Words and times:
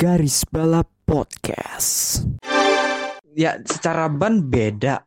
Garis 0.00 0.48
Balap 0.48 0.88
Podcast. 1.04 2.24
Ya, 3.36 3.60
secara 3.68 4.08
ban 4.08 4.40
beda. 4.40 5.04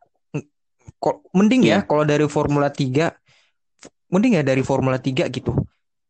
Mending 1.34 1.66
ya 1.66 1.82
Iya. 1.82 1.90
kalau 1.90 2.06
dari 2.06 2.30
Formula 2.30 2.70
3 2.70 3.10
mending 4.14 4.38
ya 4.38 4.44
dari 4.46 4.62
Formula 4.62 5.02
3 5.02 5.26
gitu. 5.34 5.58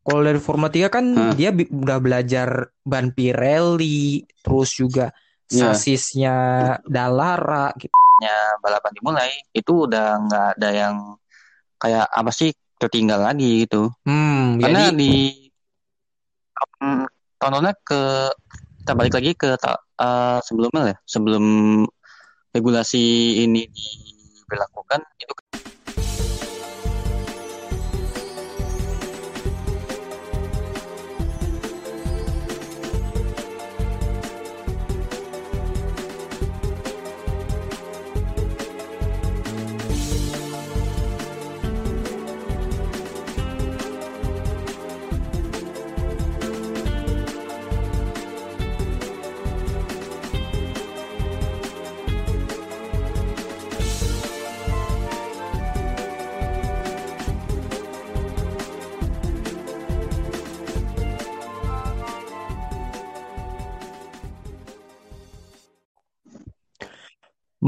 Kalau 0.03 0.19
dari 0.19 0.35
Formula 0.35 0.67
3 0.67 0.91
kan 0.91 1.05
dia 1.39 1.55
udah 1.55 2.03
belajar 2.03 2.75
ban 2.83 3.15
Pirelli, 3.15 4.27
terus 4.43 4.75
juga 4.75 5.15
Iya. 5.47 5.71
sasisnya 5.71 6.35
Dallara 6.83 7.71
gitu. 7.79 7.95
Ya, 8.19 8.59
balapan 8.59 8.91
dimulai 8.99 9.31
itu 9.55 9.87
udah 9.87 10.19
nggak 10.27 10.45
ada 10.59 10.69
yang 10.75 10.95
kayak 11.79 12.03
apa 12.11 12.35
sih 12.35 12.51
tertinggal 12.75 13.23
lagi 13.23 13.63
gitu. 13.63 13.95
Hmm, 14.03 14.59
Karena 14.59 14.91
jadi 14.91 14.99
di 14.99 15.13
hmm, 16.83 17.07
tontonnya 17.39 17.71
ke 17.79 18.27
kita 18.83 18.99
balik 18.99 19.15
lagi 19.15 19.31
ke 19.31 19.55
ta- 19.55 19.79
eh, 19.79 20.39
sebelumnya 20.43 20.91
ya, 20.91 20.97
sebelum 21.07 21.43
regulasi 22.51 22.99
ini 23.47 23.63
diberlakukan 23.71 24.99
itu 25.23 25.33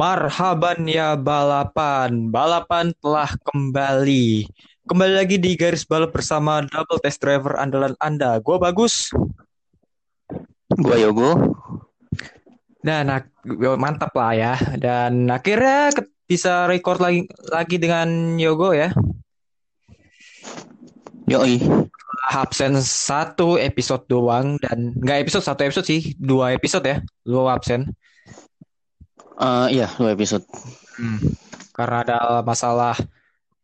Marhaban 0.06 0.86
ya 0.86 1.18
balapan. 1.18 2.30
Balapan 2.30 2.94
telah 3.02 3.34
kembali. 3.42 4.46
Kembali 4.86 5.14
lagi 5.18 5.42
di 5.42 5.58
garis 5.58 5.82
balap 5.82 6.14
bersama 6.14 6.62
double 6.62 7.02
test 7.02 7.18
driver 7.18 7.58
andalan 7.58 7.98
Anda. 7.98 8.38
Gue 8.38 8.62
bagus. 8.62 9.10
gua 10.78 10.94
Yogo. 11.02 11.58
Dan 12.86 13.10
ak- 13.10 13.34
mantap 13.82 14.14
lah 14.14 14.38
ya. 14.38 14.54
Dan 14.78 15.26
akhirnya 15.26 15.90
bisa 16.30 16.70
record 16.70 17.02
lagi 17.02 17.26
lagi 17.50 17.82
dengan 17.82 18.38
Yogo 18.38 18.78
ya. 18.78 18.94
Yoi. 21.26 21.66
Absen 22.30 22.78
satu 22.78 23.58
episode 23.58 24.06
doang 24.06 24.62
dan 24.62 24.94
nggak 25.02 25.26
episode 25.26 25.50
satu 25.50 25.66
episode 25.66 25.90
sih 25.90 26.14
dua 26.22 26.54
episode 26.54 26.86
ya. 26.86 27.02
Lu 27.26 27.50
absen. 27.50 27.90
Eh, 29.36 29.68
iya, 29.76 29.92
dua 30.00 30.16
episode. 30.16 30.48
Hmm. 30.96 31.20
Karena 31.76 32.08
ada 32.08 32.18
masalah 32.40 32.96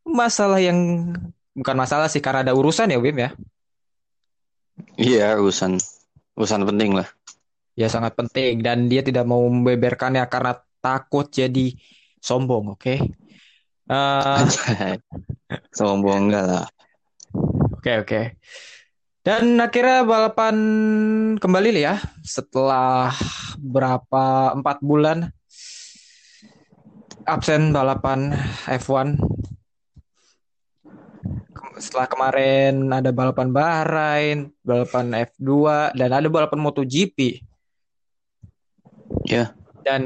masalah 0.04 0.60
yang 0.60 1.12
bukan 1.56 1.78
masalah 1.78 2.12
sih 2.12 2.20
karena 2.20 2.44
ada 2.44 2.52
urusan 2.52 2.92
ya 2.92 3.00
Wim 3.00 3.16
ya. 3.16 3.30
Iya, 5.00 5.40
urusan 5.40 5.80
urusan 6.36 6.68
penting 6.68 7.00
lah. 7.00 7.08
Ya 7.80 7.88
sangat 7.88 8.20
penting 8.20 8.60
dan 8.60 8.92
dia 8.92 9.00
tidak 9.00 9.24
mau 9.24 9.40
membeberkannya 9.48 10.28
karena 10.28 10.60
takut 10.84 11.32
jadi 11.32 11.72
sombong, 12.20 12.76
oke? 12.76 12.96
Eh, 13.88 14.38
Anjay. 14.44 15.00
Sombong 15.78 16.32
enggak 16.32 16.46
lah. 16.48 16.68
Oke 17.80 17.92
oke. 18.04 18.22
Dan 19.22 19.60
akhirnya 19.62 20.02
balapan 20.04 20.56
kembali 21.38 21.70
ya 21.78 21.96
setelah 22.26 23.14
berapa 23.62 24.56
empat 24.58 24.82
bulan 24.82 25.30
absen 27.26 27.74
balapan 27.74 28.34
F1. 28.68 29.18
Ke- 31.52 31.80
Setelah 31.82 32.08
kemarin 32.10 32.90
ada 32.90 33.10
balapan 33.14 33.50
Bahrain, 33.54 34.38
balapan 34.62 35.14
F2 35.28 35.50
dan 35.98 36.10
ada 36.14 36.28
balapan 36.30 36.60
MotoGP. 36.62 37.42
Ya. 39.28 39.54
Dan 39.82 40.04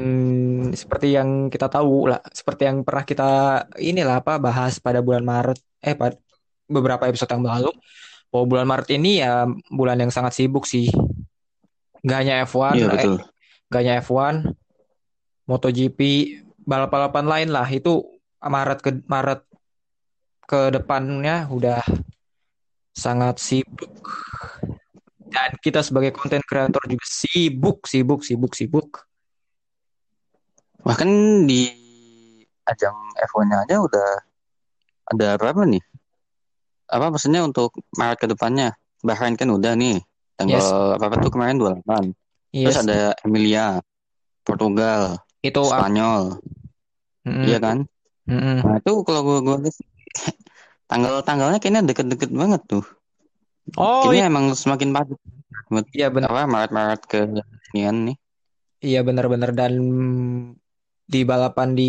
seperti 0.72 1.12
yang 1.12 1.52
kita 1.52 1.68
tahu 1.68 2.08
lah, 2.08 2.20
seperti 2.32 2.64
yang 2.64 2.80
pernah 2.80 3.04
kita 3.04 3.30
inilah 3.76 4.24
apa 4.24 4.40
bahas 4.40 4.80
pada 4.80 5.04
bulan 5.04 5.20
Maret, 5.20 5.60
eh 5.84 5.92
pada 5.92 6.16
beberapa 6.64 7.04
episode 7.04 7.28
yang 7.36 7.44
lalu, 7.44 7.70
bahwa 8.32 8.44
bulan 8.48 8.66
Maret 8.66 8.88
ini 8.96 9.20
ya 9.20 9.44
bulan 9.68 10.00
yang 10.00 10.08
sangat 10.08 10.32
sibuk 10.32 10.64
sih. 10.64 10.88
Gak 12.00 12.18
hanya 12.24 12.48
F1, 12.48 12.72
Iya, 12.72 12.86
eh, 12.88 12.92
betul. 12.96 13.16
gak 13.68 13.80
hanya 13.84 13.94
F1, 14.00 14.34
MotoGP, 15.44 16.00
balap-balapan 16.66 17.24
lain 17.24 17.48
lah 17.54 17.66
itu 17.70 18.02
Maret 18.42 18.78
ke 18.82 18.90
Maret 19.06 19.40
ke 20.46 20.74
depannya 20.74 21.46
udah 21.48 21.82
sangat 22.90 23.38
sibuk. 23.38 23.94
Dan 25.26 25.52
kita 25.58 25.82
sebagai 25.82 26.14
konten 26.14 26.42
kreator 26.42 26.82
juga 26.86 27.06
sibuk, 27.06 27.86
sibuk, 27.86 28.22
sibuk, 28.22 28.52
sibuk. 28.54 28.88
Bahkan 30.86 31.10
di 31.50 31.66
ajang 32.66 32.94
F1-nya 33.18 33.66
aja 33.66 33.76
udah 33.82 34.08
ada 35.12 35.38
berapa 35.38 35.66
nih? 35.66 35.82
Apa 36.86 37.10
maksudnya 37.10 37.42
untuk 37.42 37.74
Maret 37.98 38.18
ke 38.22 38.26
depannya? 38.30 38.74
Bahrain 39.02 39.34
kan 39.34 39.50
udah 39.50 39.74
nih. 39.74 39.98
Tanggal 40.38 40.62
Yes. 40.62 41.02
apa 41.02 41.14
tuh 41.18 41.30
kemarin 41.30 41.58
28. 41.58 42.14
Yes, 42.54 42.64
Terus 42.70 42.78
ada 42.86 43.00
Emilia, 43.26 43.66
Portugal, 44.46 45.20
itu 45.42 45.62
Spanyol. 45.62 46.38
Iya 47.26 47.58
kan? 47.64 47.78
mm-mm. 48.30 48.56
Nah, 48.64 48.74
itu 48.80 48.90
kalau 49.06 49.20
gua 49.26 49.38
gua 49.46 49.56
tanggal-tanggalnya 50.90 51.58
kayaknya 51.60 51.82
deket-deket 51.88 52.30
banget 52.30 52.62
tuh. 52.70 52.84
Oh 53.76 54.00
Kayaknya 54.06 54.24
emang 54.30 54.44
semakin 54.54 54.90
padat. 54.94 55.18
iya 55.96 56.06
benar, 56.14 56.30
Apa 56.30 56.42
Maret-Maret 56.46 57.00
ke 57.10 57.18
inian 57.74 57.96
nih. 58.06 58.16
iya 58.86 59.00
benar-benar 59.06 59.50
dan 59.58 59.72
di 61.12 61.20
balapan 61.30 61.68
di 61.78 61.84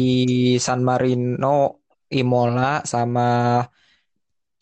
San 0.66 0.81
Marino, 0.88 1.81
Imola 2.14 2.81
sama 2.86 3.22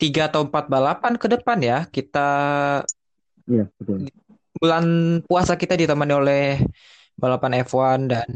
tiga 0.02 0.22
atau 0.30 0.42
empat 0.47 0.66
balapan 0.74 1.13
ke 1.22 1.28
depan 1.34 1.57
ya 1.69 1.78
kita 1.96 2.19
Iya, 3.46 3.69
betul. 3.78 4.09
bulan 4.59 4.86
puasa 5.28 5.53
kita 5.59 5.75
ditemani 5.78 6.13
oleh 6.16 6.42
balapan 7.19 7.52
F1 7.63 8.00
dan 8.12 8.30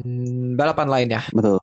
balapan 0.59 0.87
lain 0.93 1.09
ya. 1.15 1.21
Betul. 1.33 1.59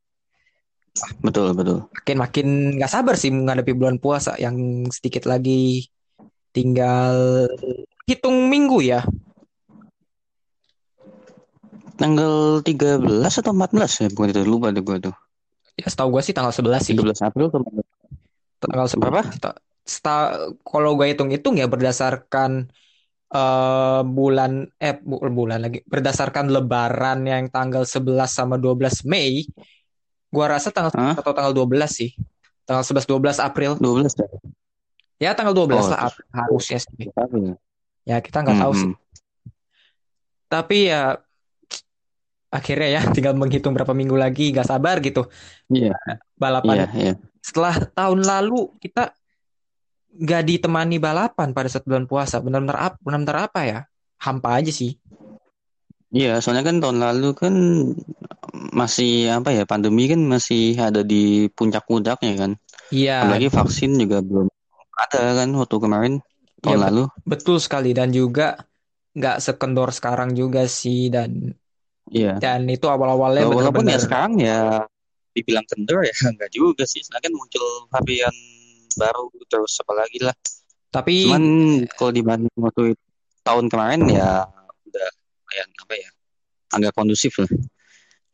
Betul, 1.21 1.57
betul. 1.57 1.79
Makin 1.91 2.17
makin 2.21 2.47
nggak 2.79 2.93
sabar 2.93 3.15
sih 3.19 3.33
menghadapi 3.33 3.73
bulan 3.73 3.97
puasa 3.99 4.37
yang 4.39 4.87
sedikit 4.93 5.27
lagi 5.27 5.89
tinggal 6.53 7.47
hitung 8.07 8.49
minggu 8.49 8.81
ya. 8.85 9.01
Tanggal 11.97 12.61
13 12.61 13.41
atau 13.41 13.53
14 13.57 14.05
ya? 14.05 14.09
Bukan 14.13 14.29
itu, 14.29 14.41
lupa 14.45 14.69
deh 14.69 14.85
gua 14.85 15.01
tuh. 15.01 15.17
Ya 15.77 15.89
setahu 15.89 16.17
gue 16.17 16.23
sih 16.25 16.33
tanggal 16.33 16.53
11 16.53 16.89
sih. 16.89 16.97
13 16.97 17.21
April 17.25 17.53
atau 17.53 17.61
Tanggal 18.61 18.87
11. 18.89 19.01
Berapa? 19.01 19.23
Seta- 19.87 20.37
kalau 20.65 20.97
gue 20.97 21.13
hitung-hitung 21.13 21.61
ya 21.61 21.69
berdasarkan 21.69 22.69
eh, 23.27 24.01
bulan 24.05 24.67
eh 24.81 24.97
bu- 25.01 25.21
bulan 25.21 25.69
lagi 25.69 25.85
berdasarkan 25.85 26.49
lebaran 26.49 27.25
yang 27.29 27.49
tanggal 27.53 27.85
11 27.85 28.33
sama 28.33 28.57
12 28.57 29.05
Mei, 29.05 29.45
gua 30.37 30.61
rasa 30.61 30.69
tanggal? 30.69 30.93
11 30.93 31.17
atau 31.25 31.33
tanggal 31.33 31.53
12 31.57 31.89
sih. 31.89 32.11
Tanggal 32.69 32.85
11 32.85 33.09
12 33.09 33.41
April. 33.41 33.71
12 33.81 34.13
ya? 34.13 34.29
Ya 35.17 35.31
tanggal 35.33 35.57
12 35.57 35.73
Oh, 35.81 35.89
lah 35.89 36.13
harusnya 36.29 36.77
sih. 36.77 37.09
April. 37.09 37.57
Ya 38.05 38.21
kita 38.21 38.45
nggak 38.45 38.61
tahu 38.61 38.73
sih. 38.77 38.93
Hmm, 38.93 39.01
Tapi 40.47 40.93
ya 40.93 41.17
akhirnya 42.47 42.89
ya 42.89 43.03
tinggal 43.17 43.35
menghitung 43.35 43.75
berapa 43.75 43.91
minggu 43.93 44.15
lagi 44.17 44.55
nggak 44.55 44.69
sabar 44.69 45.03
gitu 45.03 45.27
Iya, 45.69 45.93
balapan 46.39 46.87
iya, 46.87 46.87
iya. 46.95 47.13
setelah 47.43 47.75
tahun 47.91 48.23
lalu 48.23 48.71
kita 48.79 49.11
nggak 50.17 50.43
ditemani 50.47 50.97
balapan 50.97 51.53
pada 51.53 51.69
saat 51.69 51.85
bulan 51.85 52.07
puasa 52.09 52.41
benar-benar 52.41 52.79
apa 52.79 52.97
benar-benar 53.03 53.51
apa 53.51 53.61
ya 53.67 53.79
hampa 54.23 54.57
aja 54.57 54.73
sih 54.73 54.97
Iya, 56.17 56.41
soalnya 56.41 56.65
kan 56.65 56.77
tahun 56.81 56.99
lalu 57.05 57.29
kan 57.37 57.55
masih 58.73 59.29
apa 59.37 59.53
ya, 59.53 59.63
pandemi 59.69 60.09
kan 60.09 60.21
masih 60.25 60.77
ada 60.81 61.05
di 61.05 61.47
puncak-puncaknya 61.53 62.33
kan. 62.41 62.51
iya 62.89 63.21
Apalagi 63.21 63.49
vaksin 63.53 64.01
juga 64.01 64.25
belum 64.25 64.47
ada 64.97 65.23
kan 65.45 65.49
waktu 65.61 65.77
kemarin 65.77 66.15
tahun 66.65 66.79
Iya, 66.81 66.85
lalu. 66.89 67.03
betul 67.29 67.57
sekali 67.61 67.91
dan 67.93 68.09
juga 68.11 68.57
nggak 69.17 69.37
sekendor 69.45 69.89
sekarang 69.93 70.33
juga 70.33 70.65
sih 70.65 71.13
dan 71.13 71.53
Iya. 72.09 72.41
dan 72.41 72.65
itu 72.71 72.87
awal-awalnya 72.89 73.45
Walaupun 73.51 73.85
ya 73.91 73.99
sekarang 74.01 74.33
ya 74.41 74.87
dibilang 75.37 75.67
kendor 75.69 76.01
ya 76.01 76.15
enggak 76.33 76.49
juga 76.49 76.89
sih. 76.89 77.05
Sekarang 77.05 77.29
kan 77.29 77.35
muncul 77.37 77.67
varian 77.93 78.37
baru 78.97 79.29
terus 79.53 79.77
apa 79.85 79.93
lagi 79.93 80.19
lah. 80.25 80.33
tapi 80.89 81.29
Cuman 81.29 81.45
kalau 81.93 82.13
dibanding 82.17 82.57
waktu 82.57 82.97
itu, 82.97 83.05
tahun 83.45 83.69
kemarin 83.69 84.01
ya 84.09 84.49
kayak 85.57 85.69
apa 85.73 85.95
ya? 85.97 86.09
Agak 86.77 86.93
kondusif 86.93 87.41
lah. 87.41 87.49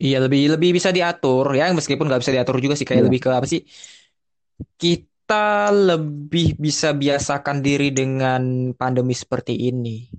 Iya 0.02 0.18
lebih 0.18 0.58
lebih 0.58 0.74
bisa 0.74 0.90
diatur 0.90 1.54
ya 1.54 1.70
meskipun 1.70 2.10
nggak 2.10 2.26
bisa 2.26 2.34
diatur 2.34 2.58
juga 2.58 2.74
sih 2.74 2.82
kayak 2.82 3.06
Iya. 3.06 3.06
lebih 3.06 3.20
ke 3.22 3.30
apa 3.30 3.46
sih 3.46 3.62
kita 4.74 5.70
lebih 5.70 6.58
bisa 6.58 6.90
biasakan 6.90 7.62
diri 7.62 7.94
dengan 7.94 8.74
pandemi 8.74 9.14
seperti 9.14 9.54
ini 9.54 10.10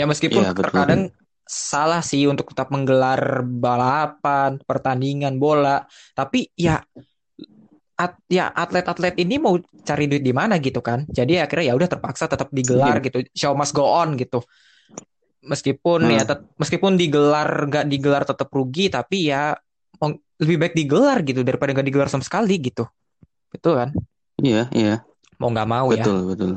ya 0.00 0.08
meskipun 0.08 0.48
betul. 0.48 0.64
terkadang 0.64 1.02
salah 1.44 2.00
sih 2.00 2.24
untuk 2.24 2.56
tetap 2.56 2.72
menggelar 2.72 3.44
balapan 3.44 4.56
pertandingan 4.64 5.36
bola 5.36 5.84
tapi 6.16 6.48
ya 6.56 6.80
at- 7.96 8.24
ya 8.32 8.48
atlet-atlet 8.48 9.14
ini 9.20 9.36
mau 9.36 9.60
cari 9.60 10.08
duit 10.08 10.24
di 10.24 10.32
mana 10.32 10.56
gitu 10.56 10.80
kan 10.80 11.04
jadi 11.06 11.44
akhirnya 11.44 11.72
ya 11.72 11.74
udah 11.76 11.88
terpaksa 11.92 12.32
tetap 12.32 12.48
digelar 12.48 12.98
gitu 13.04 13.28
show 13.36 13.52
must 13.52 13.76
go 13.76 13.84
on 13.84 14.16
gitu 14.16 14.40
meskipun 15.46 16.04
Hmm. 16.04 16.12
ya 16.12 16.22
tet- 16.24 16.46
meskipun 16.54 16.94
digelar 16.94 17.48
nggak 17.64 17.86
digelar 17.86 18.22
tetap 18.22 18.50
rugi 18.50 18.86
tapi 18.86 19.30
ya 19.30 19.54
lebih 20.36 20.60
baik 20.60 20.74
digelar 20.74 21.22
gitu 21.22 21.40
daripada 21.40 21.72
nggak 21.72 21.86
digelar 21.86 22.08
sama 22.10 22.20
sekali 22.20 22.60
gitu 22.60 22.84
betul 23.48 23.78
kan 23.78 23.90
Iya, 24.36 24.68
iya. 24.70 25.00
mau 25.38 25.48
nggak 25.48 25.64
mau 25.64 25.88
ya 25.88 26.04
Betul, 26.04 26.18
betul. 26.28 26.52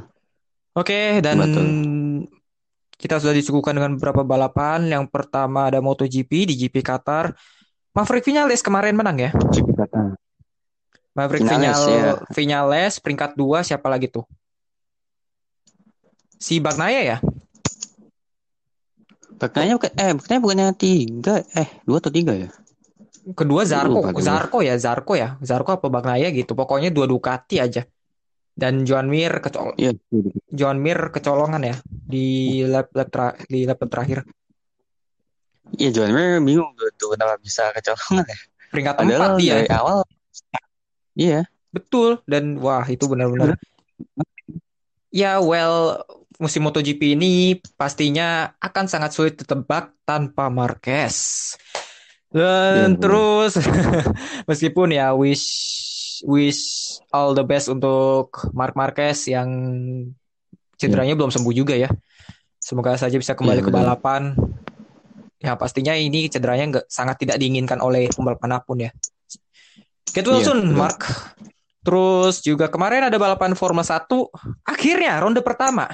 oke 0.73 0.99
dan 1.23 1.35
Betul. 1.37 1.65
kita 2.93 3.15
sudah 3.15 3.31
disuguhkan 3.31 3.71
dengan 3.71 3.95
beberapa 3.95 4.21
balapan 4.21 4.83
yang 4.83 5.07
pertama 5.07 5.71
ada 5.71 5.79
MotoGP 5.79 6.27
di 6.43 6.53
GP 6.57 6.83
Qatar 6.83 7.31
Maverick 7.89 8.27
Vinales 8.27 8.59
kemarin 8.59 8.93
menang 8.93 9.15
ya 9.17 9.31
GP 9.31 9.71
Qatar. 9.71 10.19
Maverick 11.15 11.41
Vinales, 11.41 11.79
Vinal- 11.79 11.95
ya. 11.95 12.13
Vinales 12.29 12.93
peringkat 12.99 13.31
dua 13.33 13.63
siapa 13.63 13.87
lagi 13.87 14.07
tuh 14.07 14.27
si 16.35 16.59
Bagnaia 16.59 17.01
ya 17.05 17.17
Baknanya 19.39 19.73
bukan 19.79 19.91
eh 19.95 20.11
baknanya 20.13 20.41
bukannya 20.43 20.67
tiga 20.75 21.33
eh 21.55 21.69
dua 21.87 21.97
atau 21.97 22.11
tiga 22.11 22.35
ya? 22.35 22.49
kedua 23.29 23.61
Zarko 23.61 24.01
Lupa. 24.03 24.19
Zarko 24.19 24.57
ya 24.59 24.73
Zarko 24.75 25.13
ya 25.13 25.37
Zarko 25.39 25.77
apa 25.77 25.87
Bagnaia 25.87 26.33
gitu 26.33 26.57
pokoknya 26.57 26.89
dua 26.89 27.05
Ducati 27.05 27.61
aja 27.61 27.85
dan 28.57 28.83
Joan 28.83 29.05
Mir 29.05 29.37
kecol 29.39 29.77
Iya. 29.77 29.93
Joan 30.49 30.81
Mir 30.81 31.13
kecolongan 31.13 31.61
ya 31.61 31.75
di 31.85 32.25
lap 32.65 32.89
lap 32.91 33.07
tra- 33.07 33.37
di 33.45 33.63
lap 33.63 33.79
terakhir 33.85 34.25
Iya 35.71 35.89
John 35.93 36.09
Mir 36.11 36.41
bingung 36.41 36.73
tuh, 36.73 36.89
tuh 36.97 37.13
kenapa 37.13 37.37
bisa 37.37 37.69
kecolongan 37.69 38.25
ya. 38.25 38.37
peringkat 38.73 38.93
Padahal 38.97 39.19
empat 39.21 39.31
dia 39.37 39.53
dari 39.55 39.69
awal 39.69 39.97
Iya. 41.13 41.39
betul 41.69 42.09
dan 42.25 42.57
wah 42.57 42.81
itu 42.83 43.05
benar-benar 43.05 43.61
ya 45.13 45.37
well 45.37 46.01
musim 46.39 46.63
MotoGP 46.63 47.19
ini 47.19 47.59
pastinya 47.75 48.55
akan 48.63 48.85
sangat 48.87 49.11
sulit 49.11 49.35
ditebak 49.35 49.91
tanpa 50.07 50.47
Marquez. 50.47 51.53
Dan 52.31 52.95
Iya, 52.95 53.01
terus 53.01 53.59
meskipun 54.49 54.95
ya 54.95 55.11
wish 55.11 55.45
wish 56.23 56.61
all 57.11 57.35
the 57.35 57.43
best 57.43 57.67
untuk 57.67 58.31
Mark 58.55 58.73
Marquez 58.79 59.27
yang 59.27 59.49
cederanya 60.79 61.19
belum 61.19 61.29
sembuh 61.29 61.51
juga 61.51 61.75
ya. 61.75 61.91
Semoga 62.55 62.95
saja 62.95 63.19
bisa 63.19 63.35
kembali 63.35 63.59
Iya, 63.59 63.67
ke 63.67 63.71
balapan. 63.73 64.37
Ya 65.43 65.59
pastinya 65.59 65.95
ini 65.95 66.31
cederanya 66.31 66.79
nggak 66.79 66.85
sangat 66.87 67.19
tidak 67.19 67.35
diinginkan 67.39 67.83
oleh 67.83 68.07
pembalap 68.11 68.39
mana 68.39 68.63
pun 68.63 68.79
ya. 68.79 68.91
Get 70.15 70.23
well 70.23 70.39
Iya, 70.39 70.55
soon 70.55 70.71
betul. 70.71 70.79
Mark. 70.79 70.99
Terus 71.79 72.35
juga 72.43 72.67
kemarin 72.71 73.07
ada 73.07 73.17
balapan 73.19 73.55
Formula 73.59 73.83
1 73.83 74.07
akhirnya 74.67 75.19
ronde 75.19 75.39
pertama 75.43 75.87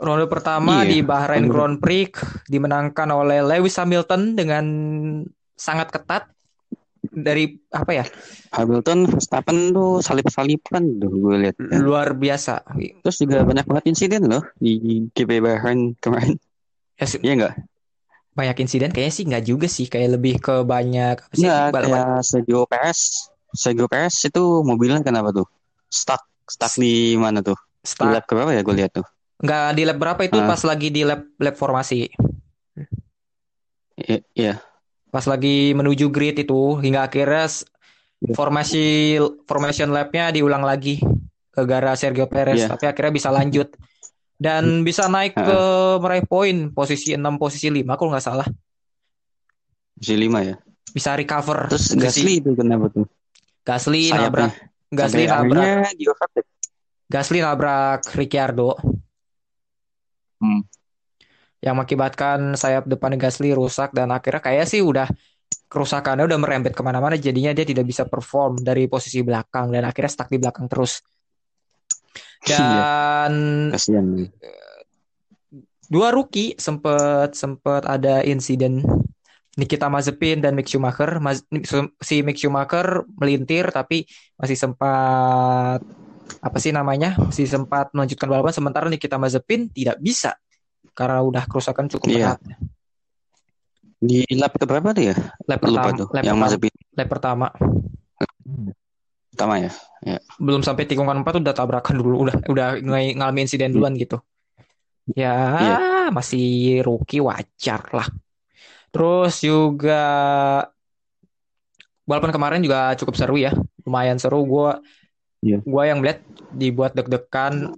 ronde 0.00 0.26
pertama 0.26 0.80
Iya, 0.80 0.88
di 0.88 0.98
Bahrain 1.04 1.46
Grand 1.46 1.76
Prix 1.76 2.16
dimenangkan 2.48 3.08
oleh 3.08 3.44
Lewis 3.44 3.76
Hamilton 3.76 4.32
dengan 4.32 4.64
sangat 5.54 5.92
ketat 5.92 6.24
dari 7.00 7.58
apa 7.68 7.92
ya 7.92 8.04
Hamilton 8.52 9.08
Verstappen 9.08 9.72
tuh 9.72 10.00
salip-salipan 10.00 11.00
tuh 11.00 11.10
gue 11.10 11.36
lihat. 11.38 11.56
luar 11.76 12.12
biasa 12.12 12.64
Terus 13.02 13.16
juga 13.18 13.42
banyak 13.42 13.64
banget 13.64 13.84
insiden 13.88 14.24
loh 14.24 14.44
di 14.56 15.04
GP 15.10 15.40
Bahrain 15.40 15.96
kemarin. 15.96 16.36
Ya, 16.96 17.06
Iya 17.20 17.32
enggak? 17.36 17.54
banyak 18.30 18.56
insiden 18.62 18.94
kayaknya 18.94 19.12
sih 19.12 19.24
nggak 19.26 19.44
juga 19.44 19.66
sih 19.66 19.84
kayak 19.84 20.16
lebih 20.16 20.38
ke 20.38 20.62
banyak 20.62 21.18
apa 21.18 21.34
sih 21.34 21.44
Enggak, 21.44 21.82
kayak 21.82 22.22
Sergio 22.22 22.62
Perez. 22.64 23.00
Sergio 23.50 23.86
Perez 23.90 24.14
itu 24.22 24.42
mobilnya 24.62 25.02
kenapa 25.02 25.34
tuh? 25.34 25.44
Stuck. 25.90 26.22
Stuck 26.46 26.72
di 26.78 27.18
mana 27.18 27.42
tuh? 27.42 27.58
Di 27.82 27.90
start 27.90 28.12
lap 28.14 28.24
berapa 28.24 28.54
ya 28.54 28.62
gue 28.62 28.74
lihat 28.76 28.92
tuh? 28.94 29.06
Nggak 29.40 29.66
di 29.72 29.82
lap 29.84 29.96
berapa 29.96 30.20
itu 30.22 30.36
Ah. 30.36 30.46
pas 30.46 30.60
lagi 30.62 30.88
di 30.88 31.02
lap 31.02 31.24
lap 31.36 31.56
formasi 31.56 32.08
Iya. 34.32 34.60
pas 35.10 35.24
lagi 35.26 35.74
menuju 35.74 36.08
grid 36.08 36.38
itu 36.38 36.78
hingga 36.78 37.04
akhirnya 37.04 37.48
Iya. 38.20 38.34
formasi 38.36 38.84
formation 39.44 39.88
lapnya 39.90 40.28
diulang 40.30 40.60
lagi 40.60 41.00
ke 41.50 41.62
gara 41.64 41.96
Sergio 41.96 42.28
Perez 42.28 42.60
Iya. 42.60 42.68
tapi 42.70 42.84
akhirnya 42.86 43.12
bisa 43.12 43.28
lanjut 43.28 43.68
dan 44.36 44.84
bisa 44.84 45.04
naik 45.04 45.36
ke 45.36 45.58
meraih 45.98 46.24
poin 46.24 46.68
posisi 46.70 47.12
6 47.12 47.36
posisi 47.36 47.68
5 47.68 47.96
kalau 47.96 48.12
nggak 48.12 48.24
salah 48.24 48.48
Masih 49.96 50.16
lima 50.16 50.40
ya. 50.40 50.56
bisa 50.90 51.12
recover 51.12 51.68
Terus 51.68 51.92
Gasly 51.92 52.40
itu 52.40 52.56
kenapa 52.56 52.88
tuh? 52.88 53.04
Gasly 53.60 54.08
nabrak 54.08 54.52
Gasly 54.88 55.24
nabrak. 55.24 55.92
Gasly 57.06 57.38
nabrak 57.38 58.00
Ricciardo 58.10 58.80
Hmm. 60.40 60.64
yang 61.60 61.76
mengakibatkan 61.76 62.56
sayap 62.56 62.88
depan 62.88 63.20
Gasly 63.20 63.52
rusak 63.52 63.92
dan 63.92 64.08
akhirnya 64.08 64.40
kayak 64.40 64.64
sih 64.64 64.80
udah 64.80 65.04
kerusakannya 65.68 66.24
udah 66.24 66.40
merembet 66.40 66.72
ke 66.72 66.80
mana-mana 66.80 67.20
jadinya 67.20 67.52
dia 67.52 67.68
tidak 67.68 67.84
bisa 67.84 68.08
perform 68.08 68.56
dari 68.58 68.88
posisi 68.88 69.20
belakang 69.20 69.68
dan 69.68 69.84
akhirnya 69.84 70.08
stuck 70.08 70.32
di 70.32 70.40
belakang 70.40 70.66
terus 70.66 71.04
Iya. 72.48 72.56
dan 72.56 73.32
Kasihan. 73.76 74.06
dua 75.92 76.08
rookie 76.16 76.56
sempet 76.56 77.36
sempet 77.36 77.84
ada 77.84 78.24
insiden 78.24 78.80
Nikita 79.60 79.92
Mazepin 79.92 80.40
dan 80.40 80.56
Mick 80.56 80.70
Schumacher 80.70 81.20
Maz- 81.20 81.44
si 82.00 82.24
Mick 82.24 82.40
Schumacher 82.40 83.04
melintir 83.20 83.68
tapi 83.68 84.08
masih 84.40 84.56
sempat 84.56 85.84
apa 86.38 86.56
sih 86.56 86.70
namanya 86.70 87.18
masih 87.18 87.44
sempat 87.44 87.90
melanjutkan 87.90 88.26
balapan 88.26 88.52
sementara 88.52 88.86
Nikita 88.86 89.16
Mazepin 89.16 89.66
tidak 89.68 89.98
bisa 89.98 90.38
karena 90.92 91.20
udah 91.20 91.44
kerusakan 91.44 91.86
cukup 91.88 92.06
Iya. 92.08 92.18
berat 92.36 92.40
Di 94.00 94.24
lap 94.32 94.56
keberapa 94.56 94.90
tuh 94.90 95.04
ya? 95.04 95.16
lap 95.44 95.60
pertama 95.60 95.90
tuh. 95.92 96.08
lap 96.10 96.24
yang 96.24 96.36
Mazepin 96.36 96.72
lap 96.94 97.08
pertama 97.08 97.46
pertama 99.30 99.54
ya. 99.58 99.70
belum 100.36 100.60
sampai 100.60 100.84
tikungan 100.84 101.20
4 101.20 101.40
udah 101.40 101.54
tabrakan 101.54 101.96
dulu 101.96 102.24
udah 102.24 102.36
udah 102.46 102.66
ng- 102.78 103.16
ngalamin 103.16 103.44
insiden 103.44 103.70
duluan 103.70 103.94
gitu 103.94 104.20
ya 105.12 105.36
Iya. 105.56 105.76
masih 106.10 106.80
rookie 106.80 107.20
wajar 107.20 107.84
lah 107.90 108.08
terus 108.90 109.38
juga 109.38 110.02
balapan 112.02 112.32
kemarin 112.32 112.60
juga 112.60 112.90
cukup 112.96 113.14
seru 113.14 113.36
ya 113.36 113.54
lumayan 113.84 114.18
seru 114.18 114.42
gua 114.42 114.82
Iya. 115.40 115.64
gua 115.64 115.88
yang 115.88 116.04
melihat 116.04 116.20
dibuat 116.52 116.92
deg-degan. 116.92 117.72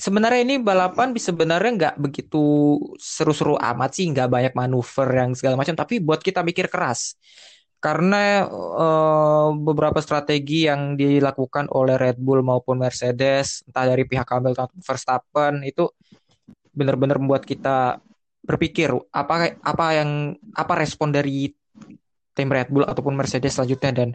Sebenarnya 0.00 0.40
ini 0.46 0.56
balapan 0.62 1.12
sebenarnya 1.12 1.70
nggak 1.76 1.94
begitu 2.00 2.78
seru-seru 2.96 3.58
amat 3.58 3.90
sih. 3.92 4.08
Nggak 4.08 4.28
banyak 4.30 4.54
manuver 4.56 5.08
yang 5.12 5.30
segala 5.36 5.58
macam. 5.60 5.76
Tapi 5.76 6.00
buat 6.00 6.22
kita 6.22 6.40
mikir 6.40 6.70
keras. 6.70 7.18
Karena 7.80 8.44
eh, 8.46 9.48
beberapa 9.56 9.98
strategi 10.00 10.68
yang 10.68 10.96
dilakukan 10.96 11.68
oleh 11.72 11.96
Red 11.98 12.20
Bull 12.20 12.44
maupun 12.44 12.80
Mercedes 12.80 13.64
entah 13.66 13.88
dari 13.88 14.04
pihak 14.04 14.28
Hamilton 14.28 14.70
Verstappen 14.80 15.64
itu 15.64 15.88
benar-benar 16.70 17.18
membuat 17.18 17.44
kita 17.44 17.98
berpikir 18.40 18.88
apa 19.12 19.58
apa 19.60 19.86
yang 19.92 20.32
apa 20.56 20.74
respon 20.80 21.12
dari 21.12 21.52
tim 22.32 22.48
Red 22.48 22.72
Bull 22.72 22.88
ataupun 22.88 23.16
Mercedes 23.16 23.56
selanjutnya? 23.56 23.92
Dan 23.92 24.08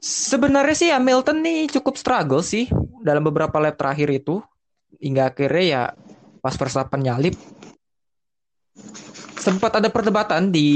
sebenarnya 0.00 0.76
sih 0.76 0.90
Hamilton 0.90 1.44
nih 1.44 1.60
cukup 1.78 1.94
struggle 2.00 2.42
sih 2.42 2.66
dalam 3.04 3.22
beberapa 3.24 3.60
lap 3.60 3.76
terakhir 3.76 4.08
itu. 4.10 4.40
Hingga 5.00 5.32
akhirnya 5.32 5.64
ya 5.64 5.82
pas 6.40 6.56
Verstappen 6.56 7.00
nyalip 7.00 7.38
sempat 9.40 9.80
ada 9.80 9.88
perdebatan 9.88 10.52
di 10.52 10.68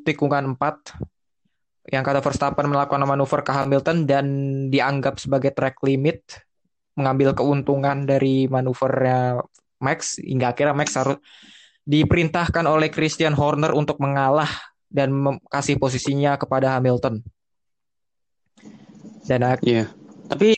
tikungan 0.00 0.56
4 0.56 1.92
yang 1.92 2.00
kata 2.00 2.24
Verstappen 2.24 2.64
melakukan 2.72 3.04
manuver 3.04 3.44
ke 3.44 3.52
Hamilton 3.52 4.08
dan 4.08 4.26
dianggap 4.72 5.20
sebagai 5.20 5.52
track 5.52 5.84
limit 5.84 6.24
mengambil 6.96 7.36
keuntungan 7.36 8.08
dari 8.08 8.48
manuvernya 8.48 9.44
Max. 9.84 10.16
Hingga 10.16 10.56
akhirnya 10.56 10.72
Max 10.72 10.96
harus 10.96 11.20
diperintahkan 11.84 12.64
oleh 12.64 12.88
Christian 12.88 13.36
Horner 13.36 13.76
untuk 13.76 14.00
mengalah 14.00 14.48
dan 14.88 15.12
kasih 15.52 15.76
posisinya 15.76 16.40
kepada 16.40 16.80
Hamilton. 16.80 17.20
Dan 19.24 19.40
Iya. 19.64 19.88
Tapi 20.28 20.56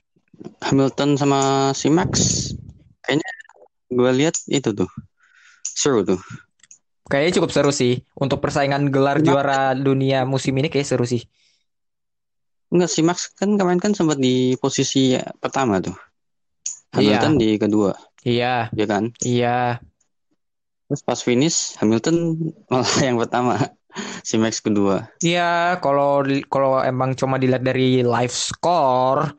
Hamilton 0.62 1.18
sama 1.18 1.70
si 1.72 1.88
Max 1.90 2.12
kayaknya 3.02 3.30
gue 3.90 4.10
lihat 4.18 4.36
itu 4.50 4.74
tuh 4.74 4.90
seru 5.62 6.02
tuh. 6.02 6.18
Kayaknya 7.06 7.32
cukup 7.38 7.50
seru 7.54 7.70
sih 7.70 8.02
untuk 8.18 8.42
persaingan 8.42 8.90
gelar 8.90 9.22
Kenapa? 9.22 9.26
juara 9.30 9.62
dunia 9.78 10.26
musim 10.26 10.58
ini 10.58 10.66
kayak 10.66 10.86
seru 10.86 11.06
sih. 11.06 11.22
Enggak 12.74 12.90
si 12.90 13.00
Max 13.06 13.30
kan 13.38 13.54
kemarin 13.54 13.78
kan 13.78 13.94
sempat 13.94 14.18
di 14.18 14.58
posisi 14.58 15.14
pertama 15.38 15.78
tuh. 15.78 15.94
Hamilton 16.98 17.38
iya. 17.38 17.40
di 17.40 17.48
kedua. 17.62 17.92
Iya. 18.26 18.54
Iya 18.74 18.86
kan? 18.90 19.04
Iya. 19.22 19.58
Terus 20.90 21.02
pas 21.06 21.20
finish 21.22 21.78
Hamilton 21.78 22.34
malah 22.66 22.90
yang 23.06 23.18
pertama. 23.22 23.54
Si 24.20 24.36
Max 24.36 24.60
kedua. 24.60 25.08
Iya, 25.24 25.80
kalau 25.80 26.24
kalau 26.48 26.80
emang 26.84 27.16
cuma 27.16 27.40
dilihat 27.40 27.64
dari 27.64 28.04
live 28.04 28.34
score 28.34 29.32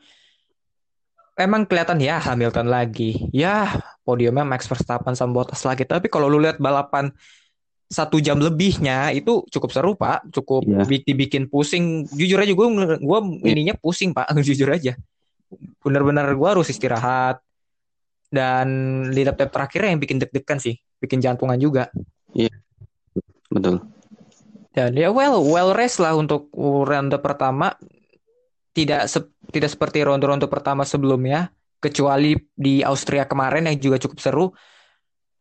emang 1.38 1.70
kelihatan 1.70 2.02
ya 2.02 2.18
Hamilton 2.18 2.68
lagi. 2.68 3.30
Ya, 3.30 3.78
podiumnya 4.02 4.44
Max 4.44 4.66
Verstappen 4.66 5.14
sama 5.14 5.42
Bottas 5.42 5.62
lagi. 5.64 5.86
Tapi 5.86 6.10
kalau 6.10 6.26
lu 6.28 6.42
lihat 6.42 6.58
balapan 6.58 7.14
satu 7.88 8.20
jam 8.20 8.36
lebihnya 8.36 9.16
itu 9.16 9.48
cukup 9.48 9.72
seru 9.72 9.96
pak 9.96 10.28
cukup 10.36 10.68
yeah. 10.68 11.16
bikin 11.16 11.48
pusing 11.48 12.04
jujur 12.12 12.36
aja 12.36 12.52
gue 12.52 12.68
gue 13.00 13.20
yeah. 13.40 13.48
ininya 13.48 13.76
pusing 13.80 14.12
pak 14.12 14.28
jujur 14.48 14.68
aja 14.68 15.00
benar-benar 15.80 16.28
gue 16.36 16.50
harus 16.52 16.68
istirahat 16.68 17.40
dan 18.28 18.68
di 19.16 19.24
lap 19.24 19.40
terakhirnya 19.40 19.96
yang 19.96 20.04
bikin 20.04 20.20
deg-degan 20.20 20.60
sih 20.60 20.76
bikin 21.00 21.24
jantungan 21.24 21.56
juga 21.56 21.88
iya 22.36 22.52
yeah. 22.52 22.58
betul 23.48 23.80
dan 24.78 24.94
ya 24.94 25.10
well 25.10 25.42
well 25.42 25.74
rest 25.74 25.98
lah 25.98 26.14
untuk 26.14 26.54
ronde 26.86 27.18
pertama 27.18 27.74
tidak 28.78 29.10
se 29.10 29.26
tidak 29.50 29.74
seperti 29.74 30.06
ronde-ronde 30.06 30.46
pertama 30.46 30.86
sebelumnya 30.86 31.50
kecuali 31.82 32.38
di 32.54 32.86
Austria 32.86 33.26
kemarin 33.26 33.66
yang 33.66 33.82
juga 33.82 33.98
cukup 33.98 34.22
seru 34.22 34.46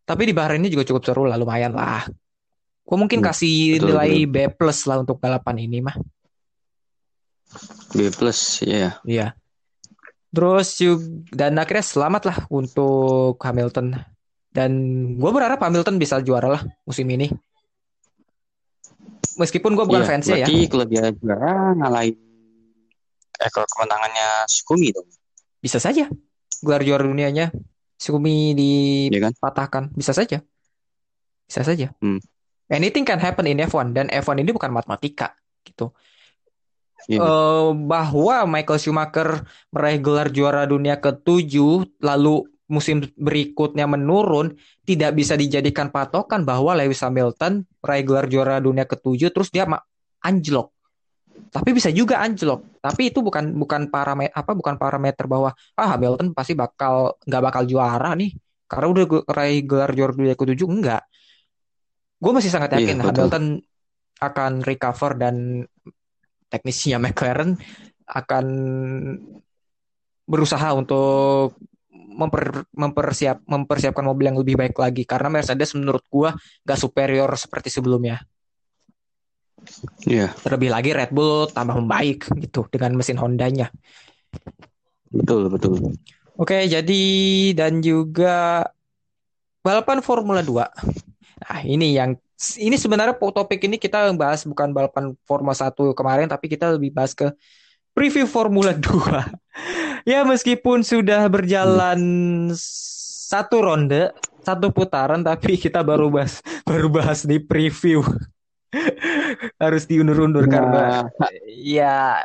tapi 0.09 0.25
di 0.25 0.33
Bahrain 0.33 0.65
ini 0.65 0.73
juga 0.73 0.89
cukup 0.89 1.05
seru 1.05 1.29
lah 1.29 1.37
lumayan 1.37 1.77
lah 1.77 2.09
Gue 2.87 2.97
mungkin 2.97 3.19
hmm, 3.19 3.27
kasih 3.27 3.57
betul, 3.83 3.87
nilai 3.91 4.11
betul. 4.23 4.31
B 4.31 4.37
plus 4.55 4.79
lah 4.87 4.97
untuk 5.03 5.19
balapan 5.19 5.57
ini 5.59 5.83
mah. 5.83 5.97
B 7.91 8.15
plus, 8.15 8.63
ya. 8.63 8.71
Yeah. 8.71 8.93
Iya. 9.03 9.27
Terus 10.31 10.69
juga, 10.79 11.03
dan 11.35 11.59
akhirnya 11.59 11.83
selamat 11.83 12.23
lah 12.31 12.39
untuk 12.47 13.43
Hamilton. 13.43 13.99
Dan 14.55 14.71
gue 15.19 15.31
berharap 15.35 15.59
Hamilton 15.59 15.99
bisa 15.99 16.23
juara 16.23 16.47
lah 16.47 16.63
musim 16.87 17.11
ini. 17.11 17.27
Meskipun 19.37 19.77
gue 19.77 19.85
bukan 19.85 20.03
yeah, 20.03 20.11
fansnya 20.11 20.37
ya. 20.41 20.47
Berarti 20.49 20.57
kalau 20.73 20.87
dia 20.89 21.05
juara 21.13 21.77
ngalahin 21.77 22.17
ekor 23.37 23.65
kemenangannya 23.69 24.29
Sukumi 24.49 24.89
dong. 24.93 25.09
Bisa 25.61 25.77
saja. 25.77 26.09
Gelar 26.65 26.83
juara 26.83 27.05
dunianya 27.05 27.53
Sukumi 28.01 28.57
dipatahkan. 28.57 29.93
Iya 29.93 29.93
kan? 29.93 29.99
Bisa 29.99 30.13
saja. 30.17 30.39
Bisa 31.47 31.61
saja. 31.63 31.93
Hmm. 32.01 32.21
Anything 32.67 33.07
can 33.07 33.23
happen 33.23 33.47
in 33.47 33.63
F1 33.63 33.95
dan 33.95 34.11
F1 34.11 34.43
ini 34.43 34.51
bukan 34.51 34.75
matematika 34.75 35.37
gitu. 35.63 35.95
Yeah. 37.07 37.23
Iya. 37.23 37.23
Uh, 37.23 37.71
bahwa 37.87 38.37
Michael 38.51 38.83
Schumacher 38.83 39.47
meraih 39.71 40.03
gelar 40.03 40.29
juara 40.35 40.67
dunia 40.67 40.99
ke-7 40.99 41.55
lalu 42.03 42.43
musim 42.67 43.03
berikutnya 43.15 43.87
menurun 43.87 44.59
tidak 44.83 45.15
bisa 45.15 45.39
dijadikan 45.39 45.91
patokan 45.95 46.43
bahwa 46.43 46.75
Lewis 46.75 47.03
Hamilton 47.03 47.63
gelar 48.03 48.27
juara 48.27 48.59
dunia 48.59 48.85
ke-7 48.85 49.31
terus 49.31 49.49
dia 49.55 49.67
anjlok. 50.23 50.75
Tapi 51.53 51.71
bisa 51.71 51.93
juga 51.95 52.19
anjlok. 52.25 52.83
Tapi 52.83 53.15
itu 53.15 53.23
bukan 53.23 53.55
bukan 53.55 53.87
parameter 53.87 54.35
apa 54.35 54.53
bukan 54.57 54.75
parameter 54.81 55.31
bahwa 55.31 55.55
ah 55.79 55.89
Hamilton 55.95 56.35
pasti 56.35 56.59
bakal 56.59 57.15
nggak 57.23 57.43
bakal 57.43 57.63
juara 57.69 58.19
nih 58.19 58.35
karena 58.67 58.87
udah 58.91 59.05
gelar 59.63 59.91
juara 59.95 60.13
dunia 60.13 60.35
ke-7 60.35 60.67
enggak 60.67 61.03
gue 62.17 62.33
masih 62.33 62.51
sangat 62.51 62.75
iya, 62.75 62.77
yakin 62.83 62.99
iya, 62.99 63.05
Hamilton 63.07 63.45
akan 64.17 64.53
recover 64.65 65.11
dan 65.21 65.65
teknisnya 66.49 66.99
McLaren 67.03 67.55
akan 68.07 68.47
berusaha 70.27 70.75
untuk 70.75 71.55
memper, 72.17 72.65
mempersiap 72.73 73.45
mempersiapkan 73.45 74.05
mobil 74.05 74.33
yang 74.33 74.39
lebih 74.41 74.57
baik 74.57 74.77
lagi 74.81 75.05
karena 75.05 75.29
Mercedes 75.29 75.77
menurut 75.77 76.03
gue 76.09 76.33
gak 76.65 76.81
superior 76.81 77.29
seperti 77.37 77.69
sebelumnya. 77.69 78.25
Iya. 80.09 80.31
Yeah. 80.33 80.41
Terlebih 80.41 80.71
lagi 80.73 80.91
Red 80.97 81.13
Bull 81.13 81.53
tambah 81.53 81.77
membaik 81.77 82.27
gitu 82.41 82.65
dengan 82.73 82.97
mesin 82.97 83.21
Hondanya. 83.21 83.69
Betul 85.13 85.53
betul. 85.53 85.93
Oke 86.37 86.65
jadi 86.65 87.05
dan 87.53 87.85
juga 87.85 88.67
balapan 89.61 90.01
Formula 90.01 90.41
2 90.41 91.07
Nah, 91.47 91.61
ini 91.63 91.95
yang 91.95 92.17
ini 92.59 92.77
sebenarnya 92.81 93.15
topik 93.17 93.61
ini 93.69 93.77
kita 93.77 94.09
bahas 94.17 94.43
bukan 94.49 94.73
balapan 94.73 95.13
Formula 95.29 95.53
1 95.53 95.93
kemarin 95.93 96.27
tapi 96.27 96.49
kita 96.49 96.73
lebih 96.75 96.91
bahas 96.97 97.13
ke 97.13 97.29
preview 97.97 98.29
Formula 98.29 98.77
2. 100.05 100.05
ya 100.05 100.29
meskipun 100.29 100.85
sudah 100.85 101.25
berjalan 101.33 101.99
hmm. 102.53 102.55
satu 103.33 103.65
ronde, 103.65 104.13
satu 104.45 104.69
putaran 104.69 105.25
tapi 105.25 105.57
kita 105.57 105.81
baru 105.81 106.13
bahas 106.13 106.45
baru 106.69 106.93
bahas 106.93 107.25
di 107.25 107.41
preview. 107.41 108.05
Harus 109.63 109.89
diundur-undur 109.89 110.45
nah. 110.45 110.53
karena 110.53 110.85
ya 111.49 112.21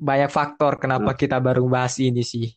banyak 0.00 0.32
faktor 0.32 0.80
kenapa 0.80 1.12
kita 1.12 1.36
baru 1.36 1.68
bahas 1.68 2.00
ini 2.00 2.24
sih. 2.24 2.48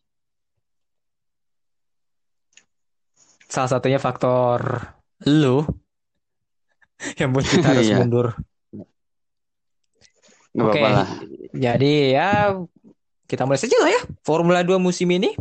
Salah 3.52 3.76
satunya 3.76 4.00
faktor 4.00 4.88
lu 5.28 5.68
yang 7.20 7.36
buat 7.36 7.44
kita 7.44 7.76
harus 7.76 7.88
iya. 7.92 7.98
mundur. 8.00 8.36
Oke, 10.56 10.80
okay. 10.80 11.35
Jadi 11.56 11.94
ya 12.14 12.30
kita 13.26 13.48
mulai 13.48 13.58
saja 13.58 13.78
lah 13.82 13.90
ya 13.90 14.02
Formula 14.22 14.62
2 14.62 14.78
musim 14.78 15.10
ini. 15.10 15.34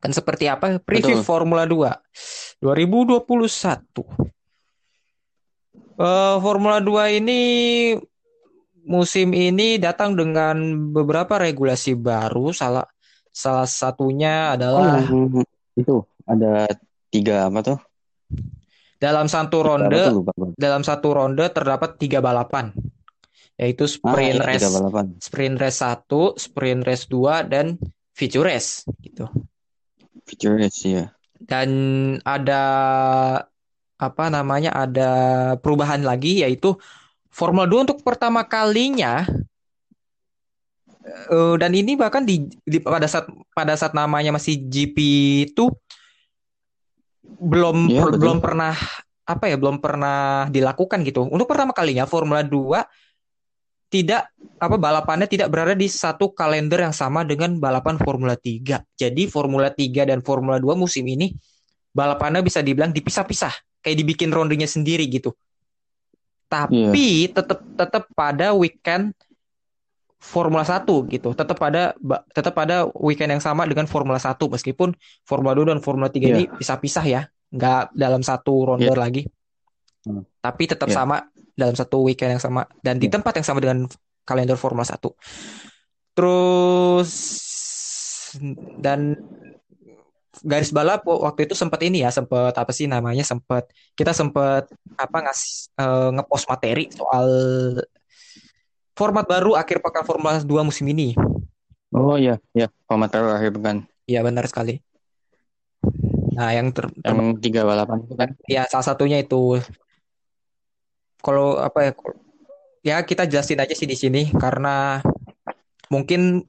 Kan 0.00 0.12
seperti 0.12 0.48
apa 0.48 0.80
preview 0.80 1.20
Betul. 1.20 1.26
Formula 1.26 1.64
2 1.64 2.60
2021. 2.60 3.24
Uh, 5.94 6.36
Formula 6.42 6.80
2 6.80 7.20
ini 7.22 7.40
musim 8.84 9.32
ini 9.32 9.80
datang 9.80 10.12
dengan 10.12 10.56
beberapa 10.92 11.40
regulasi 11.40 11.96
baru. 11.96 12.52
Salah 12.52 12.84
salah 13.34 13.66
satunya 13.66 14.54
adalah 14.54 15.02
oh, 15.08 15.42
itu 15.74 16.04
ada 16.28 16.68
tiga 17.08 17.48
apa 17.48 17.60
tuh? 17.64 17.78
Dalam 19.00 19.28
satu 19.28 19.60
ronde, 19.60 20.00
dalam 20.56 20.80
satu 20.80 21.12
ronde 21.12 21.44
terdapat 21.52 22.00
tiga 22.00 22.24
balapan, 22.24 22.72
yaitu 23.54 23.86
sprint 23.86 24.42
ah, 24.42 24.46
race, 24.50 24.66
sprint 25.22 25.56
race 25.62 25.78
satu, 25.78 26.34
sprint 26.34 26.82
race 26.82 27.06
dua, 27.06 27.46
dan 27.46 27.78
feature 28.14 28.46
race, 28.46 28.82
gitu. 29.02 29.30
Feature 30.26 30.58
race 30.58 30.82
ya. 30.82 31.14
Dan 31.38 31.70
ada 32.26 32.62
apa 34.00 34.24
namanya? 34.26 34.74
Ada 34.74 35.10
perubahan 35.62 36.02
lagi, 36.02 36.42
yaitu 36.42 36.74
Formula 37.34 37.66
2 37.66 37.90
untuk 37.90 37.98
pertama 38.06 38.46
kalinya 38.46 39.26
uh, 41.34 41.54
dan 41.58 41.74
ini 41.74 41.98
bahkan 41.98 42.22
di, 42.22 42.46
di 42.62 42.78
pada 42.78 43.10
saat 43.10 43.26
pada 43.50 43.74
saat 43.74 43.90
namanya 43.90 44.30
masih 44.30 44.70
GP 44.70 44.98
itu 45.50 45.66
belum 47.24 47.90
ya, 47.90 48.06
per, 48.06 48.10
belum 48.22 48.38
pernah 48.38 48.78
apa 49.26 49.50
ya 49.50 49.56
belum 49.58 49.82
pernah 49.82 50.46
dilakukan 50.46 51.02
gitu. 51.02 51.26
Untuk 51.26 51.48
pertama 51.48 51.74
kalinya 51.74 52.06
Formula 52.06 52.46
2 52.46 53.03
tidak 53.94 54.34
apa 54.58 54.74
balapannya 54.74 55.30
tidak 55.30 55.54
berada 55.54 55.78
di 55.78 55.86
satu 55.86 56.34
kalender 56.34 56.82
yang 56.82 56.90
sama 56.90 57.22
dengan 57.22 57.62
balapan 57.62 57.94
Formula 57.94 58.34
3. 58.34 58.82
Jadi 58.98 59.22
Formula 59.30 59.70
3 59.70 60.10
dan 60.10 60.18
Formula 60.18 60.58
2 60.58 60.66
musim 60.74 61.06
ini 61.06 61.30
balapannya 61.94 62.42
bisa 62.42 62.58
dibilang 62.58 62.90
dipisah-pisah, 62.90 63.54
kayak 63.86 63.96
dibikin 64.02 64.34
rondenya 64.34 64.66
sendiri 64.66 65.06
gitu. 65.06 65.30
Tapi 66.50 67.30
yeah. 67.30 67.38
tetap 67.38 67.62
tetap 67.78 68.10
pada 68.18 68.50
weekend 68.58 69.14
Formula 70.18 70.66
1 70.66 70.82
gitu. 71.14 71.30
Tetap 71.30 71.54
pada 71.54 71.94
tetap 72.34 72.58
pada 72.58 72.90
weekend 72.98 73.38
yang 73.38 73.44
sama 73.44 73.62
dengan 73.70 73.86
Formula 73.86 74.18
1 74.18 74.34
meskipun 74.42 74.90
Formula 75.22 75.54
2 75.54 75.70
dan 75.70 75.78
Formula 75.78 76.10
3 76.10 76.18
yeah. 76.18 76.26
ini 76.34 76.42
pisah-pisah 76.50 77.06
ya 77.06 77.22
nggak 77.54 77.94
dalam 77.94 78.22
satu 78.26 78.74
ronde 78.74 78.90
yeah. 78.90 78.98
lagi 78.98 79.22
hmm. 80.10 80.42
tapi 80.42 80.66
tetap 80.66 80.90
yeah. 80.90 80.98
sama 80.98 81.16
dalam 81.54 81.74
satu 81.74 82.02
weekend 82.06 82.38
yang 82.38 82.42
sama 82.42 82.66
dan 82.82 82.98
di 82.98 83.06
iya. 83.06 83.14
tempat 83.18 83.32
yang 83.38 83.46
sama 83.46 83.58
dengan 83.62 83.86
kalender 84.26 84.58
Formula 84.58 84.86
1 84.86 85.14
terus 86.14 87.10
dan 88.78 89.18
garis 90.42 90.74
balap 90.74 91.06
waktu 91.06 91.46
itu 91.46 91.54
sempat 91.54 91.78
ini 91.86 92.02
ya, 92.02 92.10
sempat 92.10 92.54
apa 92.56 92.72
sih 92.74 92.90
namanya? 92.90 93.22
Sempat 93.22 93.70
kita 93.94 94.10
sempat 94.10 94.66
apa 94.98 95.18
ngasih 95.30 95.70
eh, 95.78 96.08
ngepost 96.18 96.46
materi 96.50 96.90
soal 96.90 97.28
format 98.94 99.26
baru 99.26 99.54
akhir 99.54 99.78
pekan 99.78 100.02
Formula 100.02 100.38
2 100.42 100.66
musim 100.66 100.86
ini. 100.90 101.14
Oh 101.94 102.18
iya, 102.18 102.42
ya, 102.50 102.66
format 102.90 103.10
baru 103.14 103.38
akhir 103.38 103.50
pekan. 103.54 103.76
Iya 104.10 104.26
benar 104.26 104.50
sekali. 104.50 104.82
Nah, 106.34 106.50
yang 106.50 106.74
ter, 106.74 106.90
ter- 106.90 107.14
Yang 107.14 107.38
tiga 107.38 107.62
balapan 107.62 108.02
itu 108.02 108.14
kan. 108.18 108.28
ya 108.50 108.66
salah 108.66 108.82
satunya 108.82 109.22
itu 109.22 109.62
kalau 111.24 111.56
apa 111.56 111.88
ya? 111.88 111.92
Ya 112.84 112.96
kita 113.00 113.24
jelasin 113.24 113.56
aja 113.64 113.72
sih 113.72 113.88
di 113.88 113.96
sini 113.96 114.28
karena 114.36 115.00
mungkin 115.88 116.44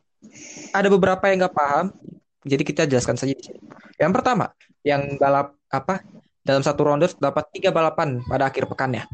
ada 0.76 0.92
beberapa 0.92 1.32
yang 1.32 1.48
nggak 1.48 1.56
paham. 1.56 1.96
Jadi 2.44 2.62
kita 2.68 2.84
jelaskan 2.84 3.16
saja 3.16 3.32
di 3.32 3.42
sini. 3.42 3.60
Yang 3.96 4.12
pertama, 4.20 4.52
yang 4.84 5.16
balap 5.16 5.56
apa? 5.72 6.04
Dalam 6.46 6.62
satu 6.62 6.86
ronde 6.86 7.10
dapat 7.18 7.50
tiga 7.56 7.74
balapan 7.74 8.22
pada 8.28 8.52
akhir 8.52 8.70
pekannya. 8.70 9.08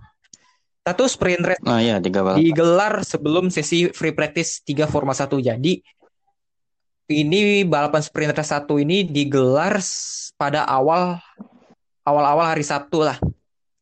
Satu 0.81 1.05
sprint 1.05 1.45
race 1.45 1.61
Nah 1.61 1.77
iya, 1.77 2.01
tiga 2.01 2.25
balapan. 2.25 2.41
digelar 2.41 2.93
sebelum 3.05 3.53
sesi 3.53 3.93
free 3.93 4.11
practice 4.17 4.65
3 4.65 4.89
Forma 4.89 5.13
1. 5.13 5.29
Jadi 5.37 5.77
ini 7.13 7.63
balapan 7.63 8.01
sprint 8.01 8.33
race 8.33 8.51
1 8.51 8.65
ini 8.81 9.05
digelar 9.05 9.77
pada 10.35 10.65
awal 10.65 11.21
awal-awal 12.01 12.49
hari 12.49 12.65
Sabtu 12.65 13.05
lah. 13.05 13.15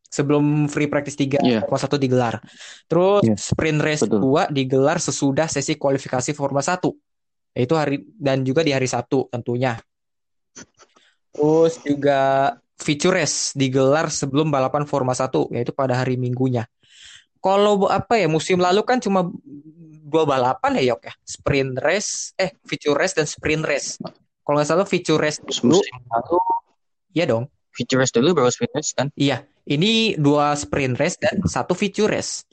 Sebelum 0.10 0.66
free 0.66 0.90
practice 0.90 1.14
3 1.14 1.38
Iya. 1.40 1.62
Forma 1.64 1.78
1 1.78 1.96
digelar. 2.02 2.42
Terus 2.90 3.22
Iya, 3.24 3.36
sprint 3.38 3.80
race 3.80 4.04
betul. 4.10 4.20
2 4.26 4.50
digelar 4.50 4.98
sesudah 4.98 5.46
sesi 5.46 5.78
kualifikasi 5.78 6.34
Forma 6.34 6.66
1. 6.66 6.90
Yaitu 7.54 7.74
hari 7.78 8.02
dan 8.18 8.42
juga 8.42 8.66
di 8.66 8.74
hari 8.74 8.90
Sabtu 8.90 9.30
tentunya. 9.30 9.78
Terus 11.30 11.78
juga 11.86 12.20
feature 12.80 13.22
race 13.22 13.54
digelar 13.54 14.10
sebelum 14.10 14.50
balapan 14.50 14.90
Forma 14.90 15.14
1 15.14 15.54
yaitu 15.54 15.72
pada 15.76 15.94
hari 15.94 16.18
Minggunya. 16.18 16.66
Kalau 17.40 17.88
apa 17.88 18.20
ya 18.20 18.28
musim 18.28 18.60
lalu 18.60 18.84
kan 18.84 19.00
cuma 19.00 19.30
dua 20.10 20.26
balapan 20.26 20.76
ya 20.82 20.98
Yok 20.98 21.02
ya. 21.06 21.14
Sprint 21.22 21.78
race, 21.80 22.34
eh 22.36 22.52
feature 22.66 22.98
race 22.98 23.14
dan 23.14 23.30
sprint 23.30 23.64
race. 23.64 24.02
Kalau 24.42 24.58
nggak 24.58 24.68
salah 24.68 24.88
feature 24.90 25.22
race 25.22 25.38
dulu, 25.40 25.78
Musim 25.78 25.98
lalu 26.10 26.38
iya 27.14 27.30
dong. 27.30 27.46
feature 27.70 28.02
race 28.02 28.12
dulu 28.12 28.34
baru 28.34 28.50
sprint 28.50 28.74
race 28.74 28.92
kan. 28.98 29.08
Iya, 29.14 29.46
ini 29.68 30.16
dua 30.16 30.56
sprint 30.56 30.96
race 30.96 31.18
dan 31.20 31.44
satu 31.44 31.76
feature 31.76 32.08
race. 32.08 32.48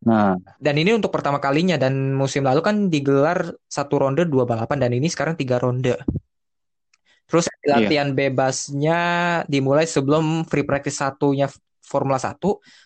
Nah, 0.00 0.32
Dan 0.56 0.80
ini 0.80 0.96
untuk 0.96 1.12
pertama 1.12 1.36
kalinya 1.36 1.76
dan 1.76 2.16
musim 2.16 2.40
lalu 2.40 2.64
kan 2.64 2.88
digelar 2.88 3.52
satu 3.68 4.00
ronde 4.00 4.24
dua 4.24 4.48
balapan 4.48 4.88
dan 4.88 4.96
ini 4.96 5.12
sekarang 5.12 5.36
tiga 5.36 5.60
ronde. 5.60 6.00
Terus 7.28 7.46
iya. 7.62 7.76
latihan 7.76 8.10
bebasnya 8.16 9.00
dimulai 9.44 9.84
sebelum 9.84 10.48
free 10.48 10.64
practice 10.64 10.98
satunya 10.98 11.46
Formula 11.84 12.22
1, 12.22 12.38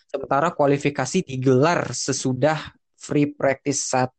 sementara 0.09 0.49
kualifikasi 0.53 1.21
digelar 1.23 1.93
sesudah 1.93 2.57
free 2.97 3.31
practice 3.31 3.85
1. 3.93 4.09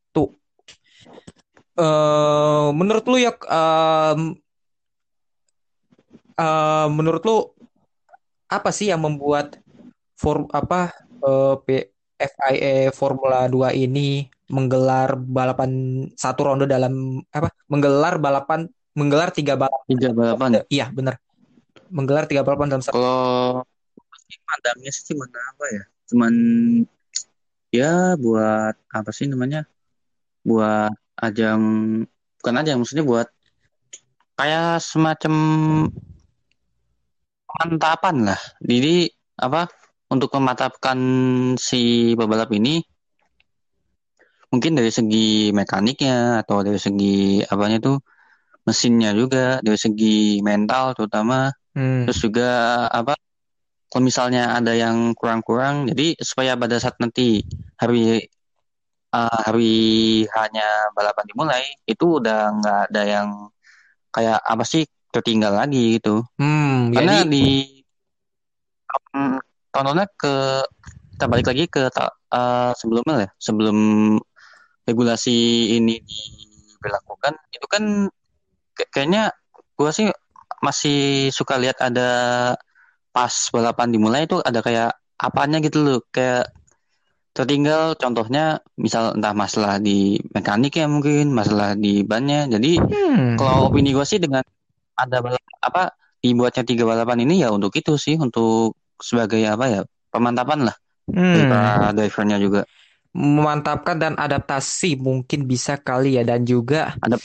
Eh, 1.77 2.69
menurut 2.73 3.05
lu 3.05 3.17
ya 3.21 3.37
em, 3.37 4.33
eh, 6.33 6.87
menurut 6.89 7.21
lu 7.21 7.37
apa 8.47 8.69
sih 8.71 8.91
yang 8.91 9.03
membuat 9.03 9.59
form 10.17 10.47
apa 10.51 10.91
eh, 11.23 11.55
P- 11.63 11.89
FIA 12.17 12.89
Formula 12.95 13.45
2 13.45 13.75
ini 13.77 14.25
menggelar 14.49 15.19
balapan 15.19 16.03
satu 16.15 16.41
ronde 16.47 16.65
dalam 16.65 17.21
apa 17.29 17.51
menggelar 17.67 18.17
balapan 18.17 18.65
menggelar 18.97 19.29
tiga 19.29 19.53
balapan 19.59 19.85
tiga 19.85 20.09
balapan. 20.15 20.65
iya 20.71 20.89
benar 20.89 21.19
menggelar 21.91 22.25
tiga 22.25 22.41
balapan 22.41 22.71
dalam 22.71 22.83
satu 22.83 22.95
Kalau 22.97 23.61
pandangnya 24.47 24.91
sih 24.91 25.13
cuman 25.13 25.29
apa 25.29 25.65
ya? 25.71 25.83
Cuman 26.07 26.33
ya 27.71 27.93
buat 28.19 28.75
apa 28.91 29.11
sih 29.11 29.27
namanya? 29.27 29.67
Buat 30.47 30.95
ajang 31.19 31.61
bukan 32.39 32.55
ajang 32.63 32.77
maksudnya 32.79 33.05
buat 33.05 33.27
kayak 34.37 34.79
semacam 34.79 35.33
pemantapan 37.47 38.15
lah. 38.33 38.41
Jadi 38.61 39.07
apa? 39.39 39.65
Untuk 40.07 40.31
memantapkan 40.39 40.99
si 41.59 42.15
pebalap 42.15 42.47
ini 42.55 42.79
mungkin 44.47 44.79
dari 44.79 44.87
segi 44.87 45.51
mekaniknya 45.51 46.39
atau 46.39 46.63
dari 46.63 46.79
segi 46.79 47.43
apanya 47.43 47.83
tuh 47.83 47.99
mesinnya 48.63 49.11
juga, 49.11 49.59
dari 49.59 49.75
segi 49.75 50.39
mental 50.39 50.95
terutama 50.95 51.51
Hmm. 51.77 52.09
Terus 52.09 52.19
juga 52.25 52.49
apa 52.89 53.13
kalau 53.87 54.03
misalnya 54.09 54.57
ada 54.57 54.73
yang 54.73 55.13
kurang-kurang, 55.13 55.85
jadi 55.93 56.17
supaya 56.17 56.57
pada 56.57 56.81
saat 56.81 56.97
nanti 56.97 57.45
hari 57.77 58.25
uh, 59.13 59.39
hari 59.45 60.25
hanya 60.33 60.89
balapan 60.97 61.25
dimulai, 61.29 61.63
itu 61.85 62.17
udah 62.17 62.39
nggak 62.57 62.79
ada 62.91 63.01
yang 63.05 63.29
kayak 64.09 64.41
apa 64.41 64.63
sih 64.65 64.89
tertinggal 65.17 65.57
lagi 65.57 65.97
gitu. 65.97 66.21
Hmm, 66.37 66.93
Karena 66.93 67.25
jadi 67.25 67.29
di 67.29 67.45
tontonnya 69.73 70.05
ke 70.13 70.65
kita 71.17 71.25
balik 71.25 71.49
lagi 71.49 71.65
ke 71.65 71.89
uh, 71.89 72.71
sebelumnya 72.77 73.25
ya, 73.25 73.29
sebelum 73.41 73.77
regulasi 74.85 75.37
ini 75.77 75.97
diberlakukan, 76.01 77.33
itu 77.49 77.65
kan 77.65 77.83
kayak- 78.77 78.91
kayaknya 78.93 79.23
gua 79.73 79.89
sih 79.89 80.07
masih 80.61 81.29
suka 81.33 81.57
lihat 81.57 81.77
ada 81.81 82.09
pas 83.13 83.33
balapan 83.49 83.89
dimulai 83.89 84.29
itu 84.29 84.37
ada 84.41 84.61
kayak 84.61 84.93
apanya 85.17 85.57
gitu 85.61 85.81
loh. 85.81 85.99
Kayak 86.13 86.53
tertinggal 87.33 87.93
contohnya 87.97 88.61
misal 88.77 89.13
entah 89.13 89.33
masalah 89.33 89.77
di 89.77 90.17
mekanik 90.33 90.73
ya 90.77 90.89
mungkin 90.89 91.33
masalah 91.33 91.73
di 91.77 92.01
bannya. 92.01 92.49
Jadi 92.49 92.81
hmm, 92.81 93.37
kalau 93.37 93.69
opini 93.69 93.93
gue 93.93 94.05
sih 94.05 94.17
dengan 94.21 94.41
ada 94.97 95.17
balap, 95.21 95.43
apa 95.61 95.93
dibuatnya 96.19 96.63
tiga 96.65 96.83
balapan 96.83 97.23
ini 97.23 97.45
ya 97.45 97.53
untuk 97.53 97.71
itu 97.77 97.95
sih 97.95 98.17
untuk 98.17 98.73
sebagai 98.97 99.39
apa 99.45 99.65
ya 99.69 99.81
pemantapan 100.09 100.67
lah 100.67 100.75
hmm. 101.13 101.47
para 101.47 101.93
drivernya 101.93 102.37
juga 102.41 102.61
memantapkan 103.13 103.97
dan 103.97 104.13
adaptasi 104.17 104.97
mungkin 104.97 105.45
bisa 105.45 105.77
kali 105.77 106.17
ya 106.17 106.23
dan 106.25 106.43
juga 106.43 106.97
ada 107.01 107.17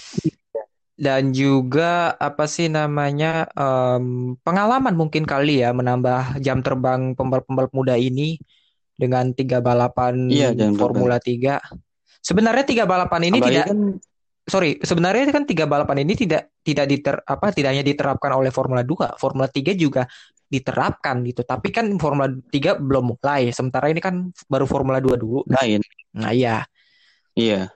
dan 1.03 1.35
juga 1.35 2.15
apa 2.21 2.47
sih 2.47 2.71
namanya 2.71 3.51
em, 3.57 4.37
pengalaman 4.45 4.95
mungkin 4.95 5.27
kali 5.27 5.65
ya 5.65 5.75
menambah 5.75 6.39
jam 6.39 6.63
terbang 6.63 7.17
pembalap-pembalap 7.19 7.73
muda 7.75 7.99
ini 7.99 8.39
dengan 8.95 9.35
tiga 9.35 9.59
balapan 9.59 10.31
iya 10.31 10.55
Formula 10.79 11.19
3. 11.19 11.59
Sebenarnya 12.23 12.63
tiga 12.63 12.85
balapan 12.87 13.35
ini 13.35 13.43
apalagi 13.43 13.57
tidak 13.59 13.67
kan 13.67 13.81
sorry, 14.47 14.79
sebenarnya 14.83 15.31
kan 15.31 15.47
tiga 15.47 15.65
balapan 15.71 16.03
ini 16.03 16.19
tidak 16.19 16.51
tidak 16.63 16.87
diter 16.91 17.15
apa 17.23 17.55
tidak 17.55 17.75
hanya 17.75 17.85
diterapkan 17.87 18.33
oleh 18.35 18.51
Formula 18.51 18.83
2, 18.83 19.19
Formula 19.19 19.47
3 19.47 19.75
juga 19.79 20.07
diterapkan 20.51 21.25
gitu. 21.25 21.47
Tapi 21.47 21.69
kan 21.73 21.87
Formula 21.97 22.29
3 22.29 22.77
belum 22.77 23.17
mulai. 23.17 23.49
Sementara 23.55 23.89
ini 23.89 24.03
kan 24.03 24.29
baru 24.51 24.67
Formula 24.69 24.99
2 25.01 25.17
dulu. 25.17 25.47
lain 25.49 25.81
Nah, 26.13 26.29
iya. 26.29 26.69
iya 27.33 27.73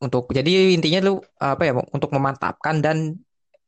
Untuk 0.00 0.32
jadi 0.32 0.72
intinya 0.72 0.98
lu 1.04 1.20
apa 1.36 1.62
ya 1.62 1.72
untuk 1.78 2.10
memantapkan 2.10 2.80
dan 2.82 3.20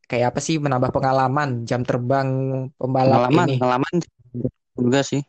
kayak 0.09 0.35
apa 0.35 0.41
sih 0.41 0.59
menambah 0.59 0.91
pengalaman 0.91 1.63
jam 1.69 1.85
terbang 1.87 2.29
pembalap 2.77 3.29
pengalaman 3.29 3.47
ini. 3.49 3.61
pengalaman 3.61 3.95
juga 4.75 5.01
sih 5.07 5.23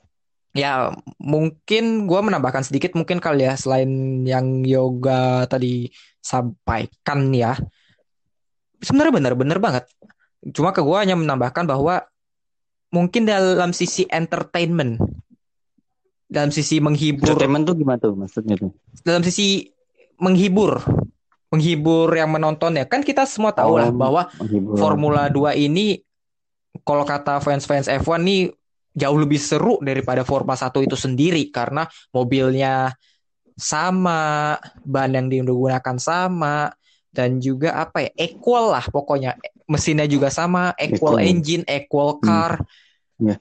Ya, 0.56 0.96
mungkin 1.20 2.08
gua 2.08 2.24
menambahkan 2.24 2.63
sedikit 2.63 2.96
mungkin 2.96 3.20
kali 3.20 3.44
ya 3.44 3.60
selain 3.60 4.24
yang 4.24 4.63
yoga 4.63 5.44
tadi 5.52 5.91
sampaikan 6.24 7.36
ya. 7.36 7.60
Sebenarnya 8.80 9.20
benar-benar 9.20 9.60
banget. 9.60 9.84
Cuma 10.56 10.72
ke 10.72 10.80
gua 10.80 11.04
hanya 11.04 11.20
menambahkan 11.20 11.68
bahwa 11.68 12.08
mungkin 12.88 13.28
dalam 13.28 13.76
sisi 13.76 14.08
entertainment, 14.08 15.04
dalam 16.32 16.56
sisi 16.56 16.80
menghibur, 16.80 17.36
entertainment 17.36 17.68
tuh 17.68 17.76
gimana 17.76 18.00
tuh 18.00 18.15
maksudnya 18.15 18.56
tuh 18.56 18.72
dalam 19.04 19.28
sisi 19.28 19.68
menghibur, 20.24 20.80
menghibur 21.52 22.08
yang 22.15 22.32
menonton 22.32 22.80
ya. 22.80 22.88
Kan 22.88 23.04
kita 23.04 23.28
semua 23.28 23.52
tahu 23.52 23.76
lah 23.76 23.91
oh 23.91 23.96
bahwa 23.96 24.32
menghibur 24.39 24.80
Formula 24.80 25.28
2 25.28 25.68
ini 25.68 26.00
kalau 26.88 27.04
kata 27.04 27.44
fans-fans 27.44 27.91
F1 27.91 28.24
nih 28.24 28.41
jauh 28.96 29.20
lebih 29.20 29.38
seru 29.38 29.76
daripada 29.84 30.24
Formula 30.24 30.56
1 30.56 30.72
itu 30.88 30.96
sendiri 30.96 31.52
karena 31.52 31.84
mobilnya 32.16 32.96
sama, 33.56 34.56
ban 34.84 35.12
yang 35.12 35.28
digunakan 35.28 36.00
sama 36.00 36.72
dan 37.12 37.40
juga 37.40 37.80
apa 37.80 38.08
ya 38.08 38.12
equal 38.16 38.72
lah 38.72 38.88
pokoknya. 38.88 39.36
Mesinnya 39.66 40.06
juga 40.06 40.30
sama, 40.30 40.76
equal 40.78 41.18
equal. 41.18 41.26
engine, 41.26 41.64
equal 41.66 42.20
hmm. 42.20 42.24
car. 42.24 42.52
Ya. 43.18 43.36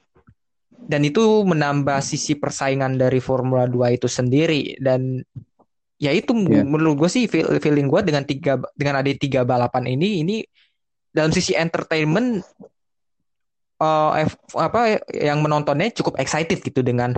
Dan 0.84 1.00
itu 1.04 1.20
menambah 1.44 2.00
sisi 2.00 2.38
persaingan 2.38 2.96
dari 2.96 3.18
Formula 3.18 3.66
2 3.66 3.98
itu 3.98 4.08
sendiri. 4.08 4.78
Dan 4.78 5.20
ya 5.98 6.14
itu 6.14 6.32
ya. 6.48 6.62
menurut 6.62 7.04
gue 7.04 7.10
sih 7.10 7.24
feel- 7.26 7.60
feeling 7.62 7.90
gue 7.90 8.00
dengan 8.02 8.24
tiga 8.26 8.58
dengan 8.74 9.02
ada 9.02 9.10
tiga 9.14 9.46
balapan 9.46 9.94
ini 9.94 10.26
ini 10.26 10.36
dalam 11.14 11.30
sisi 11.30 11.54
entertainment 11.54 12.42
uh, 13.84 14.24
apa 14.56 15.04
yang 15.12 15.44
menontonnya 15.44 15.92
cukup 15.92 16.16
excited 16.16 16.64
gitu 16.64 16.80
dengan 16.80 17.12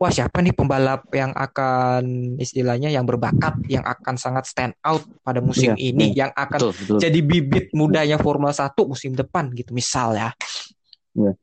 wah 0.00 0.08
siapa 0.08 0.40
nih 0.40 0.56
pembalap 0.56 1.04
yang 1.12 1.36
akan 1.36 2.34
istilahnya 2.40 2.88
yang 2.88 3.04
berbakat 3.04 3.60
yang 3.68 3.84
akan 3.84 4.16
sangat 4.16 4.48
stand 4.48 4.72
out 4.80 5.04
pada 5.20 5.44
musim 5.44 5.76
iya, 5.76 5.92
ini 5.92 6.16
iya. 6.16 6.24
yang 6.24 6.32
akan 6.32 6.58
betul, 6.58 6.72
betul. 6.72 6.98
jadi 7.04 7.20
bibit 7.20 7.66
mudanya 7.76 8.16
Formula 8.16 8.54
1 8.54 8.72
musim 8.88 9.12
depan 9.12 9.52
gitu 9.52 9.76
misal 9.76 10.16
ya. 10.16 10.32
Iya. 11.12 11.36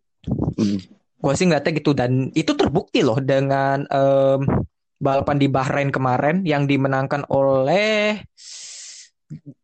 Mm. 0.57 0.79
Gue 1.17 1.33
sih 1.37 1.45
ngeliatnya 1.45 1.73
gitu 1.77 1.91
dan 1.93 2.33
itu 2.33 2.51
terbukti 2.57 3.05
loh 3.05 3.21
dengan 3.21 3.85
um, 3.93 4.41
balapan 4.97 5.37
di 5.37 5.47
Bahrain 5.49 5.93
kemarin 5.93 6.41
yang 6.41 6.65
dimenangkan 6.65 7.29
oleh 7.29 8.25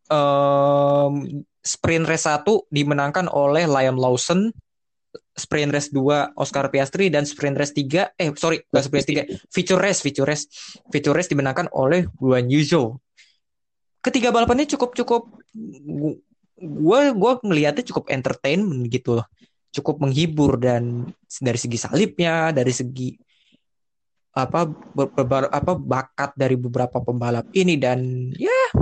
um, 0.06 1.26
sprint 1.66 2.06
race 2.06 2.30
1 2.30 2.46
dimenangkan 2.70 3.26
oleh 3.26 3.66
Liam 3.66 3.98
Lawson 3.98 4.54
sprint 5.34 5.74
race 5.74 5.90
2 5.90 6.38
Oscar 6.38 6.70
Piastri 6.70 7.10
dan 7.10 7.26
sprint 7.26 7.58
race 7.58 7.74
3 7.74 8.14
eh 8.14 8.30
sorry 8.38 8.62
bukan 8.70 8.82
sprint 8.86 9.02
race 9.02 9.10
3 9.50 9.50
feature 9.50 9.80
race 9.82 10.00
feature 10.00 10.26
race. 10.26 10.44
Feature 10.88 11.14
race 11.14 11.30
dimenangkan 11.30 11.66
oleh 11.74 12.06
Guan 12.14 12.46
Yuzo. 12.46 13.02
Ketiga 13.98 14.30
balapannya 14.30 14.70
cukup 14.70 14.94
cukup 14.94 15.22
gue 16.58 17.00
gue 17.12 17.32
melihatnya 17.42 17.82
cukup 17.82 18.08
entertainment 18.14 18.86
gitu 18.86 19.18
loh. 19.18 19.26
Cukup 19.74 19.98
menghibur 19.98 20.54
dan 20.62 21.10
dari 21.42 21.58
segi 21.58 21.78
salibnya 21.82 22.54
dari 22.54 22.70
segi 22.70 23.10
apa 24.34 24.66
ber, 24.66 25.14
ber, 25.14 25.46
apa 25.50 25.78
bakat 25.78 26.34
dari 26.34 26.58
beberapa 26.58 26.98
pembalap 26.98 27.46
ini 27.54 27.78
dan 27.78 28.30
ya 28.34 28.74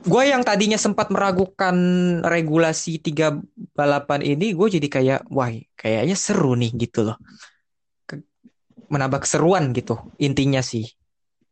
gue 0.00 0.22
yang 0.24 0.40
tadinya 0.40 0.80
sempat 0.80 1.12
meragukan 1.12 1.76
regulasi 2.24 3.00
tiga 3.00 3.36
balapan 3.76 4.24
ini 4.24 4.56
gue 4.56 4.68
jadi 4.80 4.88
kayak 4.88 5.20
wah 5.28 5.52
kayaknya 5.76 6.16
seru 6.16 6.56
nih 6.56 6.72
gitu 6.76 7.12
loh. 7.12 7.16
Menambah 8.90 9.22
keseruan 9.22 9.70
gitu 9.76 10.00
intinya 10.16 10.64
sih. 10.64 10.88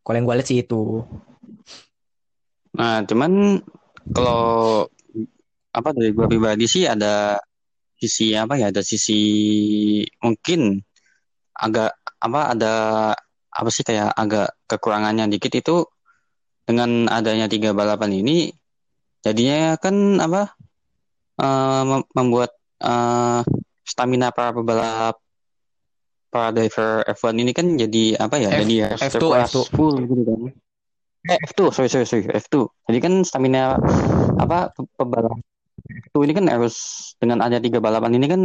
Kalau 0.01 0.17
yang 0.17 0.27
gue 0.27 0.37
lihat 0.41 0.49
sih 0.49 0.59
itu. 0.65 1.05
Nah 2.77 3.05
cuman 3.05 3.61
kalau 4.17 4.89
apa 5.69 5.89
dari 5.93 6.17
gue 6.17 6.27
pribadi 6.27 6.65
sih 6.65 6.89
ada 6.89 7.37
sisi 7.99 8.33
apa 8.33 8.57
ya 8.57 8.73
ada 8.73 8.81
sisi 8.81 9.21
mungkin 10.23 10.81
agak 11.59 11.99
apa 12.23 12.41
ada 12.55 12.75
apa 13.51 13.69
sih 13.75 13.83
kayak 13.83 14.15
agak 14.15 14.55
kekurangannya 14.71 15.27
dikit 15.27 15.53
itu 15.59 15.83
dengan 16.69 17.09
adanya 17.09 17.49
tiga 17.49 17.73
balapan 17.73 18.21
ini 18.21 18.53
jadinya 19.25 19.81
kan 19.81 20.21
apa 20.21 20.53
uh, 21.41 22.05
membuat 22.13 22.53
uh, 22.85 23.41
stamina 23.89 24.29
para 24.29 24.53
pebalap 24.53 25.17
para 26.29 26.53
driver 26.53 27.09
F1 27.09 27.35
ini 27.41 27.53
kan 27.57 27.67
jadi 27.73 28.21
apa 28.21 28.37
ya 28.37 28.53
F, 28.53 28.61
jadi 28.69 28.75
ya 28.77 28.89
F2 29.01 29.25
F2 29.49 29.59
full 29.73 29.97
gitu 30.05 30.23
kan. 30.29 30.41
Eh, 31.25 31.39
F2 31.49 31.73
sorry 31.73 31.89
sorry 31.89 32.05
sorry 32.05 32.29
F2 32.29 32.69
jadi 32.85 32.99
kan 33.01 33.13
stamina 33.25 33.81
apa 34.37 34.77
pebalap 35.01 35.41
F2 36.13 36.29
ini 36.29 36.33
kan 36.37 36.47
harus 36.53 36.77
dengan 37.17 37.41
ada 37.41 37.57
tiga 37.57 37.81
balapan 37.81 38.21
ini 38.21 38.29
kan 38.29 38.43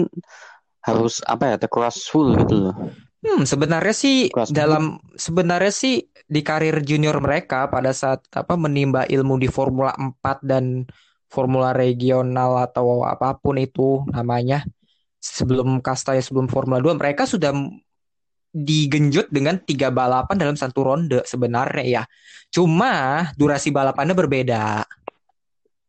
harus 0.88 1.20
apa 1.28 1.52
ya 1.52 1.56
terkuras 1.60 2.08
full 2.08 2.40
gitu 2.40 2.72
loh 2.72 2.76
Hmm, 3.24 3.48
sebenarnya 3.48 3.96
sih 3.96 4.28
Kelas 4.28 4.52
dalam 4.52 5.00
sebenarnya 5.16 5.72
sih 5.72 6.04
di 6.28 6.44
karir 6.44 6.84
junior 6.84 7.24
mereka 7.24 7.72
pada 7.72 7.96
saat 7.96 8.28
apa 8.36 8.60
menimba 8.60 9.08
ilmu 9.08 9.40
di 9.40 9.48
Formula 9.48 9.96
4 9.96 10.44
dan 10.44 10.84
Formula 11.32 11.72
regional 11.72 12.68
atau 12.68 13.08
apa 13.08 13.40
pun 13.40 13.56
itu 13.58 14.04
namanya 14.12 14.68
sebelum 15.24 15.80
kasta 15.80 16.20
ya 16.20 16.22
sebelum 16.22 16.52
Formula 16.52 16.84
2 16.84 17.00
mereka 17.00 17.24
sudah 17.24 17.56
digenjot 18.54 19.34
dengan 19.34 19.58
tiga 19.64 19.90
balapan 19.90 20.38
dalam 20.38 20.54
satu 20.54 20.86
ronde 20.86 21.26
sebenarnya 21.26 21.86
ya. 21.88 22.04
Cuma 22.54 23.26
durasi 23.34 23.74
balapannya 23.74 24.14
berbeda. 24.14 24.86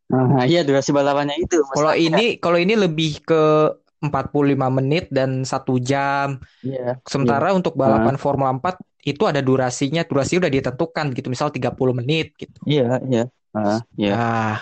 Nah, 0.09 0.47
iya 0.49 0.65
durasi 0.65 0.95
balapannya 0.95 1.37
itu. 1.45 1.61
Kalau 1.75 1.93
ini 1.93 2.39
kalau 2.41 2.57
ini 2.57 2.73
lebih 2.79 3.21
ke 3.21 3.75
45 4.09 4.79
menit 4.83 5.09
dan 5.09 5.45
satu 5.45 5.81
jam. 5.81 6.41
Yeah, 6.61 6.99
Sementara 7.05 7.53
yeah. 7.53 7.59
untuk 7.59 7.77
balapan 7.79 8.17
uh. 8.17 8.21
Formula 8.21 8.51
4 8.53 9.05
itu 9.05 9.23
ada 9.29 9.45
durasinya, 9.45 10.01
durasi 10.05 10.41
udah 10.41 10.49
ditentukan 10.49 11.13
gitu, 11.13 11.29
misal 11.29 11.53
30 11.53 11.77
menit 11.93 12.33
gitu. 12.41 12.57
Iya, 12.65 12.81
yeah, 12.81 12.99
iya. 13.05 13.17
Yeah. 13.17 13.27
Uh, 13.55 13.81
yeah. 13.95 14.17
Nah, 14.17 14.57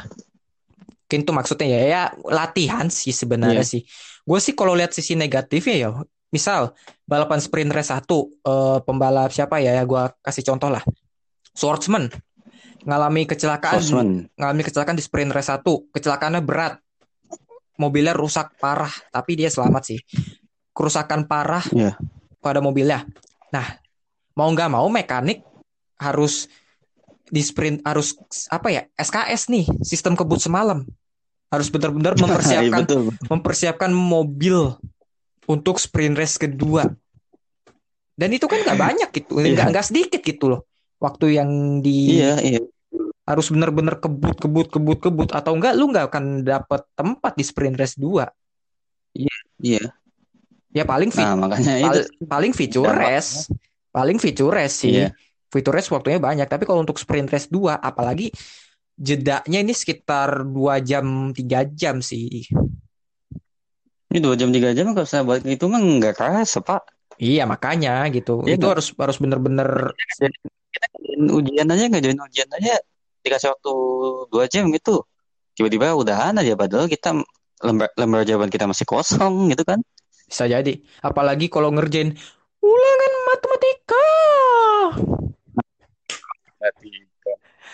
mungkin 1.13 1.29
itu 1.29 1.33
maksudnya 1.37 1.69
ya, 1.69 1.81
ya 1.85 2.03
latihan 2.25 2.89
sih 2.89 3.13
sebenarnya 3.13 3.61
yeah. 3.61 3.69
sih. 3.69 3.83
Gue 4.25 4.41
sih 4.41 4.57
kalau 4.57 4.73
lihat 4.73 4.97
sisi 4.97 5.13
negatifnya 5.13 5.77
ya, 5.77 5.89
misal 6.33 6.73
balapan 7.05 7.39
sprint 7.39 7.69
race 7.69 7.93
satu, 7.93 8.33
uh, 8.49 8.81
pembalap 8.81 9.29
siapa 9.29 9.61
ya, 9.61 9.77
ya 9.77 9.85
gue 9.85 10.03
kasih 10.25 10.43
contoh 10.49 10.73
lah. 10.73 10.81
Swordsman 11.53 12.09
ngalami 12.83 13.29
kecelakaan, 13.29 13.79
Swordsman. 13.79 14.09
ngalami 14.35 14.63
kecelakaan 14.65 14.97
di 14.97 15.05
sprint 15.05 15.31
race 15.37 15.53
satu, 15.53 15.87
kecelakaannya 15.93 16.41
berat 16.43 16.81
mobilnya 17.83 18.15
rusak 18.15 18.55
parah, 18.63 18.93
tapi 19.11 19.35
dia 19.35 19.51
selamat 19.51 19.83
sih. 19.83 19.99
Kerusakan 20.71 21.27
parah 21.27 21.67
yeah. 21.75 21.99
pada 22.39 22.63
mobilnya. 22.63 23.03
Nah, 23.51 23.67
mau 24.39 24.49
nggak 24.49 24.71
mau 24.71 24.87
mekanik 24.87 25.43
harus 25.99 26.47
di 27.33 27.41
sprint 27.41 27.81
harus 27.87 28.13
apa 28.53 28.69
ya 28.69 28.83
SKS 28.99 29.49
nih 29.49 29.65
sistem 29.81 30.13
kebut 30.13 30.37
semalam 30.37 30.85
harus 31.49 31.69
benar-benar 31.73 32.13
iya, 32.17 32.21
mempersiapkan 32.29 32.83
betul. 32.85 33.03
mempersiapkan 33.29 33.93
mobil 33.95 34.77
untuk 35.49 35.81
sprint 35.81 36.21
race 36.21 36.37
kedua 36.37 36.93
dan 38.21 38.29
itu 38.37 38.45
kan 38.45 38.61
nggak 38.61 38.81
banyak 38.91 39.09
gitu 39.17 39.41
nggak 39.41 39.49
yeah. 39.49 39.71
nggak 39.73 39.87
sedikit 39.87 40.21
gitu 40.21 40.53
loh 40.53 40.69
waktu 41.01 41.41
yang 41.41 41.81
di 41.81 42.21
iya, 42.21 42.37
iya 42.43 42.61
harus 43.23 43.47
benar-benar 43.55 44.03
kebut 44.03 44.37
kebut 44.39 44.67
kebut 44.69 44.99
kebut. 44.99 45.29
Atau 45.31 45.55
enggak 45.55 45.79
lu 45.79 45.91
nggak 45.91 46.11
akan 46.11 46.25
dapat 46.43 46.83
tempat 46.99 47.33
di 47.39 47.45
sprint 47.47 47.79
race 47.79 47.97
2 47.99 48.27
iya 49.13 49.37
iya. 49.61 49.85
Ya 50.73 50.89
paling 50.89 51.13
nah, 51.13 51.37
makanya 51.37 51.85
pal 51.85 51.95
itu. 52.01 52.01
paling 52.25 52.53
feature 52.57 52.97
race. 52.97 53.47
paling 53.93 54.17
feature 54.17 54.53
race 54.53 54.77
sih. 54.81 55.05
Iya. 55.05 55.13
feature 55.53 55.77
race 55.77 55.93
waktunya 55.93 56.17
banyak. 56.17 56.49
Tapi 56.49 56.65
kalau 56.65 56.81
untuk 56.81 56.97
sprint 56.97 57.29
race 57.29 57.53
2 57.53 57.77
apalagi 57.77 58.33
jedanya 58.97 59.59
ini 59.61 59.77
sekitar 59.77 60.49
dua 60.49 60.81
jam 60.81 61.37
tiga 61.37 61.69
jam 61.69 62.01
sih. 62.01 62.49
Ini 64.13 64.19
dua 64.21 64.37
jam 64.37 64.49
tiga 64.53 64.73
jam 64.73 64.93
kalau 64.97 65.09
saya 65.09 65.25
balik 65.25 65.45
itu 65.45 65.65
mah 65.69 65.81
nggak 65.81 66.17
kerasa 66.17 66.65
pak. 66.65 66.89
Iya 67.21 67.45
makanya 67.45 68.09
gitu. 68.09 68.41
Iya, 68.49 68.57
itu 68.57 68.67
gak? 68.67 68.73
harus 68.77 68.87
harus 68.97 69.19
bener-bener 69.21 69.93
kita 70.73 70.87
ujian 71.37 71.69
aja 71.69 71.85
nggak 71.93 72.03
jadi 72.03 72.15
ujian 72.17 72.51
aja 72.57 72.75
dikasih 73.23 73.55
waktu 73.55 73.73
dua 74.29 74.45
jam 74.51 74.69
gitu. 74.75 75.07
Tiba-tiba 75.55 75.95
udahan 75.95 76.35
aja 76.39 76.59
padahal 76.59 76.91
kita 76.91 77.15
lembar 77.63 77.89
lembar 77.95 78.27
jawaban 78.27 78.51
kita 78.51 78.67
masih 78.67 78.85
kosong 78.85 79.35
gitu 79.55 79.63
kan. 79.63 79.81
Bisa 80.27 80.51
jadi. 80.51 80.83
Apalagi 81.01 81.47
kalau 81.47 81.71
ngerjain 81.71 82.15
ulangan 82.63 83.13
matematika. 83.31 84.09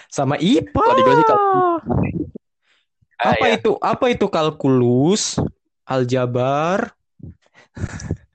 Sama 0.09 0.41
IPA 0.41 0.81
ah, 0.81 1.77
apa 3.19 3.45
ya. 3.51 3.61
itu 3.61 3.77
apa 3.77 4.05
itu 4.09 4.27
kalkulus 4.33 5.37
aljabar? 5.85 6.97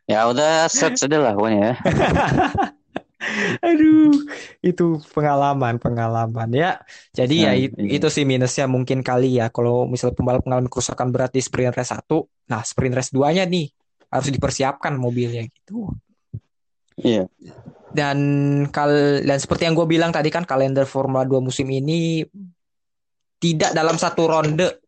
Ya 0.06 0.30
udah 0.30 0.70
set 0.70 1.00
saja 1.00 1.18
lah 1.18 1.34
pokoknya 1.34 1.74
ya 1.74 1.76
Aduh, 3.68 4.14
itu 4.60 5.00
pengalaman, 5.12 5.80
pengalaman 5.80 6.50
ya. 6.52 6.80
Jadi 7.16 7.48
ya 7.48 7.52
nah, 7.52 7.56
iya. 7.56 7.70
itu 7.78 8.08
sih 8.12 8.28
minusnya 8.28 8.68
mungkin 8.68 9.02
kali 9.02 9.40
ya 9.40 9.50
kalau 9.50 9.88
misalnya 9.88 10.16
pembalap 10.18 10.44
mengalami 10.44 10.70
kerusakan 10.70 11.10
berat 11.10 11.32
di 11.32 11.42
sprint 11.42 11.76
race 11.76 11.94
1, 11.96 12.04
nah 12.52 12.62
sprint 12.62 12.96
race 12.96 13.12
2-nya 13.16 13.48
nih 13.48 13.68
harus 14.14 14.30
dipersiapkan 14.30 14.94
mobilnya 14.94 15.48
gitu. 15.50 15.90
Iya. 17.00 17.26
Dan 17.94 18.18
kal 18.74 19.22
dan 19.22 19.38
seperti 19.38 19.70
yang 19.70 19.78
gue 19.78 19.86
bilang 19.86 20.10
tadi 20.10 20.30
kan 20.34 20.46
kalender 20.46 20.86
Formula 20.90 21.26
2 21.26 21.42
musim 21.42 21.70
ini 21.70 22.26
tidak 23.38 23.74
dalam 23.74 23.98
satu 23.98 24.26
ronde 24.30 24.82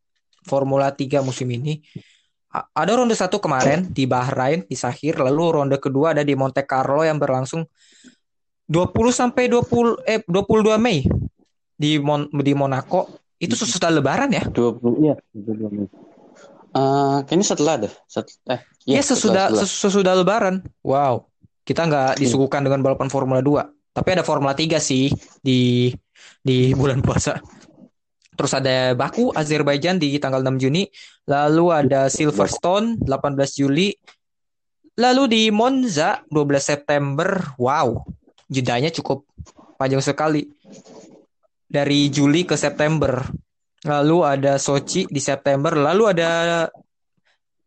Formula 0.46 0.94
3 0.94 1.26
musim 1.26 1.50
ini. 1.50 1.82
Ada 2.56 2.96
ronde 2.96 3.12
satu 3.12 3.44
kemarin 3.44 3.92
di 3.92 4.08
Bahrain 4.08 4.64
di 4.64 4.80
Sahir, 4.80 5.20
lalu 5.20 5.60
ronde 5.60 5.76
kedua 5.76 6.16
ada 6.16 6.24
di 6.24 6.40
Monte 6.40 6.64
Carlo 6.64 7.04
yang 7.04 7.20
berlangsung 7.20 7.68
20 8.66 9.14
sampai 9.14 9.46
20 9.46 10.02
eh 10.10 10.20
22 10.26 10.82
Mei 10.82 11.06
di 11.78 12.02
Mon 12.02 12.26
di 12.32 12.54
Monaco 12.58 13.22
itu 13.38 13.54
sesudah 13.54 13.94
lebaran 13.94 14.32
ya? 14.34 14.44
20 14.50 15.06
iya, 15.06 15.16
22 15.36 15.76
Mei. 15.76 15.88
Uh, 16.76 17.24
kayaknya 17.24 17.48
setelah 17.48 17.76
deh. 17.88 17.94
Set, 18.04 18.28
eh, 18.52 18.60
ya, 18.84 19.00
ya 19.00 19.02
sesudah, 19.04 19.48
setelah. 19.48 19.68
sesudah 19.68 20.14
lebaran. 20.20 20.56
Wow. 20.84 21.32
Kita 21.64 21.88
nggak 21.88 22.20
iya. 22.20 22.22
disuguhkan 22.22 22.68
dengan 22.68 22.84
balapan 22.84 23.08
Formula 23.08 23.40
2. 23.40 23.96
Tapi 23.96 24.10
ada 24.12 24.28
Formula 24.28 24.52
3 24.52 24.76
sih 24.82 25.08
di 25.40 25.88
di 26.44 26.76
bulan 26.76 27.00
puasa. 27.00 27.40
Terus 28.36 28.52
ada 28.52 28.92
Baku, 28.92 29.32
Azerbaijan 29.32 29.96
di 29.96 30.20
tanggal 30.20 30.44
6 30.44 30.60
Juni. 30.60 30.84
Lalu 31.32 31.66
ada 31.72 32.12
Silverstone 32.12 33.00
18 33.00 33.56
Juli. 33.56 33.96
Lalu 35.00 35.24
di 35.32 35.44
Monza 35.56 36.20
12 36.28 36.60
September. 36.60 37.56
Wow, 37.56 38.04
jedanya 38.50 38.90
cukup 38.94 39.26
panjang 39.76 40.02
sekali. 40.02 40.48
Dari 41.66 42.08
Juli 42.14 42.46
ke 42.48 42.56
September. 42.56 43.26
Lalu 43.86 44.18
ada 44.26 44.58
Sochi 44.58 45.06
di 45.10 45.22
September. 45.22 45.76
Lalu 45.78 46.04
ada 46.16 46.32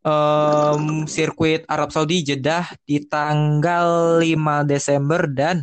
um, 0.02 1.04
sirkuit 1.04 1.66
Arab 1.68 1.90
Saudi 1.94 2.24
Jeddah 2.24 2.74
di 2.82 3.04
tanggal 3.06 4.18
5 4.22 4.66
Desember 4.66 5.26
dan 5.30 5.62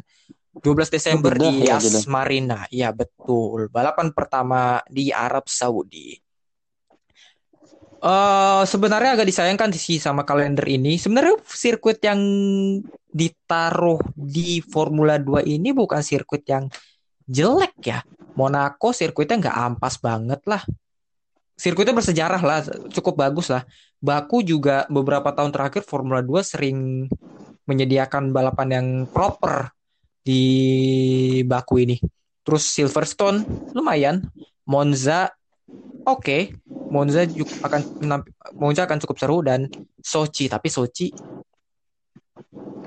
12 0.56 0.96
Desember 0.96 1.36
Jeddah 1.36 1.52
di 1.52 1.68
ya, 1.68 1.78
Yas. 1.80 2.08
Marina. 2.08 2.64
Ya 2.72 2.90
betul. 2.96 3.68
Balapan 3.68 4.16
pertama 4.16 4.80
di 4.88 5.12
Arab 5.12 5.48
Saudi. 5.52 6.25
Eh 8.06 8.64
sebenarnya 8.70 9.18
agak 9.18 9.26
disayangkan 9.26 9.74
sih 9.74 9.98
sama 9.98 10.22
kalender 10.22 10.62
ini. 10.70 11.02
Sebenarnya 11.02 11.42
sirkuit 11.50 11.98
yang 12.06 12.22
ditaruh 13.10 13.98
di 14.14 14.62
Formula 14.62 15.18
2 15.18 15.42
ini 15.42 15.74
bukan 15.74 16.06
sirkuit 16.06 16.46
yang 16.46 16.70
jelek 17.26 17.74
ya. 17.82 18.06
Monaco 18.38 18.94
sirkuitnya 18.94 19.50
nggak 19.50 19.58
ampas 19.58 19.98
banget 19.98 20.38
lah. 20.46 20.62
Sirkuitnya 21.58 21.98
bersejarah 21.98 22.42
lah, 22.46 22.60
cukup 22.94 23.26
bagus 23.26 23.50
lah. 23.50 23.66
Baku 23.98 24.46
juga 24.46 24.86
beberapa 24.86 25.34
tahun 25.34 25.50
terakhir 25.50 25.82
Formula 25.82 26.22
2 26.22 26.46
sering 26.46 27.10
menyediakan 27.66 28.30
balapan 28.30 28.70
yang 28.70 28.88
proper 29.10 29.74
di 30.22 30.44
Baku 31.42 31.82
ini. 31.82 31.98
Terus 32.46 32.70
Silverstone 32.70 33.42
lumayan, 33.74 34.30
Monza 34.70 35.34
oke, 36.06 36.54
Monza 36.96 37.28
juga 37.28 37.52
akan 37.60 37.82
Monza 38.56 38.88
akan 38.88 39.04
cukup 39.04 39.18
seru 39.20 39.38
dan 39.44 39.68
Sochi, 40.00 40.48
tapi 40.48 40.72
Sochi 40.72 41.12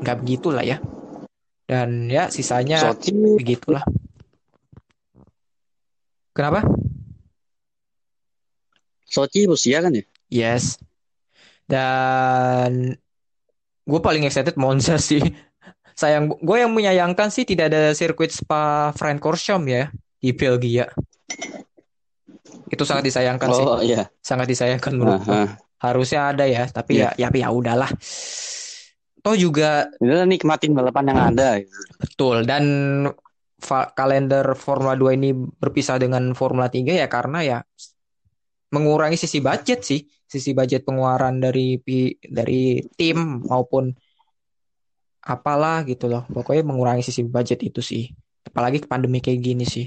nggak 0.00 0.16
begitu 0.24 0.48
lah 0.48 0.64
ya. 0.64 0.80
Dan 1.68 2.08
ya 2.08 2.32
sisanya 2.32 2.80
Sochi 2.80 3.12
begitulah. 3.36 3.84
Kenapa? 6.32 6.64
Sochi 9.04 9.44
Rusia 9.44 9.84
kan 9.84 9.92
ya? 9.92 10.04
Yes. 10.32 10.80
Dan 11.68 12.96
gue 13.84 14.00
paling 14.00 14.24
excited 14.24 14.56
Monza 14.56 14.96
sih. 15.10 15.20
Sayang, 15.98 16.30
gue 16.30 16.56
yang 16.56 16.70
menyayangkan 16.72 17.28
sih 17.28 17.42
tidak 17.42 17.74
ada 17.74 17.90
sirkuit 17.90 18.30
Spa 18.30 18.94
Francorchamps 18.94 19.68
ya 19.68 19.90
di 20.22 20.30
Belgia. 20.30 20.86
Itu 22.68 22.84
sangat 22.84 23.04
disayangkan 23.08 23.48
sih, 23.52 23.64
Oh 23.64 23.80
iya. 23.80 24.08
sangat 24.20 24.46
disayangkan 24.48 24.92
menurut 24.94 25.22
gue. 25.24 25.34
Aha. 25.34 25.56
Harusnya 25.78 26.34
ada 26.34 26.44
ya, 26.44 26.66
tapi 26.66 26.98
ya 26.98 27.14
ya 27.14 27.30
ya 27.30 27.48
udahlah. 27.54 27.88
Toh 29.22 29.34
juga 29.34 29.90
kan 29.98 30.28
nikmatin 30.28 30.74
balapan 30.74 31.10
yang 31.10 31.20
ada. 31.34 31.48
gitu. 31.62 31.74
betul 31.98 32.36
dan 32.46 32.64
kalender 33.94 34.54
Formula 34.54 34.94
2 34.94 35.18
ini 35.18 35.34
berpisah 35.34 35.98
dengan 35.98 36.30
Formula 36.34 36.70
3 36.70 36.94
ya 36.94 37.06
karena 37.10 37.42
ya 37.42 37.58
mengurangi 38.70 39.16
sisi 39.18 39.40
budget 39.40 39.80
sih, 39.82 40.04
sisi 40.28 40.52
budget 40.52 40.84
pengeluaran 40.84 41.40
dari 41.40 41.80
dari 42.22 42.84
tim 42.94 43.42
maupun 43.48 43.90
apalah 45.24 45.84
gitu 45.84 46.08
loh. 46.08 46.24
Pokoknya 46.28 46.62
mengurangi 46.64 47.04
sisi 47.04 47.24
budget 47.24 47.60
itu 47.64 47.80
sih. 47.80 48.08
Apalagi 48.44 48.84
pandemi 48.84 49.20
kayak 49.20 49.40
gini 49.44 49.64
sih. 49.68 49.84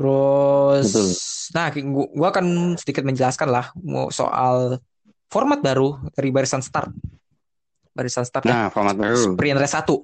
Terus, 0.00 0.88
Betul. 0.88 1.08
nah, 1.52 1.68
gua 2.16 2.32
akan 2.32 2.72
sedikit 2.80 3.04
menjelaskan 3.04 3.52
lah 3.52 3.68
soal 4.08 4.80
format 5.28 5.60
baru 5.60 6.00
dari 6.16 6.32
barisan 6.32 6.64
start. 6.64 6.88
Barisan 7.92 8.24
start 8.24 8.48
ya. 8.48 8.52
Nah, 8.56 8.66
format 8.72 8.96
baru. 8.96 9.36
Sprint 9.36 9.60
Race 9.60 9.76
1. 9.76 10.00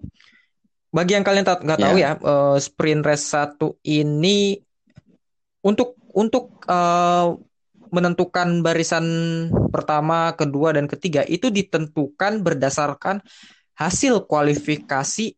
Bagi 0.92 1.12
yang 1.16 1.24
kalian 1.24 1.48
nggak 1.48 1.80
tahu 1.80 1.96
ya, 1.96 2.12
eh, 2.12 2.56
Sprint 2.60 3.08
Race 3.08 3.24
1 3.24 3.80
ini 3.88 4.60
untuk 5.64 5.96
untuk 6.12 6.60
eh, 6.68 7.26
menentukan 7.88 8.60
barisan 8.60 9.06
pertama, 9.72 10.36
kedua, 10.36 10.76
dan 10.76 10.84
ketiga 10.84 11.24
itu 11.24 11.48
ditentukan 11.48 12.44
berdasarkan 12.44 13.24
hasil 13.80 14.28
kualifikasi 14.28 15.32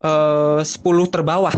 eh 0.00 0.60
10 0.60 1.08
terbawah. 1.08 1.56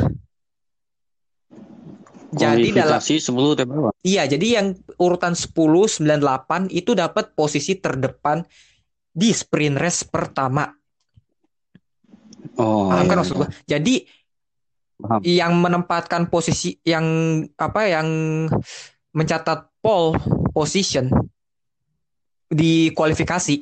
Jadi 2.32 2.72
dalam 2.72 2.96
Kualifikasi 2.96 3.14
10 3.28 3.60
ke 3.60 3.64
bawah. 3.68 3.92
Iya, 4.00 4.24
jadi 4.24 4.46
yang 4.56 4.66
urutan 4.96 5.36
10, 5.36 5.52
9, 5.52 6.00
8 6.00 6.72
itu 6.72 6.96
dapat 6.96 7.36
posisi 7.36 7.76
terdepan 7.76 8.40
di 9.12 9.28
sprint 9.36 9.76
race 9.76 10.08
pertama. 10.08 10.64
Oh, 12.56 12.88
Paham 12.88 13.04
kan 13.04 13.16
iya, 13.16 13.20
maksud 13.20 13.34
iya. 13.36 13.40
gua? 13.44 13.48
Jadi 13.68 13.94
Paham. 14.96 15.20
yang 15.20 15.52
menempatkan 15.60 16.32
posisi 16.32 16.80
yang 16.88 17.04
apa 17.60 17.80
yang 17.84 18.08
mencatat 19.12 19.68
pole 19.84 20.16
position 20.56 21.12
di 22.48 22.88
kualifikasi 22.96 23.54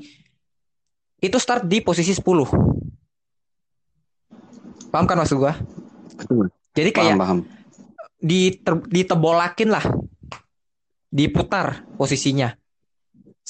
itu 1.20 1.36
start 1.42 1.66
di 1.66 1.82
posisi 1.82 2.14
10. 2.14 2.22
Paham 4.94 5.06
kan 5.10 5.18
maksud 5.18 5.42
gua? 5.42 5.58
Betul. 6.14 6.54
Jadi 6.70 6.90
kayak 6.94 7.18
Paham, 7.18 7.42
paham. 7.42 7.59
Diter- 8.20 8.86
ditebolakin 8.86 9.70
lah. 9.72 9.84
Diputar 11.10 11.84
posisinya. 11.98 12.54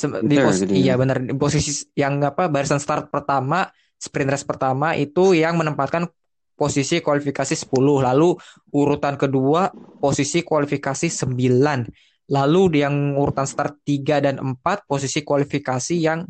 Di 0.01 0.37
pos- 0.41 0.65
gitu. 0.65 0.73
iya 0.73 0.97
benar 0.97 1.21
di 1.21 1.37
posisi 1.37 1.85
yang 1.93 2.25
apa 2.25 2.49
barisan 2.49 2.81
start 2.81 3.13
pertama 3.13 3.69
sprint 4.01 4.33
race 4.33 4.49
pertama 4.49 4.97
itu 4.97 5.37
yang 5.37 5.61
menempatkan 5.61 6.09
posisi 6.57 7.05
kualifikasi 7.05 7.53
10 7.53 7.69
lalu 8.01 8.33
urutan 8.73 9.21
kedua 9.21 9.69
posisi 10.01 10.41
kualifikasi 10.41 11.09
9 11.09 12.33
lalu 12.33 12.63
yang 12.81 13.17
urutan 13.17 13.45
start 13.45 13.85
3 13.85 14.25
dan 14.25 14.37
4 14.41 14.89
posisi 14.89 15.21
kualifikasi 15.21 15.97
yang 16.01 16.25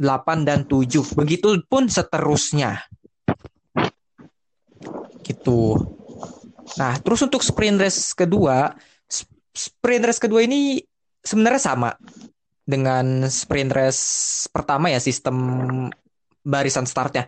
8 0.00 0.48
dan 0.48 0.64
7 0.64 1.12
begitupun 1.12 1.92
seterusnya 1.92 2.88
gitu 5.24 5.76
nah 6.76 6.98
terus 7.00 7.24
untuk 7.24 7.40
sprint 7.40 7.80
race 7.80 8.12
kedua 8.12 8.76
sp- 9.08 9.32
sprint 9.56 10.04
race 10.04 10.20
kedua 10.20 10.44
ini 10.44 10.82
sebenarnya 11.24 11.62
sama 11.62 11.90
dengan 12.68 13.24
sprint 13.32 13.72
race 13.72 14.04
pertama 14.52 14.92
ya 14.92 15.00
sistem 15.00 15.36
barisan 16.44 16.84
startnya. 16.84 17.24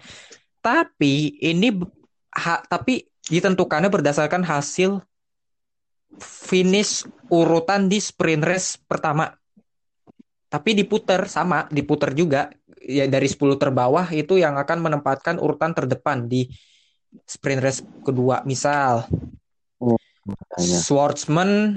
Tapi 0.61 1.40
ini 1.40 1.72
ha- 2.37 2.64
tapi 2.68 3.09
ditentukannya 3.29 3.88
berdasarkan 3.88 4.44
hasil 4.44 5.00
finish 6.20 7.09
urutan 7.33 7.88
di 7.88 7.96
sprint 7.96 8.44
race 8.44 8.76
pertama. 8.76 9.33
Tapi 10.50 10.74
diputer 10.74 11.24
sama, 11.31 11.64
diputer 11.70 12.11
juga 12.12 12.50
ya 12.83 13.07
dari 13.07 13.31
10 13.31 13.55
terbawah 13.57 14.05
itu 14.11 14.37
yang 14.37 14.59
akan 14.59 14.83
menempatkan 14.83 15.38
urutan 15.38 15.72
terdepan 15.72 16.26
di 16.26 16.50
sprint 17.27 17.61
race 17.62 17.81
kedua. 18.03 18.42
Misal 18.46 19.07
Iya. 20.61 20.79
Swordsman 20.85 21.75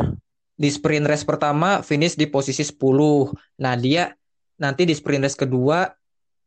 di 0.54 0.70
sprint 0.70 1.08
race 1.08 1.26
pertama 1.26 1.82
finish 1.82 2.20
di 2.20 2.28
posisi 2.30 2.62
10. 2.62 3.32
Nah, 3.64 3.74
dia 3.80 4.12
nanti 4.60 4.86
di 4.86 4.94
sprint 4.94 5.26
race 5.26 5.40
kedua 5.40 5.88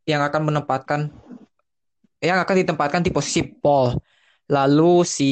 yang 0.07 0.23
akan 0.23 0.41
menempatkan 0.53 1.11
yang 2.23 2.41
akan 2.41 2.55
ditempatkan 2.63 3.01
di 3.03 3.11
posisi 3.13 3.45
pole. 3.45 3.97
Lalu 4.47 5.03
si 5.03 5.31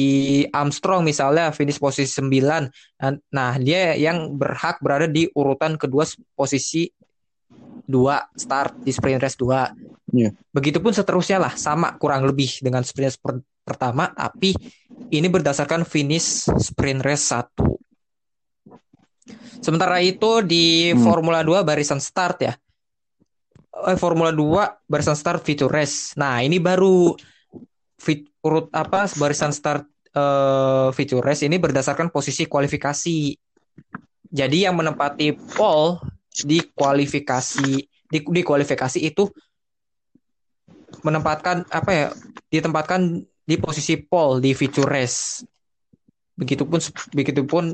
Armstrong 0.52 1.00
misalnya 1.00 1.48
finish 1.48 1.80
posisi 1.80 2.20
9. 2.20 2.68
Nah, 3.00 3.16
Nah, 3.32 3.52
dia 3.56 3.96
yang 3.96 4.36
berhak 4.36 4.82
berada 4.84 5.08
di 5.08 5.24
urutan 5.32 5.80
kedua 5.80 6.04
posisi 6.36 6.92
2 7.86 8.36
start 8.36 8.82
di 8.82 8.90
sprint 8.90 9.22
race 9.22 9.38
2. 9.38 9.72
Iya. 10.12 10.30
Begitupun 10.50 10.90
seterusnya 10.90 11.38
lah, 11.40 11.54
sama 11.54 11.94
kurang 11.96 12.26
lebih 12.26 12.62
dengan 12.62 12.82
sprint 12.82 13.14
race 13.14 13.18
per- 13.18 13.42
pertama, 13.62 14.10
tapi 14.10 14.54
ini 15.10 15.26
berdasarkan 15.26 15.82
finish 15.82 16.46
sprint 16.62 17.02
race 17.02 17.26
1. 17.30 17.50
Sementara 19.58 19.98
itu 19.98 20.44
di 20.46 20.94
Hmm. 20.94 21.02
Formula 21.02 21.42
2 21.42 21.66
barisan 21.66 21.98
start 21.98 22.36
ya. 22.38 22.54
Eh, 23.90 23.98
Formula 23.98 24.30
2 24.30 24.86
barisan 24.86 25.18
start 25.18 25.42
feature 25.42 25.68
race. 25.68 26.14
Nah, 26.14 26.40
ini 26.40 26.62
baru 26.62 27.12
fit, 27.98 28.30
urut 28.40 28.70
apa 28.70 29.10
barisan 29.18 29.50
start 29.50 29.82
eh, 30.14 30.88
feature 30.94 31.20
race 31.20 31.44
ini 31.44 31.58
berdasarkan 31.58 32.08
posisi 32.08 32.46
kualifikasi. 32.46 33.34
Jadi 34.26 34.58
yang 34.64 34.78
menempati 34.78 35.34
pole 35.54 36.00
di 36.44 36.60
kualifikasi 36.74 37.70
di, 38.06 38.18
di 38.22 38.42
kualifikasi 38.42 38.98
itu 39.02 39.26
menempatkan 41.02 41.66
apa 41.70 41.90
ya? 41.92 42.06
Ditempatkan 42.50 43.22
di 43.46 43.54
posisi 43.58 43.98
pole 43.98 44.42
di 44.42 44.50
feature 44.54 44.86
race. 44.86 45.42
Begitupun 46.36 46.78
begitupun 47.14 47.64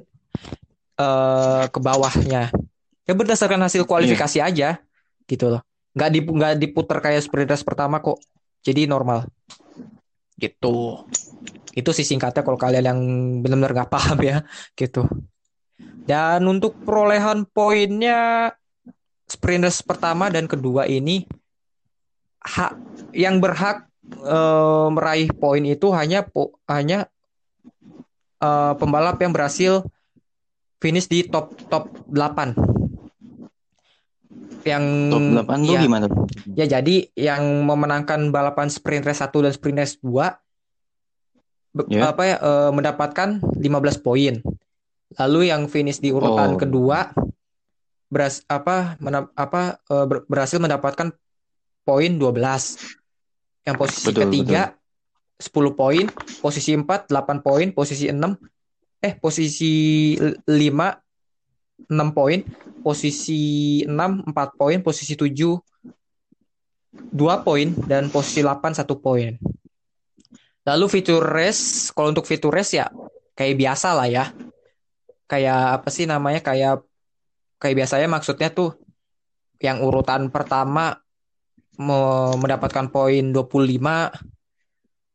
eh 1.01 1.65
ke 1.69 1.79
bawahnya. 1.81 2.53
Ya 3.03 3.13
berdasarkan 3.19 3.61
hasil 3.67 3.83
kualifikasi 3.89 4.39
aja 4.39 4.79
gitu 5.27 5.47
loh. 5.59 5.63
Nggak 5.93 6.11
di 6.13 6.21
nggak 6.23 6.55
diputar 6.61 6.99
kayak 7.03 7.25
sprint 7.25 7.51
race 7.51 7.67
pertama 7.67 7.99
kok. 8.01 8.21
Jadi 8.63 8.87
normal. 8.87 9.27
Gitu. 10.39 11.03
Itu 11.73 11.91
sih 11.97 12.05
singkatnya 12.05 12.45
kalau 12.45 12.61
kalian 12.61 12.85
yang 12.85 13.01
benar-benar 13.41 13.73
nggak 13.73 13.93
paham 13.93 14.19
ya 14.23 14.45
gitu. 14.77 15.09
Dan 16.03 16.45
untuk 16.45 16.75
perolehan 16.83 17.47
poinnya 17.47 18.51
sprint 19.25 19.65
race 19.65 19.81
pertama 19.81 20.29
dan 20.29 20.45
kedua 20.45 20.85
ini 20.85 21.25
hak 22.43 22.75
yang 23.15 23.39
berhak 23.39 23.87
eh, 24.19 24.87
meraih 24.91 25.31
poin 25.31 25.63
itu 25.63 25.89
hanya 25.95 26.27
po- 26.27 26.59
hanya 26.67 27.07
eh, 28.39 28.73
pembalap 28.75 29.17
yang 29.19 29.31
berhasil 29.31 29.87
finish 30.79 31.07
di 31.07 31.23
top 31.23 31.55
top 31.71 31.87
8. 32.11 32.59
Yang 34.63 34.85
Top 35.11 35.23
8 35.43 35.59
tuh 35.61 35.75
ya, 35.75 35.81
gimana 35.81 36.07
ya 36.53 36.67
jadi 36.69 37.11
yang 37.15 37.43
memenangkan 37.63 38.31
balapan 38.31 38.71
sprint 38.71 39.03
race 39.03 39.19
1 39.19 39.31
dan 39.39 39.51
sprint 39.51 39.79
race 39.79 39.97
2 39.99 40.39
be- 41.73 41.89
Ya. 41.89 42.11
apa 42.11 42.23
ya 42.25 42.37
eh, 42.37 42.71
mendapatkan 42.71 43.29
15 43.59 43.63
poin. 43.99 44.43
Lalu 45.19 45.51
yang 45.51 45.69
finish 45.69 45.99
di 45.99 46.09
urutan 46.09 46.57
Oh. 46.57 46.59
kedua 46.59 47.13
beras 48.07 48.45
apa 48.45 49.01
mena- 49.01 49.33
apa 49.33 49.81
eh, 49.83 50.05
ber- 50.05 50.25
berhasil 50.29 50.61
mendapatkan 50.61 51.13
poin 51.83 52.13
12. 52.13 52.77
Yang 53.63 53.77
posisi 53.79 54.07
Betul, 54.11 54.23
ketiga 54.27 54.63
10 55.39 55.73
poin, 55.73 56.07
posisi 56.39 56.75
4 56.75 57.09
8 57.09 57.41
poin, 57.41 57.71
posisi 57.71 58.11
6 58.11 58.37
eh 58.99 59.15
posisi 59.17 59.73
5 60.47 60.99
6 61.89 62.09
poin, 62.11 62.43
posisi 62.83 63.43
6 63.87 64.23
4 64.29 64.49
poin, 64.55 64.79
posisi 64.79 65.15
7 65.15 65.59
2 66.93 67.35
poin 67.43 67.69
dan 67.87 68.07
posisi 68.09 68.45
8 68.45 68.77
1 68.77 68.99
poin. 68.99 69.35
Lalu 70.63 70.87
fitur 70.87 71.25
race, 71.25 71.91
kalau 71.91 72.15
untuk 72.15 72.23
fitur 72.23 72.55
race 72.55 72.77
ya 72.77 72.87
kayak 73.35 73.59
biasa 73.59 73.89
lah 73.97 74.07
ya. 74.07 74.25
Kayak 75.33 75.81
apa 75.81 75.89
sih 75.89 76.05
namanya? 76.05 76.45
Kayak 76.45 76.85
kayak 77.57 77.77
biasanya 77.81 78.09
maksudnya 78.13 78.53
tuh 78.53 78.77
yang 79.65 79.81
urutan 79.81 80.29
pertama 80.29 81.01
me- 81.81 82.37
mendapatkan 82.37 82.93
poin 82.93 83.33
25 83.33 84.13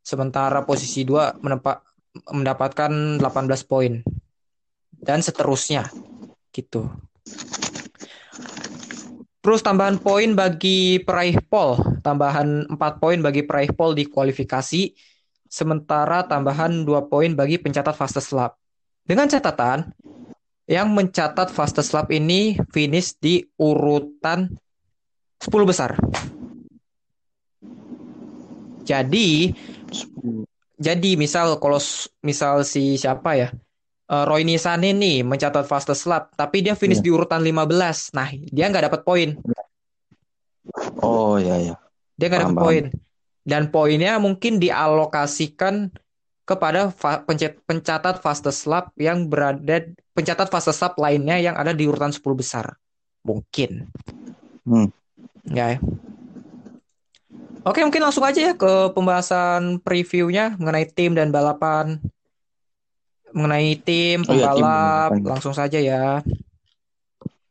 sementara 0.01 0.65
posisi 0.65 1.05
2 1.05 1.37
menempa- 1.37 1.85
mendapatkan 2.33 3.21
18 3.21 3.61
poin 3.61 4.01
dan 4.97 5.21
seterusnya 5.21 5.85
gitu. 6.49 6.89
Terus 9.45 9.63
tambahan 9.63 10.01
poin 10.01 10.35
bagi 10.35 10.99
peraih 10.99 11.39
pole, 11.45 12.01
tambahan 12.03 12.67
4 12.67 12.93
poin 12.99 13.21
bagi 13.21 13.47
peraih 13.47 13.71
pole 13.71 13.95
di 13.95 14.03
kualifikasi, 14.09 14.91
sementara 15.47 16.27
tambahan 16.27 16.83
2 16.83 17.07
poin 17.07 17.31
bagi 17.31 17.55
pencatat 17.55 17.95
fastest 17.95 18.35
lap. 18.35 18.59
Dengan 19.07 19.31
catatan, 19.31 19.87
yang 20.67 20.91
mencatat 20.91 21.47
fastest 21.47 21.95
lap 21.95 22.11
ini 22.11 22.59
finish 22.75 23.15
di 23.15 23.39
urutan 23.55 24.51
10 25.39 25.63
besar. 25.63 25.95
Jadi, 28.83 29.55
jadi 30.75 31.09
misal 31.15 31.55
kalau 31.63 31.79
misal 32.19 32.67
si 32.67 32.99
siapa 32.99 33.39
ya? 33.39 33.49
Eh, 34.07 34.23
Roy 34.27 34.43
Nisane 34.43 34.91
nih 34.91 35.23
mencatat 35.23 35.63
fastest 35.67 36.07
lap, 36.07 36.35
tapi 36.35 36.63
dia 36.63 36.75
finish 36.75 36.99
Iya. 36.99 37.07
di 37.07 37.11
urutan 37.11 37.39
15. 37.43 38.11
Nah, 38.11 38.27
dia 38.31 38.67
nggak 38.67 38.91
dapat 38.91 39.01
poin. 39.07 39.29
Oh 40.99 41.39
ya 41.39 41.55
ya. 41.59 41.75
Dia 42.19 42.27
nggak 42.27 42.43
dapat 42.43 42.59
poin. 42.59 42.85
Dan 43.47 43.71
poinnya 43.71 44.19
mungkin 44.19 44.59
dialokasikan 44.59 45.91
kepada 46.47 46.95
fa- 46.95 47.27
pencet- 47.27 47.59
pencatat 47.67 48.23
fastest 48.23 48.63
lap 48.71 48.95
yang 48.95 49.27
berada 49.27 49.83
pencatat 50.15 50.47
fastest 50.47 50.79
lap 50.79 50.95
lainnya 50.95 51.35
yang 51.43 51.59
ada 51.59 51.75
di 51.75 51.83
urutan 51.83 52.15
10 52.15 52.23
besar. 52.33 52.79
Mungkin. 53.27 53.91
Hmm. 54.63 54.87
Ya. 55.51 55.75
ya. 55.75 55.79
Oke, 57.67 57.83
mungkin 57.83 57.99
langsung 57.99 58.23
aja 58.23 58.39
ya 58.39 58.53
ke 58.55 58.95
pembahasan 58.95 59.83
previewnya 59.83 60.55
mengenai 60.55 60.87
tim 60.87 61.11
dan 61.11 61.35
balapan. 61.35 61.99
Mengenai 63.35 63.75
tim, 63.83 64.23
Oh 64.23 64.31
iya, 64.31 64.55
tim 64.55 64.63
pembalap, 64.63 65.09
balapan. 65.11 65.27
langsung 65.27 65.51
saja 65.51 65.75
ya. 65.75 66.23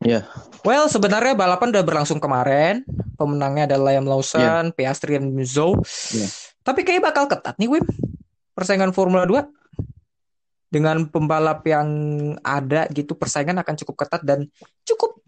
Iya. 0.01 0.25
Well, 0.65 0.89
sebenarnya 0.89 1.37
balapan 1.37 1.69
udah 1.69 1.85
berlangsung 1.85 2.17
kemarin. 2.17 2.81
Pemenangnya 3.13 3.69
adalah 3.69 3.93
Liam 3.93 4.09
Lawson, 4.09 4.73
Piastri, 4.73 5.21
dan 5.21 5.29
Zhou. 5.45 5.77
Iya. 6.09 6.27
Tapi 6.65 6.81
kayak 6.81 7.13
bakal 7.13 7.29
ketat 7.29 7.53
nih, 7.61 7.77
Wim. 7.77 7.85
Persaingan 8.57 8.89
Formula 8.89 9.29
2. 9.29 9.45
Dengan 10.73 11.05
pembalap 11.05 11.61
yang 11.69 11.87
ada 12.41 12.89
gitu, 12.89 13.13
persaingan 13.13 13.61
akan 13.61 13.75
cukup 13.85 13.95
ketat 14.01 14.25
dan 14.25 14.49
cukup 14.81 15.21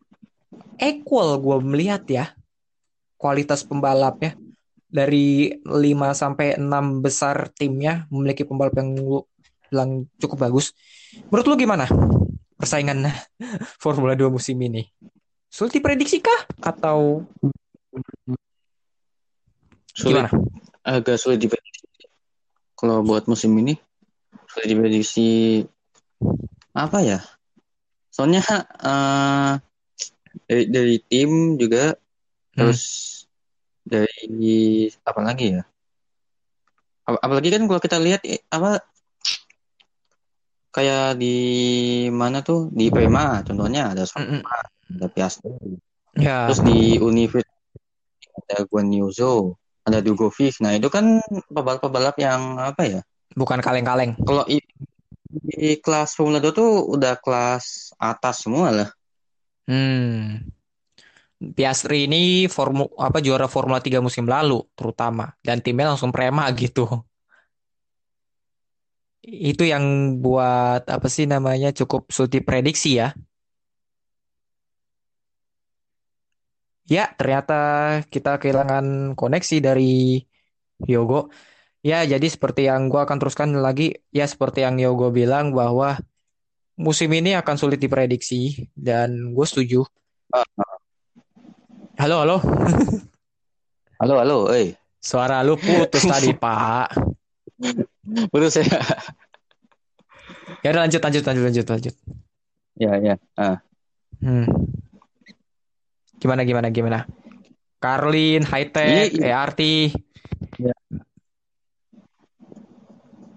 equal 0.81 1.37
gue 1.37 1.57
melihat 1.61 2.01
ya. 2.09 2.25
Kualitas 3.21 3.61
pembalapnya. 3.61 4.33
Dari 4.89 5.53
5 5.61 5.69
sampai 6.17 6.57
6 6.57 6.65
besar 7.05 7.53
timnya 7.53 8.09
memiliki 8.09 8.41
pembalap 8.41 8.73
yang 8.81 8.97
bilang 9.69 10.09
cukup 10.17 10.49
bagus. 10.49 10.73
Menurut 11.29 11.45
lu 11.45 11.55
gimana 11.61 11.85
persaingan 12.57 13.05
Formula 13.83 14.17
2 14.17 14.33
musim 14.33 14.57
ini? 14.57 14.89
Sulit 15.45 15.77
diprediksi 15.77 16.17
kah? 16.25 16.49
Atau 16.65 17.29
Sulit, 19.93 20.25
gimana? 20.25 20.29
agak 20.81 21.21
sulit 21.21 21.37
diprediksi. 21.37 21.78
Kalau 22.79 23.03
buat 23.03 23.27
musim 23.27 23.51
ini 23.59 23.75
sulit 24.47 24.67
diprediksi 24.71 25.61
apa 26.71 27.03
ya? 27.03 27.19
Soalnya 28.09 28.39
eh, 28.79 29.53
dari, 30.47 30.63
dari 30.71 30.95
tim 31.03 31.59
juga 31.59 31.93
Hmm. 32.55 32.71
terus 32.71 32.81
dari 33.83 34.87
apa 35.03 35.21
lagi 35.23 35.59
ya? 35.59 35.63
Ap- 37.07 37.21
Apalagi 37.23 37.49
kan 37.51 37.63
kalau 37.67 37.81
kita 37.83 37.97
lihat 37.99 38.21
apa 38.51 38.83
kayak 40.69 41.17
di 41.17 41.35
mana 42.13 42.45
tuh 42.45 42.69
di 42.69 42.93
Prema 42.93 43.41
contohnya 43.41 43.91
ada 43.91 44.05
Mm-mm. 44.15 44.41
ada 44.97 45.07
Piastri 45.09 45.49
Ya, 46.19 46.45
terus 46.49 46.59
di 46.65 46.99
Universitas 46.99 47.57
ada 48.45 48.65
Guan 48.67 48.91
Yu 48.91 49.07
Zhou 49.13 49.55
ada 49.89 49.99
Dugovic 50.05 50.61
nah 50.63 50.71
itu 50.77 50.87
kan 50.95 51.19
pebalap-pebalap 51.49 52.15
yang 52.21 52.41
apa 52.61 52.81
ya 52.85 52.99
bukan 53.33 53.59
kaleng-kaleng. 53.65 54.13
kalau 54.25 54.43
i- 54.49 54.63
di 55.29 55.77
kelas 55.83 56.17
Formula 56.17 56.41
2 56.41 56.53
tuh 56.53 56.69
udah 56.95 57.13
kelas 57.21 57.93
atas 58.01 58.45
semua 58.45 58.69
lah 58.73 58.89
Hmm. 59.69 60.49
Piastri 61.39 62.03
ini 62.09 62.51
formu 62.51 62.91
apa 62.99 63.23
juara 63.23 63.47
Formula 63.47 63.79
3 63.79 64.03
musim 64.03 64.27
lalu 64.27 64.59
terutama 64.75 65.31
dan 65.39 65.63
timnya 65.63 65.95
langsung 65.95 66.11
prema 66.11 66.43
gitu. 66.51 66.83
Itu 69.23 69.63
yang 69.67 70.15
buat 70.23 70.87
apa 70.87 71.07
sih 71.11 71.27
namanya 71.27 71.69
cukup 71.75 72.11
sulit 72.11 72.31
diprediksi 72.39 72.99
ya. 72.99 73.15
Ya, 76.89 77.05
ternyata 77.13 78.01
kita 78.09 78.41
kehilangan 78.41 79.13
koneksi 79.13 79.61
dari 79.61 80.25
Yogo. 80.89 81.29
Ya, 81.85 82.01
jadi 82.01 82.25
seperti 82.25 82.65
yang 82.65 82.89
gua 82.89 83.05
akan 83.05 83.21
teruskan 83.21 83.53
lagi, 83.61 84.01
ya 84.09 84.25
seperti 84.25 84.65
yang 84.65 84.81
Yogo 84.81 85.13
bilang 85.13 85.53
bahwa 85.53 86.01
musim 86.79 87.13
ini 87.13 87.37
akan 87.37 87.55
sulit 87.61 87.77
diprediksi 87.77 88.71
dan 88.73 89.37
gue 89.37 89.45
setuju. 89.45 89.85
Halo, 91.99 92.23
halo. 92.23 92.37
halo 93.99 94.15
halo 94.15 94.37
eh 94.55 94.79
Suara 94.99 95.43
lu 95.43 95.59
putus 95.59 96.07
tadi, 96.07 96.31
Pak. 96.43 96.95
Terus 98.31 98.53
ya 98.63 98.79
Ya 100.63 100.75
udah 100.75 100.81
lanjut, 100.87 101.01
lanjut, 101.03 101.23
lanjut, 101.23 101.43
lanjut, 101.45 101.65
lanjut. 101.69 101.95
ya 102.79 102.91
ya 102.97 103.15
ah. 103.35 103.59
Hmm. 104.23 104.47
Gimana, 106.19 106.43
gimana, 106.43 106.67
gimana? 106.69 106.99
Carlin, 107.79 108.43
High 108.43 108.69
Tech, 108.75 109.07
Iya, 109.11 109.31
iya. 109.31 109.39
ERT. 109.39 109.61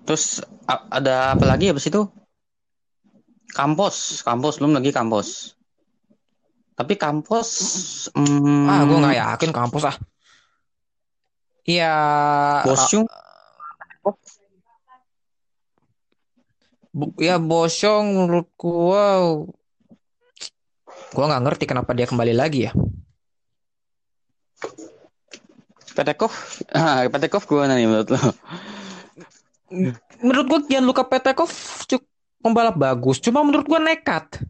terus 0.02 0.42
ada 0.66 1.38
apa 1.38 1.46
lagi 1.46 1.70
abis 1.70 1.86
itu 1.86 2.02
kampus 3.54 4.26
kampus 4.26 4.58
belum 4.58 4.74
lagi 4.74 4.90
kampus 4.90 5.54
tapi 6.74 6.98
kampus 6.98 7.48
hmm, 8.10 8.66
Ah, 8.66 8.82
gue 8.82 8.98
nggak 8.98 9.18
yakin 9.22 9.50
kampus 9.54 9.86
ah. 9.86 9.96
Iya. 11.62 11.94
Bosung 12.66 13.06
Bu- 16.92 17.14
ya 17.22 17.38
Bosong 17.38 18.04
menurut 18.18 18.50
gua 18.58 19.06
gua 21.12 21.24
nggak 21.30 21.42
ngerti 21.44 21.64
kenapa 21.68 21.92
dia 21.92 22.08
kembali 22.08 22.34
lagi 22.34 22.66
ya. 22.68 22.72
Petekov, 25.92 26.32
ah, 26.72 27.04
Petekov 27.04 27.44
gimana 27.44 27.76
nih 27.76 27.84
menurut 27.84 28.08
lo? 28.16 28.20
Menurut 30.24 30.46
gua 30.48 30.60
Gianluca 30.64 31.04
Petekov 31.04 31.52
cukup 31.84 32.08
pembalap 32.40 32.76
bagus, 32.80 33.20
cuma 33.20 33.44
menurut 33.44 33.68
gua 33.68 33.80
nekat. 33.80 34.40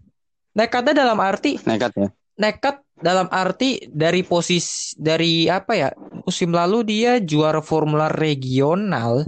Nekatnya 0.52 1.02
dalam 1.02 1.16
arti 1.18 1.56
Nekat 1.64 1.92
ya? 1.96 2.08
nekat 2.36 2.76
dalam 2.94 3.24
arti 3.32 3.88
dari 3.88 4.20
posisi 4.22 4.92
dari 5.00 5.48
apa 5.48 5.72
ya? 5.72 5.88
Musim 6.22 6.52
lalu 6.52 6.84
dia 6.86 7.18
juara 7.18 7.64
Formula 7.64 8.06
regional 8.12 9.24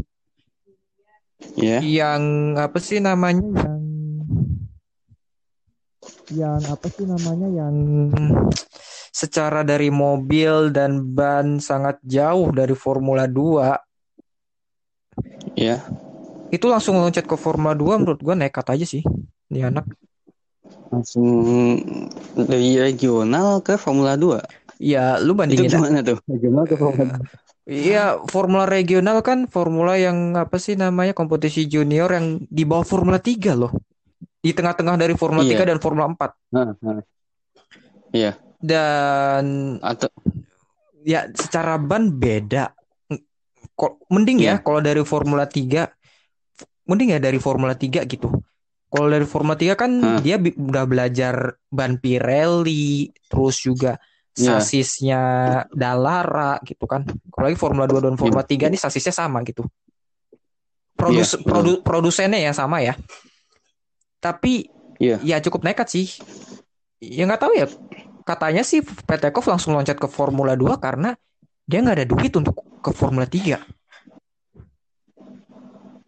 Iya. 1.54 1.84
yang 1.84 2.22
apa 2.56 2.80
sih 2.80 3.04
namanya 3.04 3.44
yang 3.44 3.83
yang 6.32 6.60
apa 6.64 6.86
sih 6.88 7.04
namanya 7.04 7.48
yang 7.52 7.74
secara 9.14 9.60
dari 9.62 9.92
mobil 9.92 10.72
dan 10.72 11.04
ban 11.04 11.60
sangat 11.60 12.00
jauh 12.04 12.48
dari 12.54 12.72
Formula 12.72 13.28
2 13.28 13.76
Iya. 15.54 15.86
itu 16.50 16.66
langsung 16.66 16.98
loncat 16.98 17.22
ke 17.22 17.36
Formula 17.38 17.76
2 17.76 18.02
menurut 18.02 18.20
gua 18.24 18.34
nekat 18.34 18.66
aja 18.72 18.86
sih 18.86 19.04
ini 19.52 19.60
anak 19.62 19.86
Langsung 20.88 21.28
dari 22.38 22.78
regional 22.78 23.60
ke 23.60 23.76
Formula 23.76 24.16
2. 24.16 24.40
ya 24.80 25.18
lu 25.20 25.34
Itu 25.34 25.38
bandingin 25.38 25.70
gimana 25.70 25.98
tuh? 26.06 26.18
Regional 26.24 26.64
ke 26.64 26.74
Formula 26.78 27.18
2. 27.20 27.26
Iya, 27.64 28.20
formula 28.28 28.68
regional 28.68 29.24
kan 29.24 29.48
formula 29.48 29.96
yang 29.96 30.36
apa 30.36 30.60
sih 30.60 30.76
namanya 30.76 31.16
kompetisi 31.16 31.64
junior 31.64 32.12
yang 32.12 32.44
di 32.52 32.68
bawah 32.68 32.84
Formula 32.84 33.16
3 33.16 33.56
loh. 33.56 33.72
Di 34.44 34.52
tengah-tengah 34.52 35.00
dari 35.00 35.16
Formula 35.16 35.40
Iya. 35.40 35.56
3 35.56 35.70
dan 35.72 35.78
Formula 35.80 36.04
4. 36.04 36.30
Nah, 36.52 36.76
nah. 36.76 37.00
Iya. 38.12 38.36
Dan 38.60 39.44
Atau 39.80 40.12
ya 41.00 41.24
secara 41.32 41.80
ban 41.80 42.12
beda. 42.12 42.76
Kok 43.74 44.04
mending 44.12 44.44
ya 44.44 44.44
Iya. 44.44 44.54
kalau 44.60 44.84
dari 44.84 45.00
Formula 45.02 45.48
3 45.48 45.88
mending 46.84 47.16
ya 47.16 47.18
dari 47.18 47.40
Formula 47.40 47.72
3 47.72 48.04
gitu. 48.04 48.28
Kalau 48.86 49.08
dari 49.08 49.24
Formula 49.24 49.56
3 49.56 49.74
kan 49.74 49.90
Hah. 49.98 50.20
dia 50.20 50.36
udah 50.38 50.84
belajar 50.84 51.56
ban 51.66 51.96
Pirelli, 51.96 53.08
terus 53.26 53.58
juga 53.58 53.96
Iya. 54.36 54.60
sasisnya 54.60 55.20
Dallara 55.72 56.60
gitu 56.62 56.84
kan. 56.84 57.02
Kalau 57.32 57.44
lagi 57.48 57.56
Formula 57.56 57.88
2 57.88 58.04
dan 58.04 58.14
Formula 58.14 58.44
3 58.44 58.68
ini 58.68 58.76
sasisnya 58.76 59.10
sama 59.10 59.40
gitu. 59.42 59.64
Produs 60.94 61.34
Iya, 61.34 61.42
betul. 61.42 61.48
produ- 61.50 61.80
produsennya 61.82 62.38
yang 62.38 62.54
sama 62.54 62.78
ya. 62.78 62.94
Tapi 64.24 64.72
Iya. 64.96 65.20
ya 65.20 65.36
cukup 65.44 65.68
nekat 65.68 65.92
sih. 65.92 66.08
Ya 66.98 67.28
nggak 67.28 67.42
tahu 67.44 67.52
ya. 67.52 67.68
Katanya 68.24 68.64
sih 68.64 68.80
Petekov 68.80 69.44
langsung 69.44 69.76
loncat 69.76 70.00
ke 70.00 70.08
Formula 70.08 70.56
2 70.56 70.80
karena 70.80 71.12
dia 71.68 71.84
nggak 71.84 71.96
ada 72.00 72.06
duit 72.08 72.32
untuk 72.32 72.56
ke 72.80 72.90
Formula 72.96 73.28
3. 73.28 73.60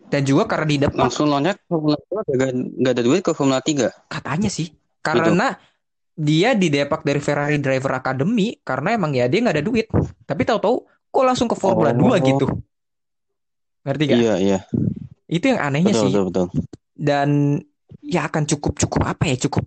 Dan 0.06 0.22
juga 0.22 0.46
karena 0.46 0.66
di 0.70 0.78
depan 0.78 1.10
langsung 1.10 1.28
loncat 1.28 1.58
ke 1.58 1.66
Formula 1.66 1.98
2 1.98 2.22
gak, 2.30 2.50
gak 2.78 2.92
ada 2.94 3.02
duit 3.02 3.20
ke 3.20 3.32
Formula 3.34 3.60
3. 3.60 3.90
katanya 4.06 4.48
sih 4.48 4.70
karena 5.02 5.58
dia 6.16 6.56
di 6.56 6.72
Depak 6.72 7.04
dari 7.04 7.20
Ferrari 7.20 7.60
Driver 7.60 7.92
Academy 7.92 8.56
karena 8.64 8.96
emang 8.96 9.12
ya 9.12 9.28
dia 9.28 9.44
nggak 9.44 9.56
ada 9.60 9.66
duit. 9.66 9.86
Tapi 10.24 10.42
tahu-tahu 10.48 10.76
kok 11.12 11.24
langsung 11.26 11.44
ke 11.44 11.56
Formula 11.58 11.92
Oh. 11.92 12.16
2 12.16 12.16
gitu. 12.22 12.46
Ngerti 13.84 14.02
gak? 14.08 14.16
Iya, 14.16 14.34
iya. 14.40 14.58
Itu 15.28 15.52
yang 15.52 15.60
anehnya 15.60 15.92
Betul, 15.92 16.00
sih. 16.00 16.10
betul, 16.10 16.24
betul. 16.30 16.46
Dan 16.96 17.28
ya 18.06 18.30
akan 18.30 18.46
cukup 18.46 18.78
cukup 18.78 19.02
apa 19.10 19.26
ya 19.26 19.36
cukup. 19.36 19.66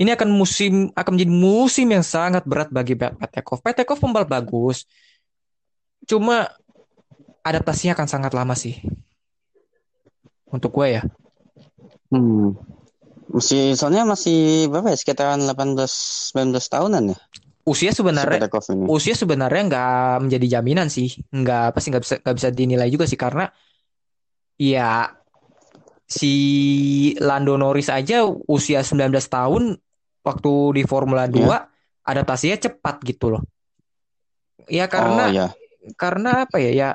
Ini 0.00 0.16
akan 0.16 0.28
musim 0.32 0.88
akan 0.96 1.12
menjadi 1.12 1.32
musim 1.34 1.86
yang 1.92 2.06
sangat 2.06 2.46
berat 2.48 2.72
bagi 2.72 2.96
Petekov. 2.96 3.60
Petekov 3.60 4.00
pembalap 4.00 4.30
bagus. 4.30 4.88
Cuma 6.08 6.48
adaptasinya 7.44 7.98
akan 7.98 8.08
sangat 8.08 8.32
lama 8.32 8.56
sih. 8.56 8.80
Untuk 10.48 10.72
gue 10.72 10.96
ya. 10.96 11.02
Hmm. 12.08 12.56
Masih 13.30 13.76
soalnya 13.76 14.08
masih 14.08 14.66
berapa 14.72 14.90
ya? 14.90 14.98
Sekitaran 14.98 15.44
18 15.44 16.32
19 16.32 16.56
tahunan 16.64 17.04
ya. 17.12 17.18
Usia 17.68 17.92
Si 17.92 18.00
sebenarnya 18.00 18.48
usia 18.88 19.12
sebenarnya 19.12 19.62
nggak 19.68 20.14
menjadi 20.26 20.46
jaminan 20.58 20.88
sih 20.88 21.12
nggak 21.28 21.76
apa 21.76 21.78
sih 21.78 21.92
nggak 21.92 22.02
bisa 22.08 22.14
nggak 22.24 22.36
bisa 22.40 22.48
dinilai 22.56 22.88
juga 22.88 23.04
sih 23.04 23.20
karena 23.20 23.52
ya 24.56 25.19
si 26.10 26.32
Lando 27.22 27.54
Norris 27.54 27.86
aja 27.86 28.26
usia 28.26 28.82
19 28.82 29.14
tahun 29.30 29.78
waktu 30.26 30.52
di 30.74 30.82
Formula 30.82 31.30
2 31.30 31.38
Ya. 31.38 31.70
adaptasinya 32.02 32.58
cepat 32.58 32.98
gitu 33.06 33.38
loh 33.38 33.42
ya 34.66 34.84
Oh 34.84 34.90
karena 34.90 35.24
ya. 35.30 35.46
karena 35.94 36.30
apa 36.44 36.58
ya 36.58 36.70
ya 36.74 36.88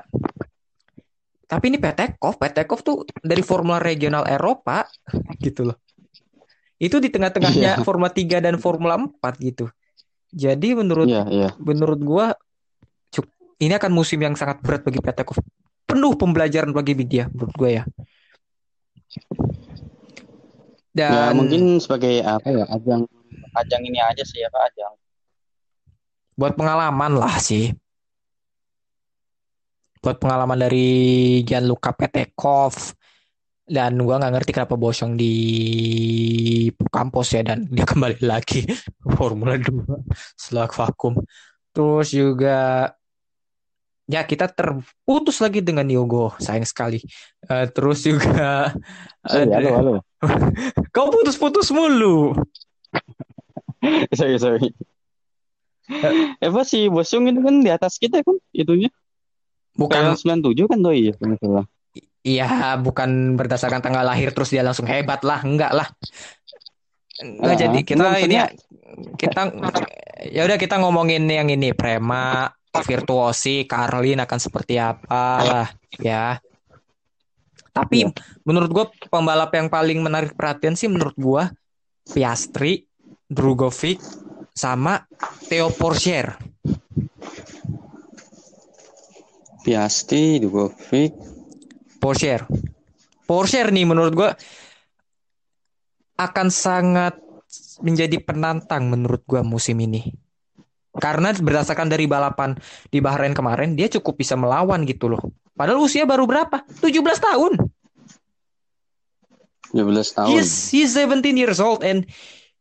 tapi 1.48 1.72
ini 1.72 1.80
Petekov 1.80 2.36
Petekov 2.36 2.84
tuh 2.84 2.98
dari 3.24 3.40
Formula 3.40 3.80
regional 3.80 4.28
Eropa 4.28 4.84
gitu 5.46 5.72
loh 5.72 5.78
itu 6.76 7.00
di 7.00 7.08
tengah-tengahnya 7.08 7.80
Iya. 7.80 7.84
Formula 7.88 8.12
3 8.12 8.44
dan 8.44 8.60
Formula 8.60 9.00
4 9.00 9.16
gitu 9.40 9.72
jadi 10.28 10.76
menurut 10.76 11.08
Iya, 11.08 11.24
iya. 11.32 11.50
menurut 11.56 12.04
gua 12.04 12.36
ini 13.56 13.72
akan 13.72 13.88
musim 13.96 14.20
yang 14.20 14.36
sangat 14.36 14.60
berat 14.60 14.84
bagi 14.84 15.00
Petekov. 15.00 15.40
Penuh 15.88 16.12
pembelajaran 16.20 16.76
bagi 16.76 16.92
dia 17.08 17.32
menurut 17.32 17.56
gua 17.56 17.70
ya. 17.72 17.84
Ya 20.96 21.30
Dan 21.32 21.36
mungkin 21.36 21.62
sebagai 21.84 22.24
apa 22.24 22.48
ya? 22.48 22.64
Ajang 22.72 23.04
ajang 23.56 23.82
ini 23.88 24.00
aja 24.00 24.24
sih 24.24 24.44
ya, 24.44 24.52
Pak, 24.52 24.64
ajang. 24.72 24.94
buat 26.36 26.52
pengalaman 26.60 27.16
lah 27.16 27.40
sih. 27.40 27.72
Buat 30.04 30.20
pengalaman 30.20 30.60
dari 30.60 31.42
Gianluca 31.48 31.96
Petekov 31.96 32.76
dan 33.66 33.98
gua 33.98 34.22
nggak 34.22 34.34
ngerti 34.36 34.52
kenapa 34.54 34.76
Bosong 34.78 35.18
di 35.18 35.34
kampus 36.92 37.40
ya 37.40 37.42
dan 37.42 37.66
dia 37.72 37.88
kembali 37.92 38.22
lagi 38.22 38.68
ke 38.68 39.10
Formula 39.16 39.56
2 39.58 40.06
setelah 40.36 40.68
vakum. 40.70 41.18
Terus 41.72 42.12
juga 42.12 42.92
ya 44.06 44.22
kita 44.22 44.46
terputus 44.48 45.42
lagi 45.42 45.62
dengan 45.62 45.86
Yogo, 45.90 46.34
sayang 46.38 46.66
sekali. 46.66 47.02
Eh, 47.46 47.66
terus 47.74 48.06
juga 48.06 48.70
Sorry, 49.26 49.50
ada- 49.50 49.58
halo, 49.58 49.70
halo. 49.78 49.94
kau 50.96 51.10
putus-putus 51.10 51.70
mulu. 51.74 52.34
sorry, 54.18 54.38
sorry. 54.38 54.70
Eh, 55.86 56.14
apa 56.42 56.62
sih 56.66 56.90
Bosung 56.90 57.30
itu 57.30 57.42
kan 57.42 57.62
di 57.62 57.70
atas 57.70 57.98
kita 58.02 58.22
kan 58.26 58.38
itunya. 58.50 58.90
Bukan 59.76 60.16
Tahun 60.16 60.42
97 60.42 60.72
kan 60.72 60.80
doi 60.82 61.12
ya. 61.12 61.14
Iya, 62.26 62.50
bukan 62.82 63.38
berdasarkan 63.38 63.86
tanggal 63.86 64.02
lahir 64.02 64.34
terus 64.34 64.50
dia 64.50 64.66
langsung 64.66 64.90
hebat 64.90 65.22
lah, 65.22 65.46
enggak 65.46 65.70
lah. 65.70 65.86
Enggak 67.22 67.54
Ah, 67.54 67.60
jadi 67.60 67.80
kita 67.86 68.02
enggak, 68.02 68.22
ini 68.26 68.36
maksudnya- 68.40 68.50
kita 69.20 69.42
ya 70.32 70.42
udah 70.48 70.58
kita 70.58 70.76
ngomongin 70.82 71.28
yang 71.28 71.52
ini 71.52 71.76
Prema, 71.76 72.50
Virtuosi, 72.84 73.64
Carlin 73.64 74.20
akan 74.20 74.40
seperti 74.42 74.76
apa 74.76 75.24
lah 75.46 75.68
ya. 76.02 76.42
Tapi 77.76 78.08
Iya. 78.08 78.12
menurut 78.48 78.70
gua 78.72 78.86
pembalap 79.12 79.52
yang 79.52 79.68
paling 79.68 80.00
menarik 80.00 80.32
perhatian 80.36 80.80
sih 80.80 80.88
menurut 80.88 81.16
gua 81.16 81.52
Piastri, 82.08 82.88
Drugovic 83.28 84.00
sama 84.56 85.04
Theo 85.52 85.68
Porcher. 85.76 86.40
Piasti, 89.66 90.38
Dugovic. 90.40 91.12
Porcher. 91.98 92.46
Porcher 93.26 93.74
nih 93.74 93.86
menurut 93.90 94.14
gua 94.14 94.30
akan 96.16 96.48
sangat 96.48 97.18
menjadi 97.84 98.24
penantang 98.24 98.88
menurut 98.88 99.26
gua 99.28 99.44
musim 99.44 99.76
ini. 99.84 100.25
Karena 100.96 101.36
berdasarkan 101.36 101.92
dari 101.92 102.08
balapan 102.08 102.56
di 102.88 103.04
Bahrain 103.04 103.36
kemarin 103.36 103.76
dia 103.76 103.92
cukup 103.92 104.16
bisa 104.16 104.40
melawan 104.40 104.88
gitu 104.88 105.12
loh. 105.12 105.20
Padahal 105.56 105.84
usia 105.84 106.08
baru 106.08 106.24
berapa? 106.24 106.64
17 106.80 106.96
tahun. 107.20 107.54
12 109.76 110.16
tahun. 110.16 110.32
He's 110.32 110.72
he's 110.72 110.96
17 110.96 111.36
years 111.36 111.60
old 111.60 111.84
and 111.84 112.08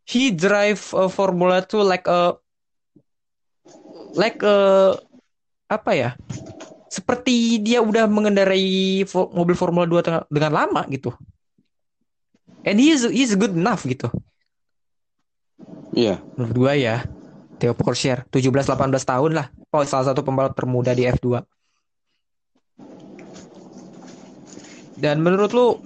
he 0.02 0.34
drive 0.34 0.82
a 0.98 1.06
Formula 1.06 1.62
2 1.62 1.86
like 1.86 2.06
a 2.10 2.34
like 4.18 4.42
a 4.42 4.58
apa 5.70 5.90
ya? 5.94 6.10
Seperti 6.90 7.62
dia 7.62 7.82
udah 7.82 8.10
mengendarai 8.10 9.02
mobil 9.34 9.54
Formula 9.54 9.86
2 9.86 10.02
teng- 10.02 10.26
dengan 10.30 10.52
lama 10.54 10.82
gitu. 10.90 11.14
And 12.66 12.82
he's 12.82 13.06
he's 13.06 13.38
good 13.38 13.54
enough 13.54 13.86
gitu. 13.86 14.10
Iya. 15.94 16.18
Menurut 16.34 16.54
gua 16.58 16.74
ya. 16.74 17.06
Theo 17.64 17.72
Porcher 17.72 18.28
17 18.28 18.52
18 18.52 18.92
tahun 18.92 19.32
lah. 19.40 19.48
Oh, 19.72 19.80
salah 19.88 20.12
satu 20.12 20.20
pembalap 20.20 20.52
termuda 20.52 20.92
di 20.92 21.08
F2. 21.08 21.40
Dan 25.00 25.24
menurut 25.24 25.50
lu 25.56 25.80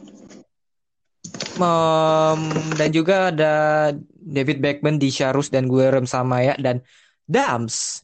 um, 1.63 2.41
dan 2.75 2.91
juga 2.91 3.31
ada 3.31 3.55
David 4.11 4.59
Beckman 4.59 4.99
di 4.99 5.15
Sharus 5.15 5.55
dan 5.55 5.71
gue 5.71 5.87
rem 5.87 6.03
sama 6.03 6.43
ya 6.43 6.59
dan 6.59 6.83
Dams 7.31 8.03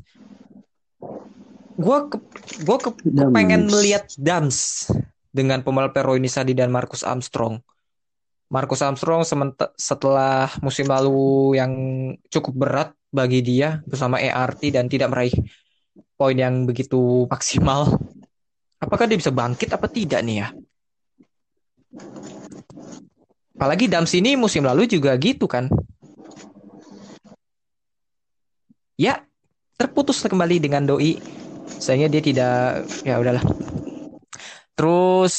gue 1.75 1.99
ke, 2.07 2.17
gue 2.63 2.79
ke, 2.79 2.91
pengen 3.35 3.67
melihat 3.67 4.07
Dams 4.15 4.87
dengan 5.35 5.67
pembalap 5.67 5.91
Peroni 5.91 6.31
Sadi 6.31 6.55
dan 6.55 6.71
Marcus 6.71 7.03
Armstrong. 7.03 7.59
Marcus 8.47 8.79
Armstrong 8.87 9.27
setelah 9.75 10.47
musim 10.63 10.87
lalu 10.87 11.59
yang 11.59 11.73
cukup 12.31 12.55
berat 12.55 12.91
bagi 13.15 13.41
dia 13.47 13.79
bersama 13.87 14.19
ERT 14.19 14.75
dan 14.75 14.91
tidak 14.91 15.15
meraih 15.15 15.35
poin 16.19 16.35
yang 16.35 16.67
begitu 16.67 17.31
maksimal. 17.31 17.95
Apakah 18.83 19.07
dia 19.07 19.15
bisa 19.15 19.31
bangkit 19.31 19.71
apa 19.71 19.87
tidak 19.87 20.21
nih 20.27 20.43
ya? 20.43 20.49
Apalagi 23.55 23.87
Dams 23.87 24.11
ini 24.19 24.35
musim 24.35 24.67
lalu 24.67 24.91
juga 24.91 25.15
gitu 25.15 25.47
kan. 25.47 25.71
Ya, 28.99 29.23
terputus 29.79 30.19
kembali 30.27 30.59
dengan 30.59 30.83
Doi 30.85 31.19
sayangnya 31.79 32.09
dia 32.17 32.23
tidak 32.23 32.57
ya 33.05 33.19
udahlah 33.19 33.45
terus 34.75 35.35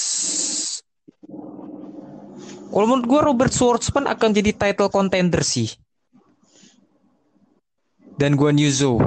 kalau 2.69 2.85
menurut 2.91 3.07
gue 3.07 3.19
Robert 3.23 3.53
Schwartzman 3.55 4.05
akan 4.05 4.29
jadi 4.35 4.51
title 4.51 4.91
contender 4.91 5.41
sih 5.41 5.71
dan 8.15 8.35
gue 8.39 8.49
Yuzo 8.55 8.99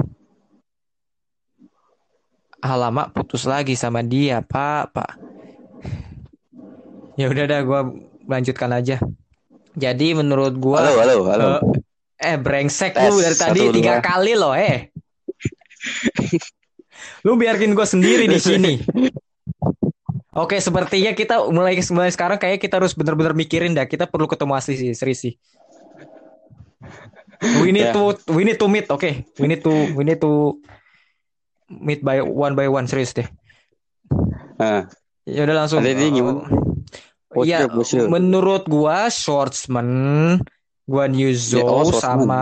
alamak 2.59 3.15
putus 3.15 3.47
lagi 3.47 3.73
sama 3.73 4.03
dia 4.03 4.43
pak 4.43 4.91
pak 4.91 5.11
ya 7.15 7.31
udah 7.31 7.45
dah 7.47 7.61
gue 7.63 7.81
lanjutkan 8.27 8.71
aja 8.75 8.99
jadi 9.73 10.07
menurut 10.17 10.59
gue 10.59 10.77
halo 10.77 10.93
halo 10.99 11.15
halo 11.25 11.45
uh, 11.45 11.59
eh 12.19 12.35
brengsek 12.35 12.93
Tes, 12.93 13.09
lu 13.09 13.23
dari 13.23 13.37
tadi 13.37 13.61
tiga 13.79 14.03
kali 14.03 14.35
loh 14.35 14.51
eh 14.51 14.91
Lu 17.23 17.35
biarkin 17.35 17.75
gue 17.75 17.87
sendiri 17.87 18.25
di 18.27 18.39
sini. 18.39 18.73
Oke, 20.35 20.61
sepertinya 20.63 21.11
kita 21.11 21.51
mulai 21.51 21.75
mulai 21.91 22.11
sekarang 22.13 22.39
kayak 22.39 22.63
kita 22.63 22.79
harus 22.79 22.95
benar-benar 22.95 23.35
mikirin 23.35 23.75
dah. 23.75 23.83
Kita 23.83 24.07
perlu 24.07 24.29
ketemu 24.29 24.53
asli 24.55 24.75
sih, 24.79 24.89
serius 24.95 25.19
sih. 25.19 25.33
We 27.39 27.71
need 27.71 27.91
yeah. 27.91 27.95
to 27.95 28.19
we 28.35 28.43
need 28.43 28.59
to 28.59 28.67
meet, 28.67 28.91
oke. 28.91 28.99
Okay? 28.99 29.23
We 29.39 29.47
need 29.47 29.63
to 29.63 29.73
we 29.95 30.03
need 30.03 30.19
to 30.19 30.59
meet 31.71 32.03
by 32.03 32.19
one 32.19 32.53
by 32.55 32.67
one, 32.67 32.83
serius 32.87 33.15
deh. 33.15 33.27
Uh, 34.59 34.83
ya 35.23 35.47
udah 35.47 35.55
langsung. 35.63 35.79
Jadi 35.79 36.11
uh, 36.11 36.11
gimana? 36.11 36.43
Oh, 37.31 37.45
ya, 37.45 37.69
menurut 38.09 38.65
gua 38.65 39.07
Shortsman, 39.07 40.41
gua 40.83 41.05
Newzo 41.05 41.61
yeah, 41.61 41.69
oh, 41.69 41.93
sama 41.93 42.41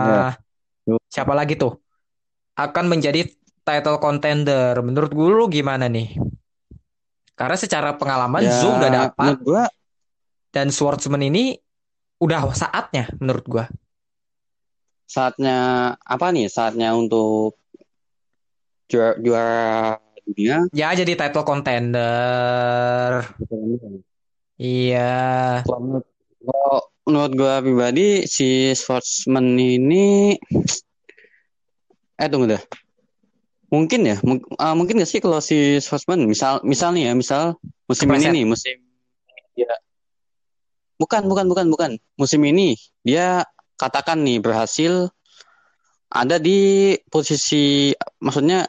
yeah. 0.88 0.98
siapa 1.12 1.36
lagi 1.36 1.60
tuh 1.60 1.76
akan 2.58 2.90
menjadi 2.90 3.28
title 3.62 4.00
contender. 4.02 4.74
Menurut 4.82 5.12
gue 5.14 5.28
lu 5.28 5.46
gimana 5.46 5.86
nih? 5.86 6.16
Karena 7.38 7.54
secara 7.54 7.94
pengalaman 7.94 8.42
ya, 8.42 8.50
Zoom 8.50 8.80
udah 8.82 8.90
dapat. 8.90 9.32
Gua... 9.44 9.64
Dan 10.50 10.72
Swordsman 10.72 11.22
ini 11.22 11.54
udah 12.18 12.50
saatnya 12.50 13.12
menurut 13.22 13.44
gua. 13.46 13.64
Saatnya 15.08 15.56
apa 16.04 16.26
nih? 16.28 16.52
Saatnya 16.52 16.92
untuk 16.92 17.56
juara, 18.92 19.16
juara 19.16 19.96
dunia. 20.28 20.68
Ya 20.76 20.92
jadi 20.92 21.16
title 21.16 21.48
contender. 21.48 23.24
Iya. 24.60 25.64
Kalau 25.64 26.84
menurut 27.08 27.32
gua 27.40 27.64
pribadi 27.64 28.28
si 28.28 28.76
Swordsman 28.76 29.56
ini 29.56 30.36
eh 32.20 32.28
tunggu 32.28 32.52
deh 32.52 32.62
Mungkin 33.68 34.00
ya, 34.00 34.16
M 34.24 34.40
uh, 34.56 34.72
mungkin 34.72 34.96
gak 34.96 35.08
sih 35.12 35.20
kalau 35.20 35.44
si 35.44 35.76
Schwarzman 35.76 36.24
misal 36.24 36.64
misal 36.64 36.96
nih 36.96 37.08
ya, 37.08 37.12
misal 37.12 37.42
musim 37.84 38.08
Kepreset. 38.08 38.32
ini 38.32 38.40
nih, 38.40 38.44
musim 38.48 38.76
ya 39.58 39.74
bukan 40.98 41.26
bukan 41.26 41.46
bukan 41.50 41.66
bukan 41.70 41.90
musim 42.18 42.42
ini 42.46 42.78
dia 43.02 43.42
katakan 43.78 44.20
nih 44.26 44.42
berhasil 44.42 45.08
ada 46.10 46.36
di 46.40 46.92
posisi 47.08 47.94
maksudnya 48.18 48.66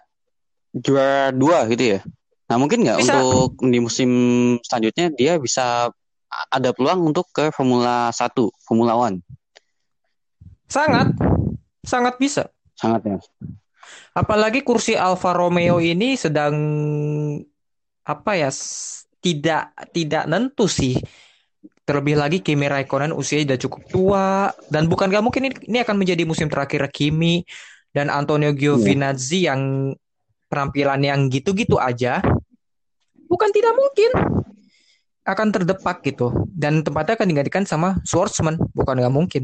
juara 0.72 1.34
dua 1.34 1.66
gitu 1.72 1.98
ya. 1.98 2.00
Nah 2.50 2.56
mungkin 2.62 2.86
nggak 2.86 3.00
untuk 3.04 3.58
di 3.66 3.80
musim 3.82 4.12
selanjutnya 4.62 5.10
dia 5.14 5.42
bisa 5.42 5.90
ada 6.30 6.70
peluang 6.72 7.10
untuk 7.10 7.30
ke 7.34 7.50
Formula 7.50 8.14
1, 8.14 8.38
Formula 8.62 8.94
One. 8.94 9.22
Sangat, 10.70 11.10
sangat 11.82 12.22
bisa. 12.22 12.54
Sangat 12.78 13.02
ya. 13.06 13.18
Apalagi 14.14 14.62
kursi 14.62 14.94
Alfa 14.94 15.34
Romeo 15.34 15.82
ini 15.82 16.14
sedang 16.14 16.54
apa 18.06 18.32
ya 18.38 18.50
tidak 19.22 19.74
tidak 19.90 20.24
nentu 20.30 20.70
sih. 20.70 20.98
Terlebih 21.90 22.22
lagi 22.22 22.38
Kimi 22.46 22.70
Raikkonen 22.70 23.10
usianya 23.10 23.58
sudah 23.58 23.60
cukup 23.66 23.82
tua 23.90 24.28
dan 24.70 24.86
bukan 24.86 25.10
gak 25.10 25.26
mungkin 25.26 25.50
ini, 25.50 25.56
ini 25.66 25.78
akan 25.82 25.98
menjadi 25.98 26.22
musim 26.22 26.46
terakhir 26.46 26.86
Kimi 26.94 27.42
dan 27.90 28.14
Antonio 28.14 28.54
Giovinazzi 28.54 29.50
yeah. 29.50 29.58
yang 29.58 29.62
penampilan 30.54 31.02
yang 31.02 31.20
gitu-gitu 31.34 31.82
aja. 31.82 32.22
Bukan 33.26 33.50
tidak 33.50 33.74
mungkin 33.74 34.10
akan 35.26 35.48
terdepak 35.50 36.06
gitu 36.06 36.46
dan 36.54 36.86
tempatnya 36.86 37.18
akan 37.18 37.28
digantikan 37.30 37.66
sama 37.66 37.98
Schwartzman 38.06 38.58
bukan 38.74 38.98
nggak 38.98 39.14
mungkin 39.14 39.44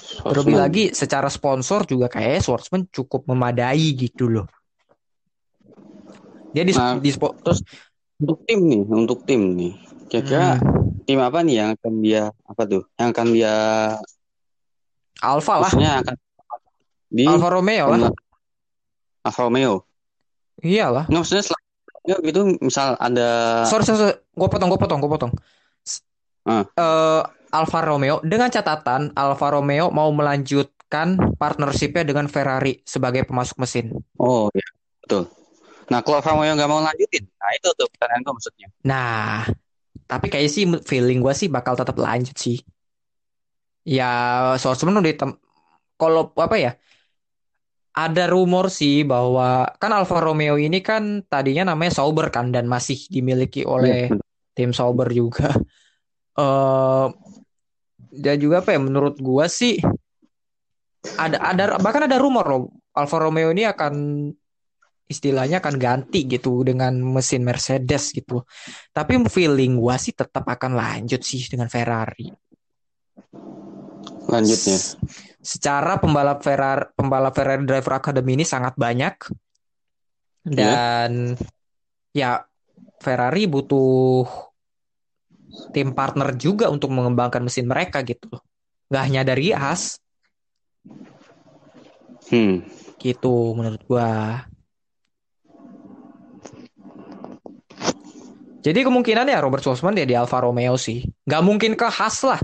Terlebih 0.00 0.56
lagi 0.56 0.84
secara 0.96 1.28
sponsor 1.28 1.84
juga 1.84 2.08
kayak 2.08 2.40
Swordsman 2.40 2.88
cukup 2.88 3.28
memadai 3.28 3.92
gitu 3.96 4.28
loh. 4.28 4.46
Dia 6.50 6.66
di, 6.66 6.72
nah, 6.74 6.98
di 6.98 7.12
terus 7.14 7.60
untuk 8.18 8.42
tim 8.48 8.60
nih, 8.66 8.82
untuk 8.88 9.22
tim 9.28 9.54
nih. 9.54 9.72
Kira-kira 10.10 10.58
hmm. 10.58 10.89
Tim 11.04 11.18
apa 11.20 11.38
nih 11.44 11.54
yang 11.64 11.70
akan 11.76 11.92
dia 12.04 12.22
apa 12.46 12.62
tuh? 12.68 12.82
Yang 12.96 13.08
akan 13.14 13.26
dia 13.32 13.54
Alfa 15.20 15.54
lah. 15.60 15.72
akan 15.72 16.16
di 17.10 17.24
Alfa 17.26 17.48
Romeo 17.50 17.86
lah. 17.90 18.10
Alfa 19.26 19.40
Romeo. 19.46 19.84
Iyalah. 20.64 21.08
Nggak 21.08 21.20
maksudnya 21.20 21.44
selanjutnya 21.44 22.16
gitu 22.24 22.40
misal 22.64 22.96
ada 22.96 23.28
Sorry, 23.68 23.84
sorry, 23.84 23.98
sorry. 23.98 24.16
gue 24.16 24.48
potong, 24.48 24.68
gue 24.72 24.80
potong, 24.80 24.98
gue 25.00 25.10
potong. 25.10 25.32
Uh. 26.48 26.64
Uh, 26.76 27.20
Alfa 27.50 27.82
Romeo 27.82 28.22
dengan 28.24 28.48
catatan 28.48 29.12
Alfa 29.12 29.46
Romeo 29.52 29.90
mau 29.90 30.08
melanjutkan 30.14 31.18
partnershipnya 31.36 32.06
dengan 32.06 32.30
Ferrari 32.30 32.80
sebagai 32.86 33.26
pemasok 33.26 33.56
mesin. 33.60 33.92
Oh 34.16 34.48
iya 34.54 34.68
betul. 35.02 35.28
Nah 35.90 36.00
kalau 36.00 36.22
Alfa 36.22 36.30
Romeo 36.32 36.54
nggak 36.54 36.70
mau 36.70 36.80
lanjutin, 36.80 37.26
nah 37.36 37.50
itu 37.52 37.68
tuh 37.74 37.86
pertanyaan 37.92 38.22
gue 38.22 38.34
maksudnya. 38.38 38.68
Nah 38.86 39.44
tapi 40.10 40.26
kayak 40.26 40.50
sih 40.50 40.66
feeling 40.82 41.22
gue 41.22 41.30
sih 41.30 41.46
bakal 41.46 41.78
tetap 41.78 41.94
lanjut 41.94 42.34
sih. 42.34 42.58
Ya 43.86 44.10
soalnya 44.58 44.98
udah 44.98 45.14
tem 45.14 45.30
kalau 45.94 46.34
apa 46.34 46.56
ya 46.58 46.72
ada 47.94 48.26
rumor 48.26 48.74
sih 48.74 49.06
bahwa 49.06 49.70
kan 49.78 49.94
Alfa 49.94 50.18
Romeo 50.18 50.58
ini 50.58 50.82
kan 50.82 51.22
tadinya 51.30 51.70
namanya 51.70 52.02
Sauber 52.02 52.34
kan 52.34 52.50
dan 52.50 52.66
masih 52.66 52.98
dimiliki 53.06 53.62
oleh 53.62 54.10
ya, 54.10 54.18
tim 54.58 54.74
Sauber 54.74 55.06
juga. 55.14 55.54
Uh, 56.34 57.14
dan 58.24 58.36
juga 58.42 58.66
apa 58.66 58.74
ya 58.74 58.80
menurut 58.82 59.22
gua 59.22 59.46
sih 59.46 59.78
ada 61.14 61.38
ada 61.38 61.78
bahkan 61.78 62.10
ada 62.10 62.18
rumor 62.18 62.44
loh 62.50 62.62
Alfa 62.92 63.22
Romeo 63.22 63.54
ini 63.54 63.62
akan 63.64 63.94
istilahnya 65.10 65.58
akan 65.58 65.74
ganti 65.74 66.22
gitu 66.30 66.62
dengan 66.62 66.94
mesin 67.02 67.42
Mercedes 67.42 68.14
gitu. 68.14 68.46
Tapi 68.94 69.18
feeling 69.26 69.74
gua 69.74 69.98
sih 69.98 70.14
tetap 70.14 70.46
akan 70.46 70.78
lanjut 70.78 71.18
sih 71.26 71.42
dengan 71.50 71.66
Ferrari. 71.66 72.30
Lanjutnya. 74.30 74.78
Secara 75.42 75.98
pembalap 75.98 76.46
Ferrari 76.46 76.86
pembalap 76.94 77.34
Ferrari 77.34 77.66
Driver 77.66 77.98
Academy 77.98 78.38
ini 78.38 78.46
sangat 78.46 78.78
banyak. 78.78 79.14
Iya. 80.46 80.54
Dan 80.54 81.10
yeah. 82.14 82.46
ya 82.46 82.46
Ferrari 83.02 83.50
butuh 83.50 84.30
tim 85.74 85.90
partner 85.90 86.30
juga 86.38 86.70
untuk 86.70 86.94
mengembangkan 86.94 87.42
mesin 87.42 87.66
mereka 87.66 88.06
gitu. 88.06 88.30
Gak 88.86 89.10
hanya 89.10 89.26
dari 89.26 89.50
As. 89.50 89.98
Hmm. 92.30 92.62
Gitu 93.02 93.34
menurut 93.58 93.82
gua. 93.90 94.46
Jadi 98.60 98.84
kemungkinan 98.84 99.24
ya 99.24 99.40
Robert 99.40 99.64
Schwarzman 99.64 99.96
dia 99.96 100.04
di 100.04 100.12
Alfa 100.12 100.44
Romeo 100.44 100.76
sih. 100.76 101.04
Gak 101.24 101.40
mungkin 101.40 101.72
ke 101.76 101.88
Haas 101.88 102.20
lah. 102.24 102.40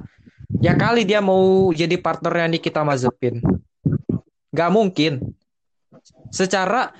Ya 0.64 0.72
kali 0.72 1.04
dia 1.04 1.20
mau 1.20 1.68
jadi 1.76 2.00
partnernya 2.00 2.56
Nikita 2.56 2.80
Mazepin. 2.80 3.44
Gak 4.52 4.70
mungkin. 4.72 5.20
Secara 6.32 6.96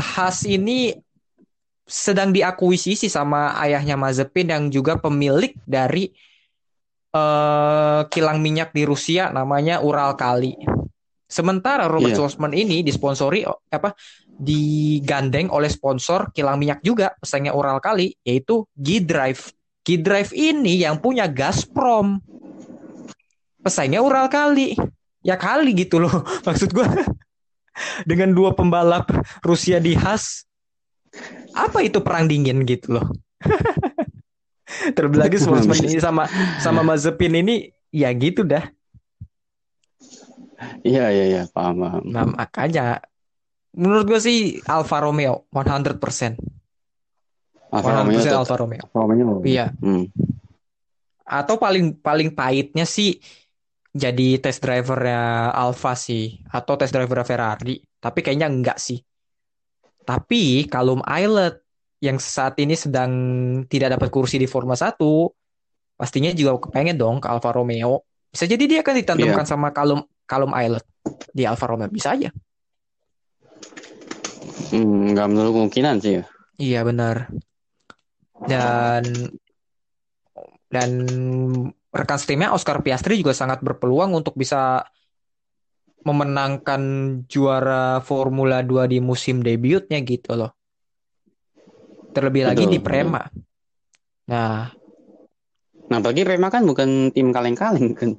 Haas 0.00 0.48
ini 0.48 0.96
sedang 1.86 2.34
diakuisisi 2.34 3.06
sama 3.06 3.54
ayahnya 3.62 3.94
Mazepin 3.94 4.50
yang 4.50 4.64
juga 4.72 4.98
pemilik 4.98 5.54
dari 5.62 6.10
eh 7.14 8.00
kilang 8.10 8.42
minyak 8.42 8.72
di 8.72 8.82
Rusia 8.88 9.30
namanya 9.30 9.84
Ural 9.84 10.16
Kali. 10.16 10.56
Sementara 11.26 11.90
Robert 11.90 12.14
Iya. 12.14 12.24
Schwarzman 12.24 12.54
ini 12.54 12.86
disponsori 12.86 13.42
apa 13.46 13.92
digandeng 14.36 15.48
oleh 15.48 15.72
sponsor 15.72 16.28
kilang 16.36 16.60
minyak 16.60 16.84
juga 16.84 17.16
pesaingnya 17.16 17.56
Ural 17.56 17.80
Kali 17.80 18.12
yaitu 18.22 18.68
G-Drive. 18.76 19.52
G-Drive 19.86 20.32
ini 20.36 20.84
yang 20.84 21.00
punya 21.00 21.24
Gazprom. 21.24 22.20
Pesaingnya 23.64 24.04
Ural 24.04 24.28
Kali. 24.28 24.76
Ya 25.26 25.34
kali 25.34 25.74
gitu 25.74 25.98
loh 25.98 26.22
maksud 26.46 26.70
gua. 26.70 26.86
Dengan 28.08 28.32
dua 28.32 28.56
pembalap 28.56 29.10
Rusia 29.44 29.82
di 29.82 29.92
Haas 29.98 30.46
apa 31.56 31.80
itu 31.80 32.04
perang 32.04 32.28
dingin 32.28 32.62
gitu 32.68 33.00
loh. 33.00 33.06
Terlebih 34.66 35.18
lagi 35.18 35.36
Schwarzman 35.40 35.80
ini 35.88 35.98
sama 35.98 36.28
sama 36.60 36.84
Mazepin 36.84 37.40
ini 37.40 37.72
ya 37.88 38.12
gitu 38.12 38.44
dah. 38.44 38.64
Iya 40.84 41.12
iya 41.12 41.24
iya 41.26 41.42
paham 41.52 41.84
paham. 41.84 42.02
Nah, 42.08 42.24
makanya 42.28 43.00
menurut 43.76 44.08
gue 44.08 44.20
sih 44.20 44.38
Alfa 44.64 45.04
Romeo 45.04 45.46
100%. 45.52 46.00
100% 46.00 46.36
Alfa 47.70 47.90
Romeo 47.92 48.18
tetap- 48.18 48.40
Alfa 48.40 48.56
Romeo. 48.56 48.82
Alfa 48.88 49.00
Romeo. 49.04 49.44
Iya. 49.44 49.70
Hmm. 49.78 50.08
Atau 51.26 51.58
paling 51.58 51.98
paling 51.98 52.32
pahitnya 52.32 52.86
sih 52.86 53.18
jadi 53.90 54.38
test 54.38 54.62
drivernya 54.62 55.50
Alfa 55.52 55.92
sih 55.98 56.40
atau 56.48 56.74
test 56.78 56.94
drivernya 56.94 57.26
Ferrari. 57.26 57.76
Tapi 57.98 58.18
kayaknya 58.22 58.48
enggak 58.48 58.78
sih. 58.78 59.00
Tapi 60.06 60.70
Callum 60.70 61.02
Islet 61.02 61.60
yang 61.98 62.20
saat 62.22 62.54
ini 62.62 62.76
sedang 62.78 63.10
tidak 63.66 63.98
dapat 63.98 64.08
kursi 64.12 64.36
di 64.36 64.46
Formula 64.46 64.76
1 64.78 64.94
pastinya 65.96 66.28
juga 66.30 66.60
kepengen 66.68 66.94
dong 66.94 67.16
ke 67.18 67.26
Alfa 67.26 67.50
Romeo. 67.50 68.04
Bisa 68.30 68.44
jadi 68.44 68.64
dia 68.68 68.80
akan 68.84 68.94
ditandemkan 69.00 69.42
sama 69.48 69.72
Callum 69.74 70.04
Callum 70.24 70.52
Islet 70.54 70.84
di 71.34 71.42
Alfa 71.42 71.66
Romeo 71.66 71.90
bisa 71.90 72.14
aja. 72.14 72.30
Hmm, 74.72 75.12
nggak 75.14 75.26
menurut 75.30 75.52
kemungkinan 75.52 75.96
sih 76.02 76.12
ya. 76.20 76.24
Iya 76.56 76.80
benar. 76.88 77.16
Dan 78.46 79.04
dan 80.66 80.90
rekan 81.94 82.18
setimnya 82.20 82.52
Oscar 82.52 82.82
Piastri 82.84 83.20
juga 83.20 83.32
sangat 83.32 83.64
berpeluang 83.64 84.12
untuk 84.12 84.36
bisa 84.36 84.84
memenangkan 86.06 86.82
juara 87.26 87.98
Formula 88.04 88.62
2 88.62 88.86
di 88.86 88.98
musim 89.02 89.42
debutnya 89.42 89.98
gitu 90.06 90.38
loh. 90.38 90.54
Terlebih 92.14 92.46
lagi 92.46 92.64
Betul, 92.64 92.72
di 92.72 92.78
Prema. 92.80 93.22
Nah, 94.30 94.70
Nah, 95.86 96.02
bagi 96.02 96.26
Prema 96.26 96.50
kan 96.50 96.66
bukan 96.66 97.14
tim 97.14 97.30
kaleng-kaleng 97.30 97.94
kan. 97.94 98.10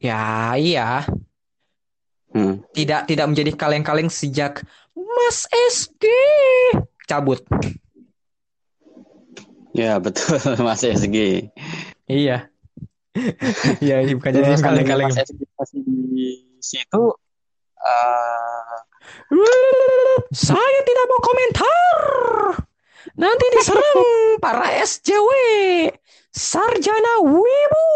ya 0.00 0.52
iya, 0.56 1.04
Hmm. 2.36 2.60
tidak 2.76 3.08
tidak 3.08 3.32
menjadi 3.32 3.52
kaleng-kaleng 3.56 4.12
sejak 4.12 4.60
Mas 4.92 5.48
SG 5.72 6.04
cabut. 7.08 7.40
Ya 9.72 9.96
betul 9.96 10.36
Mas 10.68 10.84
SG. 10.84 11.48
Iya. 12.04 12.52
Iya, 13.80 14.04
bukan 14.20 14.36
jadi 14.36 14.52
kaleng-kaleng. 14.60 15.08
Mas 15.08 15.16
SG 15.16 15.40
masih 15.56 15.80
di 15.80 16.60
situ 16.60 17.04
eh, 17.80 18.76
Saya 20.36 20.80
tidak 20.84 21.06
mau 21.08 21.20
komentar. 21.24 21.96
Nanti 23.16 23.46
diserang 23.56 24.00
para 24.44 24.76
SJW. 24.84 25.28
Sarjana 26.36 27.24
Wibu. 27.24 27.88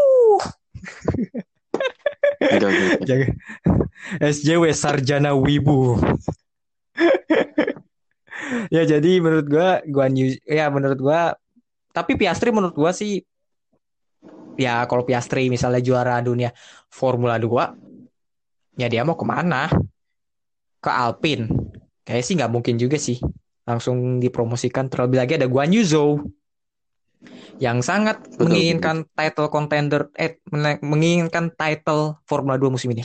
SJW 4.21 4.65
Sarjana 4.73 5.33
Wibu. 5.37 5.97
ya 8.75 8.83
jadi 8.85 9.11
menurut 9.23 9.47
gua 9.47 9.81
gua 9.87 10.07
new, 10.11 10.35
ya 10.45 10.69
menurut 10.69 10.99
gua 10.99 11.21
tapi 11.95 12.19
Piastri 12.19 12.51
menurut 12.51 12.75
gua 12.75 12.91
sih 12.93 13.23
ya 14.59 14.85
kalau 14.85 15.07
Piastri 15.07 15.49
misalnya 15.49 15.81
juara 15.81 16.21
dunia 16.21 16.53
Formula 16.91 17.39
2 17.39 18.81
ya 18.81 18.87
dia 18.89 19.03
mau 19.05 19.17
ke 19.17 19.27
mana? 19.29 19.69
Ke 20.81 20.89
Alpine. 20.89 21.45
Kayak 22.05 22.25
sih 22.25 22.35
nggak 22.41 22.53
mungkin 22.53 22.81
juga 22.81 22.97
sih. 22.97 23.21
Langsung 23.69 24.19
dipromosikan 24.19 24.89
terlebih 24.89 25.21
lagi 25.21 25.37
ada 25.37 25.47
Guan 25.47 25.71
Yu 25.71 25.85
Zhou 25.85 26.25
yang 27.61 27.85
sangat 27.85 28.25
Betul, 28.25 28.49
menginginkan 28.49 28.97
title 29.13 29.53
contender 29.53 30.09
eh 30.17 30.41
men- 30.49 30.81
menginginkan 30.81 31.53
title 31.53 32.17
Formula 32.25 32.57
2 32.57 32.73
musim 32.73 32.89
ini 32.91 33.05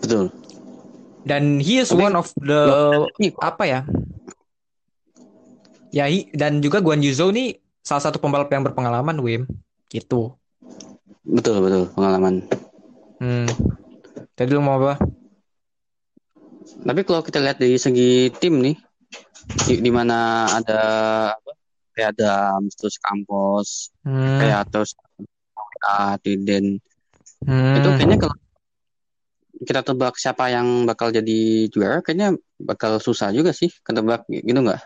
Betul. 0.00 0.32
dan 1.22 1.60
he 1.60 1.84
is 1.84 1.92
Tapi- 1.92 2.00
one 2.00 2.16
of 2.16 2.32
the 2.40 2.60
Ih, 3.20 3.36
apa 3.36 3.64
ya? 3.68 3.80
Ya, 5.90 6.06
hi- 6.06 6.30
dan 6.32 6.64
juga 6.64 6.80
Guan 6.80 7.02
Yu 7.02 7.12
Zhou 7.12 7.28
nih 7.28 7.58
salah 7.82 8.08
satu 8.08 8.22
pembalap 8.22 8.46
yang 8.48 8.62
berpengalaman, 8.62 9.18
Wim. 9.18 9.42
Gitu. 9.90 10.32
Betul 11.26 11.60
betul 11.60 11.82
pengalaman. 11.92 12.46
Hmm. 13.18 13.50
Tadi 14.32 14.54
lu 14.54 14.62
mau 14.62 14.78
apa? 14.78 15.02
Tapi 16.80 17.00
kalau 17.02 17.20
kita 17.20 17.42
lihat 17.42 17.58
dari 17.58 17.74
segi 17.76 18.30
tim 18.38 18.62
nih, 18.62 18.78
di, 19.66 19.82
di 19.82 19.90
mana 19.90 20.46
ada 20.48 20.80
apa? 21.34 21.49
Kayak 21.90 22.14
Adams, 22.16 22.72
terus 22.78 22.96
Campos, 22.96 23.68
Hmm. 24.06 24.38
kayak 24.38 24.70
terus 24.70 24.94
Tiden. 26.22 26.78
Hmm. 27.42 27.76
Itu 27.76 27.88
kayaknya 27.96 28.18
kalau 28.20 28.36
kita 29.60 29.80
tebak 29.82 30.14
siapa 30.16 30.48
yang 30.48 30.84
bakal 30.84 31.08
jadi 31.08 31.68
juara, 31.68 32.00
kayaknya 32.00 32.32
bakal 32.56 32.96
susah 32.96 33.28
juga 33.30 33.52
sih 33.52 33.68
ketebak 33.82 34.24
gitu 34.28 34.56
nggak? 34.56 34.80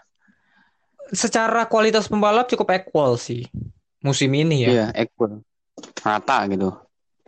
secara 1.04 1.68
kualitas 1.68 2.08
pembalap 2.08 2.48
cukup 2.48 2.80
equal 2.80 3.20
sih 3.20 3.44
musim 4.00 4.32
ini 4.32 4.64
ya. 4.64 4.68
Iya, 4.72 4.86
equal. 5.04 5.44
Rata 6.00 6.48
gitu. 6.48 6.72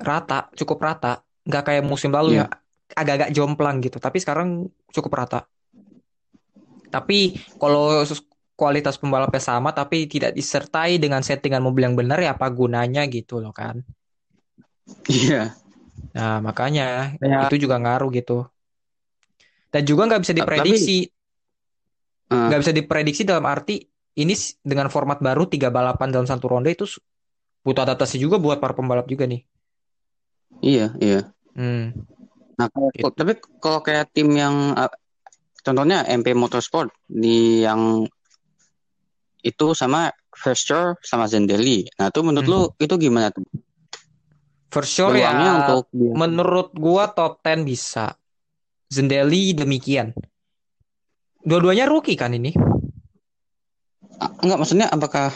Rata, 0.01 0.49
cukup 0.57 0.81
rata. 0.81 1.21
Nggak 1.45 1.63
kayak 1.63 1.85
musim 1.85 2.09
lalu 2.09 2.41
Iya. 2.41 2.49
ya 2.49 2.57
agak-agak 2.97 3.31
jomplang 3.37 3.85
gitu. 3.85 4.01
Tapi 4.01 4.17
sekarang 4.17 4.65
cukup 4.91 5.13
rata. 5.13 5.45
Tapi 6.89 7.37
kalau 7.61 8.01
kualitas 8.57 8.97
pembalapnya 8.97 9.39
sama 9.39 9.71
tapi 9.71 10.09
tidak 10.09 10.33
disertai 10.33 10.97
dengan 10.97 11.21
settingan 11.21 11.61
mobil 11.61 11.85
yang 11.85 11.97
benar 11.97 12.17
ya 12.19 12.33
apa 12.33 12.49
gunanya 12.49 13.05
gitu 13.07 13.39
loh 13.39 13.53
kan. 13.53 13.85
Iya. 15.07 15.53
Nah, 16.17 16.41
makanya 16.41 17.17
Ya. 17.21 17.45
itu 17.47 17.69
juga 17.69 17.77
ngaruh 17.77 18.09
gitu. 18.17 18.49
Dan 19.69 19.85
juga 19.85 20.09
nggak 20.09 20.23
bisa 20.25 20.33
diprediksi, 20.33 21.05
nggak 22.33 22.61
bisa 22.65 22.73
diprediksi 22.73 23.23
dalam 23.29 23.45
arti 23.45 23.85
ini 24.17 24.33
dengan 24.65 24.89
format 24.89 25.21
baru 25.21 25.45
tiga 25.45 25.69
balapan 25.69 26.09
dalam 26.09 26.25
satu 26.25 26.49
ronde 26.49 26.73
itu 26.73 26.89
butuh 27.61 27.85
adaptasi 27.85 28.17
juga 28.17 28.41
buat 28.41 28.57
para 28.57 28.73
pembalap 28.73 29.05
juga 29.05 29.29
nih. 29.29 29.45
iya, 30.65 30.97
iya. 30.97 31.21
Hmm. 31.53 31.93
Nah, 32.57 32.73
kalau- 32.73 32.89
Gitu. 32.97 33.05
tapi 33.13 33.33
kalau 33.61 33.85
kayak 33.85 34.09
tim 34.17 34.33
yang 34.33 34.73
uh, 34.73 34.89
contohnya 35.61 36.09
MP 36.09 36.33
Motorsport 36.33 36.89
di 37.05 37.61
yang 37.61 38.09
itu 39.47 39.73
sama 39.73 40.11
Verster 40.35 40.99
sama 41.01 41.31
Zendelli. 41.31 41.87
Nah, 41.97 42.11
itu 42.11 42.21
menurut 42.21 42.45
Hmm. 42.45 42.53
lu 42.53 42.63
itu 42.77 42.95
gimana 42.99 43.31
tuh? 43.31 43.47
For 44.69 44.83
sure 44.83 45.15
Peluangnya 45.15 45.47
ya, 45.47 45.55
untuk 45.63 45.85
dia. 45.95 46.13
menurut 46.13 46.69
gua 46.75 47.07
top 47.09 47.39
10 47.41 47.63
bisa. 47.63 48.19
Zendelli 48.87 49.55
demikian. 49.55 50.11
Dua-duanya 51.41 51.87
rookie 51.87 52.19
kan 52.19 52.35
ini? 52.35 52.51
Ah, 54.17 54.33
enggak 54.43 54.59
maksudnya 54.59 54.87
apakah 54.89 55.31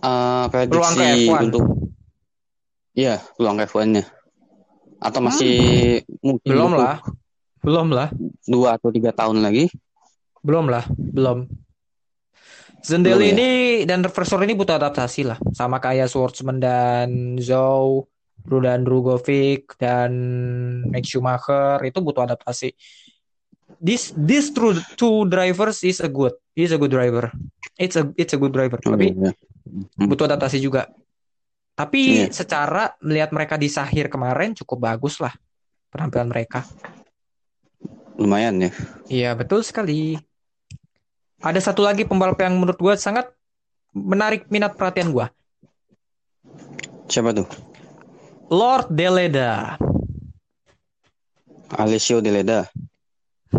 uh, 0.00 0.46
Peluang 0.50 0.92
ke 0.92 1.02
prediksi 1.02 1.26
F1. 1.26 1.40
untuk 1.48 1.64
Iya, 2.92 3.24
peluang 3.34 3.56
ke 3.56 3.64
F1-nya. 3.66 4.04
Atau 5.00 5.24
masih 5.24 5.56
mungkin 6.20 6.44
Hmm. 6.44 6.52
Belum 6.52 6.70
butuh 6.70 6.84
lah. 6.84 6.96
Belum 7.62 7.88
lah. 7.88 8.08
dua 8.44 8.68
atau 8.76 8.92
tiga 8.92 9.10
tahun 9.10 9.40
lagi? 9.40 9.72
Belum 10.42 10.66
lah, 10.68 10.84
belum. 10.90 11.46
Belum 12.82 13.22
ya? 13.22 13.30
ini 13.30 13.50
dan 13.86 14.02
Reversor 14.02 14.42
ini 14.42 14.58
butuh 14.58 14.74
adaptasi 14.74 15.22
lah, 15.22 15.38
sama 15.54 15.78
kayak 15.78 16.10
Schwartzman 16.10 16.58
dan 16.58 17.38
Zhou, 17.38 18.10
Rudan 18.42 18.82
Drugovic 18.82 19.78
dan 19.78 20.10
Mick 20.90 21.06
Schumacher 21.06 21.78
itu 21.86 22.02
butuh 22.02 22.26
adaptasi. 22.26 22.74
This 23.78 24.10
this 24.18 24.50
two, 24.50 24.74
two 24.98 25.26
drivers 25.30 25.82
is 25.86 26.02
a 26.02 26.10
good, 26.10 26.34
is 26.54 26.74
a 26.74 26.78
good 26.78 26.90
driver. 26.90 27.30
It's 27.78 27.94
a 27.94 28.10
it's 28.18 28.34
a 28.34 28.38
good 28.38 28.50
driver, 28.54 28.78
Oh, 28.82 28.94
tapi 28.98 29.14
iya. 29.14 29.30
Hmm. 29.96 30.10
butuh 30.10 30.26
adaptasi 30.26 30.58
juga. 30.58 30.90
Tapi 31.72 32.28
Iya. 32.28 32.34
secara 32.34 32.92
melihat 33.00 33.32
mereka 33.32 33.54
di 33.56 33.70
Sahir 33.70 34.10
kemarin 34.12 34.52
cukup 34.58 34.92
bagus 34.92 35.22
lah 35.22 35.32
penampilan 35.88 36.28
mereka. 36.28 36.66
Lumayan 38.20 38.60
ya. 38.60 38.70
Iya, 39.08 39.30
betul 39.32 39.64
sekali. 39.64 40.20
Ada 41.42 41.58
satu 41.58 41.82
lagi 41.82 42.06
pembalap 42.06 42.38
yang 42.38 42.54
menurut 42.54 42.78
gue 42.78 42.94
sangat 42.94 43.26
menarik 43.90 44.46
minat 44.46 44.78
perhatian 44.78 45.10
gue. 45.10 45.26
Siapa 47.10 47.34
tuh? 47.34 47.50
Lord 48.46 48.94
Deleda. 48.94 49.74
Alessio 51.74 52.22
Deleda. 52.22 52.70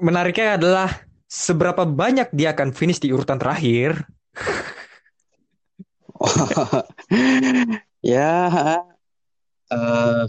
Menariknya 0.00 0.56
adalah 0.58 0.90
seberapa 1.30 1.86
banyak 1.86 2.34
dia 2.34 2.50
akan 2.50 2.74
finish 2.74 2.98
di 2.98 3.14
urutan 3.14 3.38
terakhir. 3.38 4.10
ya, 8.02 8.50
eh 9.70 10.26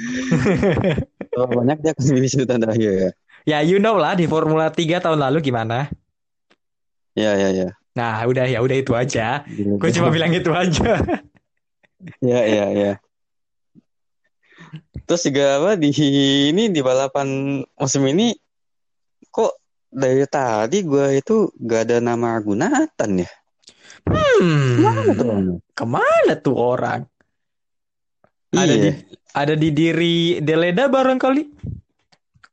berapa 1.34 1.52
banyak 1.52 1.78
dia 1.82 1.90
akan 1.92 2.06
finish 2.06 2.36
di 2.38 2.46
tanda 2.48 2.72
akhir 2.72 2.92
ya. 2.92 3.10
Ya, 3.48 3.64
you 3.64 3.80
know 3.80 3.96
lah 3.96 4.14
di 4.14 4.28
Formula 4.28 4.68
3 4.68 5.00
tahun 5.00 5.20
lalu 5.20 5.40
gimana. 5.40 5.88
Ya, 7.16 7.34
ya, 7.34 7.48
ya. 7.50 7.68
Nah, 7.96 8.22
udah 8.24 8.46
ya, 8.46 8.62
udah 8.62 8.76
itu 8.78 8.92
aja. 8.94 9.42
Gue 9.48 9.90
cuma 9.90 10.08
bilang 10.12 10.30
itu 10.32 10.50
aja. 10.52 11.00
Ya, 12.24 12.40
ya, 12.48 12.64
ya. 12.72 12.92
Terus 15.04 15.20
juga 15.28 15.60
apa 15.60 15.70
di 15.76 15.92
ini 16.48 16.72
di 16.72 16.80
balapan 16.80 17.60
musim 17.76 18.08
ini 18.08 18.32
kok 19.28 19.60
dari 19.92 20.24
tadi 20.24 20.80
gue 20.80 21.20
itu 21.20 21.52
gak 21.60 21.92
ada 21.92 22.00
nama 22.00 22.40
Gunatan 22.40 23.20
ya? 23.20 23.28
Mana 24.08 24.16
tuh 25.12 25.28
Hmm, 25.28 25.28
orangnya? 25.28 25.56
ke 25.76 25.84
mana 25.84 26.32
tuh 26.40 26.56
orang? 26.56 27.00
Ada 28.56 28.72
di 28.72 28.88
Iya, 28.88 28.92
ada 29.36 29.54
di 29.60 29.68
diri 29.68 30.16
Deleda 30.40 30.88
barangkali. 30.88 31.42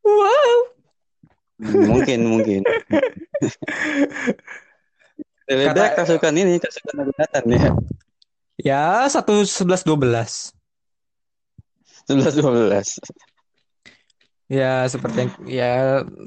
Wow. 0.03 0.75
Mungkin 1.61 2.19
mungkin. 2.25 2.61
Kata 5.47 5.95
kasukan 6.03 6.33
ini 6.35 6.59
kasukan 6.59 7.07
Gunatan 7.07 7.43
ya. 7.47 7.71
ya 8.59 8.83
satu 9.07 9.47
sebelas 9.47 9.87
dua 9.87 9.97
belas. 9.97 10.51
11 12.07 12.39
12. 12.39 13.03
Ya 14.47 14.87
seperti 14.87 15.17
yang 15.27 15.31
ya 15.43 15.71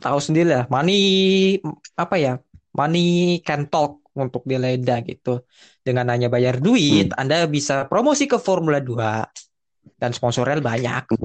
tahu 0.05 0.19
sendiri 0.21 0.53
lah. 0.53 0.65
Money 0.69 1.57
apa 1.97 2.21
ya? 2.21 2.37
Money 2.77 3.41
can 3.41 3.65
talk 3.73 4.05
untuk 4.13 4.45
Deleda 4.45 5.01
gitu. 5.01 5.41
Dengan 5.81 6.13
hanya 6.13 6.29
bayar 6.29 6.61
duit, 6.61 7.09
Hmm. 7.17 7.21
Anda 7.25 7.49
bisa 7.49 7.89
promosi 7.89 8.29
ke 8.29 8.37
Formula 8.37 8.77
2 8.77 9.25
dan 9.97 10.13
sponsornya 10.13 10.61
banyak. 10.61 11.17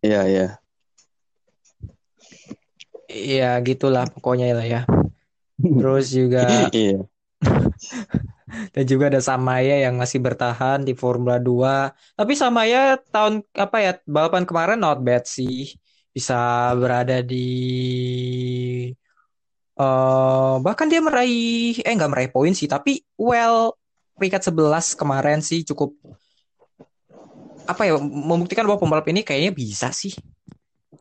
Iya, 0.00 0.20
iya. 0.24 0.46
Ya 3.12 3.60
gitulah 3.60 4.08
pokoknya 4.08 4.56
lah 4.56 4.66
ya. 4.66 4.80
Terus 5.60 6.06
juga 6.10 6.40
Iya. 6.72 7.04
dan 8.74 8.84
juga 8.84 9.08
ada 9.08 9.20
Samaya 9.20 9.80
yang 9.80 9.96
masih 9.96 10.20
bertahan 10.20 10.84
di 10.84 10.92
Formula 10.96 11.36
2. 11.40 11.92
Tapi 12.16 12.32
Samaya 12.36 12.96
tahun 13.12 13.44
apa 13.56 13.76
ya 13.80 13.92
balapan 14.08 14.44
kemarin 14.48 14.78
not 14.80 15.00
bad 15.04 15.24
sih. 15.28 15.76
Bisa 16.12 16.36
berada 16.76 17.24
di 17.24 17.48
eh 19.80 20.54
bahkan 20.60 20.86
dia 20.92 21.00
meraih 21.00 21.80
eh 21.80 21.92
nggak 21.96 22.10
meraih 22.12 22.30
poin 22.32 22.52
sih, 22.52 22.68
tapi 22.68 23.00
well 23.16 23.76
peringkat 24.16 24.52
11 24.52 24.92
kemarin 24.92 25.40
sih 25.40 25.64
cukup 25.64 25.96
apa 27.64 27.82
ya 27.88 27.94
membuktikan 28.00 28.66
bahwa 28.68 28.82
pembalap 28.82 29.06
ini 29.08 29.24
kayaknya 29.24 29.52
bisa 29.54 29.88
sih. 29.94 30.12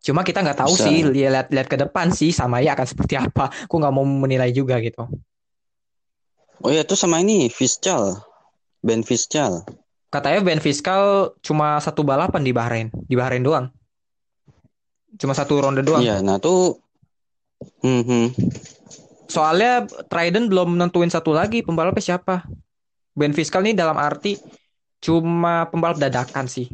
Cuma 0.01 0.25
kita 0.25 0.41
nggak 0.41 0.65
tahu 0.65 0.73
Bisa. 0.73 0.85
sih 0.89 1.05
lihat 1.05 1.53
lihat 1.53 1.67
ke 1.69 1.77
depan 1.77 2.09
sih 2.09 2.33
Samaya 2.33 2.73
akan 2.73 2.87
seperti 2.89 3.15
apa. 3.25 3.53
Aku 3.69 3.77
nggak 3.77 3.93
mau 3.93 4.05
menilai 4.05 4.49
juga 4.49 4.81
gitu. 4.81 5.05
Oh 6.61 6.69
iya, 6.69 6.85
itu 6.85 6.93
sama 6.93 7.21
ini 7.21 7.49
Fischal. 7.49 8.21
Ben 8.81 9.05
Fischal. 9.05 9.65
Katanya 10.11 10.43
Ben 10.43 10.59
Fiskal 10.59 11.31
cuma 11.39 11.79
satu 11.79 12.03
balapan 12.03 12.43
di 12.43 12.51
Bahrain, 12.51 12.91
di 12.91 13.15
Bahrain 13.15 13.41
doang. 13.41 13.71
Cuma 15.15 15.31
satu 15.31 15.61
ronde 15.63 15.81
doang. 15.85 16.03
Iya, 16.03 16.19
nah 16.19 16.37
tuh 16.37 16.81
hmm, 17.85 18.03
hmm. 18.03 18.27
Soalnya 19.31 19.87
Trident 20.11 20.51
belum 20.51 20.75
nentuin 20.75 21.07
satu 21.07 21.31
lagi 21.31 21.63
pembalapnya 21.63 22.03
siapa. 22.03 22.43
Ben 23.15 23.31
Fiskal 23.31 23.63
nih 23.63 23.77
dalam 23.77 23.95
arti 23.95 24.35
cuma 24.99 25.71
pembalap 25.71 25.97
dadakan 25.97 26.45
sih. 26.51 26.67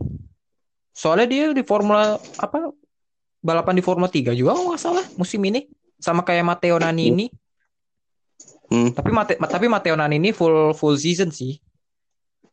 Soalnya 0.97 1.27
dia 1.29 1.45
di 1.53 1.61
Formula 1.61 2.17
apa 2.41 2.73
balapan 3.47 3.79
di 3.79 3.83
Formula 3.83 4.11
3 4.11 4.35
juga 4.35 4.51
kalau 4.51 4.75
nggak 4.75 4.81
salah 4.83 5.05
musim 5.15 5.39
ini 5.47 5.71
sama 5.95 6.27
kayak 6.27 6.43
Matteo 6.43 6.75
Nannini. 6.77 7.31
Hmm. 8.67 8.91
Tapi 8.91 9.09
Mate, 9.15 9.39
tapi 9.39 9.71
Matteo 9.71 9.95
Nannini 9.95 10.35
full 10.35 10.75
full 10.75 10.99
season 10.99 11.31
sih. 11.31 11.55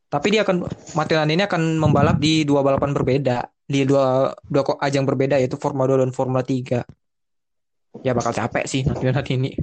Tapi 0.06 0.30
dia 0.30 0.46
akan 0.46 0.62
Matteo 0.94 1.18
Nannini 1.18 1.42
akan 1.42 1.82
membalap 1.82 2.22
di 2.22 2.46
dua 2.46 2.62
balapan 2.62 2.94
berbeda, 2.94 3.42
di 3.66 3.82
dua 3.82 4.30
dua 4.46 4.62
ajang 4.78 5.02
berbeda 5.02 5.42
yaitu 5.42 5.58
Formula 5.58 5.90
2 5.90 6.06
dan 6.06 6.14
Formula 6.14 6.46
3. 6.46 6.86
Ya 8.06 8.14
bakal 8.14 8.30
capek 8.30 8.64
sih 8.70 8.86
Matteo 8.86 9.10
Nannini. 9.10 9.58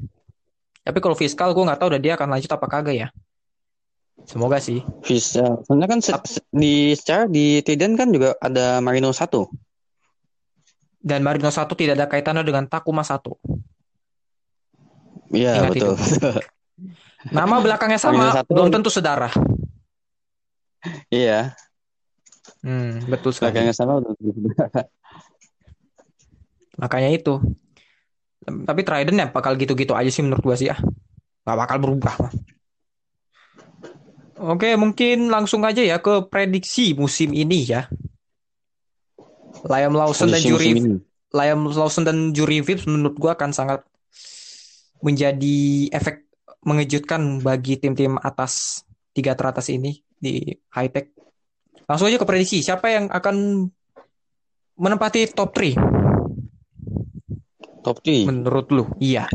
Tapi 0.83 0.97
kalau 0.99 1.15
fiskal 1.15 1.55
gue 1.55 1.63
nggak 1.63 1.79
tahu 1.79 1.95
udah 1.95 2.01
dia 2.01 2.13
akan 2.19 2.35
lanjut 2.35 2.51
apa 2.51 2.67
kagak 2.67 2.95
ya. 2.99 3.07
Semoga 4.25 4.61
sih. 4.61 4.85
Fischal. 5.01 5.65
Soalnya 5.65 5.87
kan 5.89 5.99
se- 6.03 6.45
di 6.53 6.93
secara 6.93 7.25
di 7.25 7.61
Trident 7.65 7.97
kan 7.97 8.09
juga 8.13 8.37
ada 8.37 8.77
Marino 8.83 9.09
1. 9.09 9.70
Dan 11.01 11.25
Marino 11.25 11.49
1 11.49 11.73
tidak 11.73 11.97
ada 11.97 12.05
kaitannya 12.05 12.45
dengan 12.45 12.69
Takuma 12.69 13.01
1. 13.01 13.33
Iya, 15.33 15.65
betul. 15.65 15.97
Nama 17.37 17.55
belakangnya 17.61 17.97
sama, 18.01 18.45
belum 18.45 18.69
tentu 18.69 18.89
saudara. 18.93 19.29
Iya, 21.13 21.53
Hmm, 22.61 23.09
betul 23.09 23.33
sekali. 23.33 23.57
belakangnya 23.57 23.73
sama 23.73 24.01
udah. 24.01 24.13
Makanya 26.77 27.09
itu. 27.13 27.41
Tapi 28.41 28.81
Trident 28.81 29.17
ya 29.17 29.27
bakal 29.29 29.57
gitu-gitu 29.57 29.93
aja 29.93 30.09
sih 30.09 30.21
menurut 30.25 30.41
gua 30.45 30.57
sih 30.57 30.69
ya. 30.69 30.77
Gak 31.45 31.57
bakal 31.57 31.77
berubah. 31.81 32.13
Oke, 34.41 34.73
mungkin 34.73 35.29
langsung 35.29 35.61
aja 35.61 35.85
ya 35.85 36.01
ke 36.01 36.25
prediksi 36.29 36.97
musim 36.97 37.33
ini 37.33 37.65
ya. 37.65 37.85
Liam 39.65 39.93
Lawson 39.93 40.29
dan 40.29 40.41
juri. 40.41 40.99
Liam 41.31 41.59
Lawson 41.69 42.03
dan 42.03 42.17
juri 42.35 42.59
Vips 42.59 42.85
menurut 42.89 43.15
gua 43.15 43.33
akan 43.37 43.53
sangat 43.55 43.81
menjadi 45.01 45.89
efek 45.89 46.27
mengejutkan 46.61 47.41
bagi 47.41 47.77
tim-tim 47.81 48.21
atas 48.21 48.85
tiga 49.11 49.33
teratas 49.33 49.69
ini 49.73 50.01
di 50.21 50.45
high 50.69 50.91
tech. 50.93 51.09
Langsung 51.89 52.07
aja 52.07 52.21
ke 52.21 52.27
prediksi. 52.27 52.61
Siapa 52.61 52.87
yang 52.93 53.09
akan 53.09 53.67
menempati 54.77 55.29
top 55.33 55.51
3 55.57 55.75
Top 57.81 57.97
3. 58.05 58.29
menurut 58.29 58.69
lu? 58.69 58.85
Iya. 59.01 59.25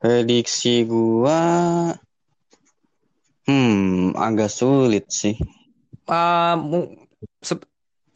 Prediksi 0.00 0.88
gua 0.88 1.38
hmm 3.44 4.16
agak 4.16 4.48
sulit 4.48 5.12
sih. 5.12 5.36
Uh, 6.08 6.88
se- 7.44 7.69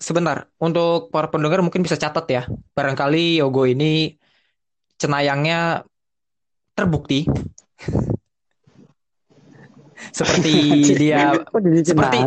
sebentar, 0.05 0.45
untuk 0.61 1.09
para 1.09 1.33
pendengar 1.33 1.65
mungkin 1.65 1.81
bisa 1.81 1.97
catat 1.97 2.27
ya. 2.29 2.43
Barangkali 2.77 3.41
Yogo 3.41 3.65
ini 3.65 4.13
cenayangnya 5.01 5.89
terbukti. 6.77 7.25
seperti 10.15 10.55
dia 10.95 11.33
seperti- 11.81 12.21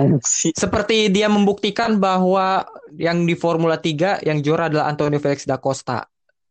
seperti 0.57 0.97
dia 1.13 1.30
membuktikan 1.30 2.01
bahwa 2.01 2.65
yang 2.97 3.23
di 3.23 3.38
Formula 3.38 3.78
3 3.78 4.25
yang 4.25 4.41
juara 4.41 4.67
adalah 4.67 4.89
Antonio 4.89 5.21
Felix 5.21 5.45
da 5.45 5.61
Costa. 5.61 6.03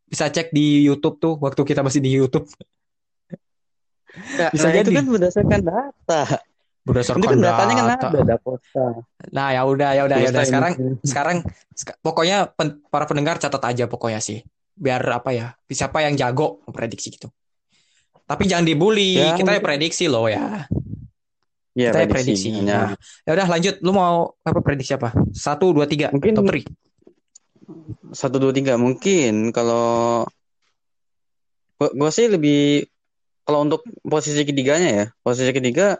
Bisa 0.07 0.31
cek 0.31 0.55
di 0.55 0.87
YouTube 0.87 1.19
tuh 1.19 1.35
waktu 1.43 1.67
kita 1.67 1.83
masih 1.83 1.99
di 1.99 2.15
YouTube. 2.15 2.47
Nah, 4.39 4.49
Bisa 4.55 4.71
nah, 4.71 4.81
itu 4.81 4.91
jadi. 4.95 4.97
kan 5.03 5.07
berdasarkan 5.11 5.61
data. 5.67 6.23
Berdasarkan 6.87 7.19
Itu 7.19 7.29
kan 7.35 7.39
datanya 7.43 7.75
kan 7.75 7.87
data. 7.91 8.07
ada 8.15 8.21
Dakosta. 8.23 8.85
Nah, 9.35 9.49
ya 9.51 9.67
udah 9.67 9.91
ya 9.91 10.03
udah 10.07 10.17
ya 10.17 10.29
udah. 10.31 10.45
Sekarang 10.47 10.73
ini. 10.79 10.95
sekarang 11.03 11.37
sek- 11.75 11.99
pokoknya 11.99 12.47
pen- 12.49 12.79
para 12.87 13.05
pendengar 13.05 13.43
catat 13.43 13.59
aja 13.61 13.91
pokoknya 13.91 14.23
sih. 14.23 14.47
Biar 14.73 15.03
apa 15.03 15.35
ya 15.35 15.59
siapa 15.67 16.07
yang 16.07 16.15
jago 16.15 16.63
prediksi 16.71 17.11
gitu. 17.11 17.27
Tapi 18.23 18.47
jangan 18.47 18.63
dibully 18.63 19.19
Ya, 19.19 19.35
kita 19.35 19.51
ya 19.51 19.61
prediksi 19.61 20.07
loh 20.07 20.31
ya. 20.31 20.67
Iya, 21.75 21.91
kita 21.91 21.99
ya 22.03 22.09
prediksi 22.09 22.49
Hanya- 22.55 22.65
nah 22.65 22.89
ya 23.27 23.31
udah 23.35 23.47
lanjut. 23.51 23.75
Lu 23.83 23.91
mau 23.91 24.15
apa 24.41 24.61
prediksi 24.63 24.95
apa? 24.95 25.11
Satu 25.35 25.75
dua 25.75 25.91
tiga 25.91 26.15
Mungkin- 26.15 26.35
top 26.35 26.47
three? 26.47 26.65
Satu 28.15 28.39
dua 28.39 28.55
tiga 28.55 28.79
mungkin. 28.79 29.51
Kalau 29.51 30.23
gua 31.77 32.11
sih 32.11 32.31
lebih 32.31 32.87
kalau 33.43 33.63
untuk 33.63 33.83
posisi 34.03 34.43
ketiganya 34.43 34.89
ya 34.89 35.05
posisi 35.21 35.51
ketiga 35.51 35.99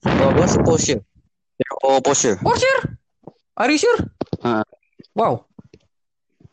kalau 0.00 0.32
gua 0.32 0.46
sih 0.46 0.60
Porsche 0.60 0.96
oh 1.84 2.00
Porsche 2.00 2.36
Porsche 2.40 2.72
are 3.60 3.68
you 3.68 3.76
sure? 3.76 4.00
Ah. 4.40 4.64
wow. 5.12 5.44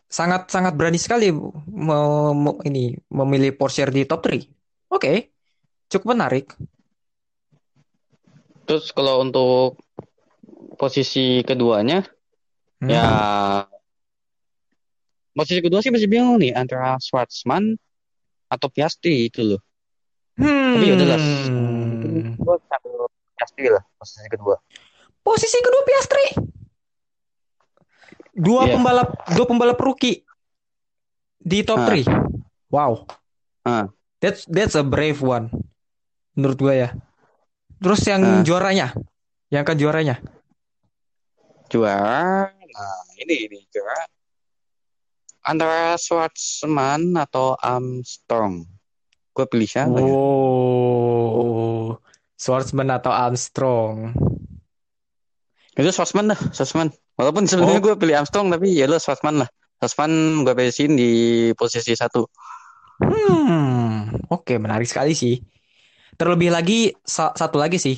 Sangat 0.07 0.47
sangat 0.51 0.75
berani 0.75 0.99
sekali 0.99 1.31
me- 1.31 2.35
me- 2.35 2.59
ini 2.67 2.95
memilih 3.07 3.55
Porsche 3.55 3.87
di 3.87 4.03
top 4.03 4.27
3 4.27 4.43
oke. 4.91 5.31
Cukup 5.87 6.15
menarik. 6.15 6.51
Terus 8.67 8.91
kalau 8.91 9.23
untuk 9.23 9.79
posisi 10.75 11.39
keduanya, 11.47 12.03
Hmm. 12.77 12.91
ya 12.91 13.07
posisi 15.31 15.63
kedua 15.63 15.79
sih 15.79 15.95
masih 15.95 16.11
bingung 16.11 16.37
nih 16.37 16.51
antara 16.51 16.99
Schwartzman 16.99 17.79
atau 18.51 18.67
Piastri 18.67 19.31
itu 19.31 19.55
loh. 19.55 19.61
Tapi 20.37 20.83
ya 20.83 20.93
udahlah. 20.99 21.21
Gue 23.37 23.45
Piastri 23.45 23.69
lah 23.69 23.83
posisi 24.01 24.27
kedua. 24.27 24.55
Posisi 25.21 25.57
kedua 25.61 25.81
Piastri. 25.85 26.25
Dua 28.33 28.65
Iya. 28.65 28.73
pembalap 28.73 29.09
dua 29.33 29.45
pembalap 29.45 29.77
rookie 29.77 30.25
di 31.37 31.61
top 31.61 31.85
Ah. 31.85 31.89
3. 31.89 32.05
Wow. 32.69 33.05
Ah. 33.61 33.93
That's 34.17 34.49
that's 34.49 34.73
a 34.73 34.81
brave 34.81 35.21
one. 35.21 35.53
Menurut 36.33 36.57
gua 36.57 36.73
ya. 36.73 36.89
Terus 37.77 38.01
yang 38.05 38.21
Ah. 38.21 38.41
juaranya? 38.41 38.93
Yang 39.49 39.63
kan 39.63 39.77
juaranya? 39.77 40.15
Juara, 41.67 42.47
nah 42.49 42.97
ini 43.19 43.45
ini 43.45 43.59
juara 43.69 44.07
antara 45.43 45.93
Schwartzman 45.95 47.13
atau 47.13 47.53
Armstrong. 47.53 48.63
Gue 49.29 49.45
pilih 49.45 49.67
siapa 49.67 49.99
ya? 49.99 50.07
Schwartzman 52.37 52.93
atau 52.93 53.09
Armstrong? 53.09 54.13
Itu 55.73 55.89
Schwartzman 55.89 56.31
dah, 56.31 56.39
Schwartzman. 56.53 56.89
Walaupun 57.17 57.49
sebenarnya 57.49 57.81
Oh. 57.81 57.85
gue 57.91 57.95
pilih 57.97 58.15
Armstrong, 58.17 58.53
tapi 58.53 58.77
ya 58.77 58.85
lo 58.85 58.97
Schwartzman 58.97 59.41
lah. 59.41 59.49
Schwartzman 59.77 60.45
gue 60.45 60.53
pilih 60.53 60.93
di 60.93 61.11
posisi 61.53 61.93
satu. 61.93 62.25
Hmm, 62.97 64.09
oke 64.29 64.57
menarik 64.57 64.89
sekali 64.89 65.13
sih. 65.13 65.37
Terlebih 66.17 66.49
lagi 66.49 66.89
sa- 67.05 67.33
satu 67.33 67.61
lagi 67.61 67.77
sih. 67.77 67.97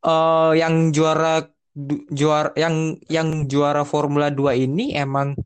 Eh 0.00 0.52
yang 0.56 0.92
juara 0.92 1.44
juara 2.08 2.56
yang 2.56 2.96
yang 3.12 3.44
juara 3.44 3.84
Formula 3.84 4.32
2 4.32 4.56
ini 4.56 4.96
emang 4.96 5.36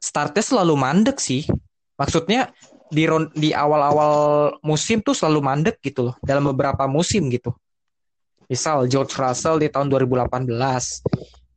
startnya 0.00 0.40
selalu 0.40 0.74
mandek 0.80 1.20
sih. 1.20 1.44
Maksudnya 2.00 2.48
di 2.92 3.04
di 3.34 3.50
awal-awal 3.50 4.14
musim 4.60 5.00
tuh 5.00 5.16
selalu 5.16 5.40
mandek 5.40 5.80
gitu 5.80 6.10
loh 6.10 6.16
dalam 6.20 6.44
beberapa 6.52 6.84
musim 6.84 7.26
gitu. 7.32 7.52
Misal 8.44 8.84
George 8.86 9.16
Russell 9.16 9.56
di 9.56 9.72
tahun 9.72 9.88
2018. 9.88 10.44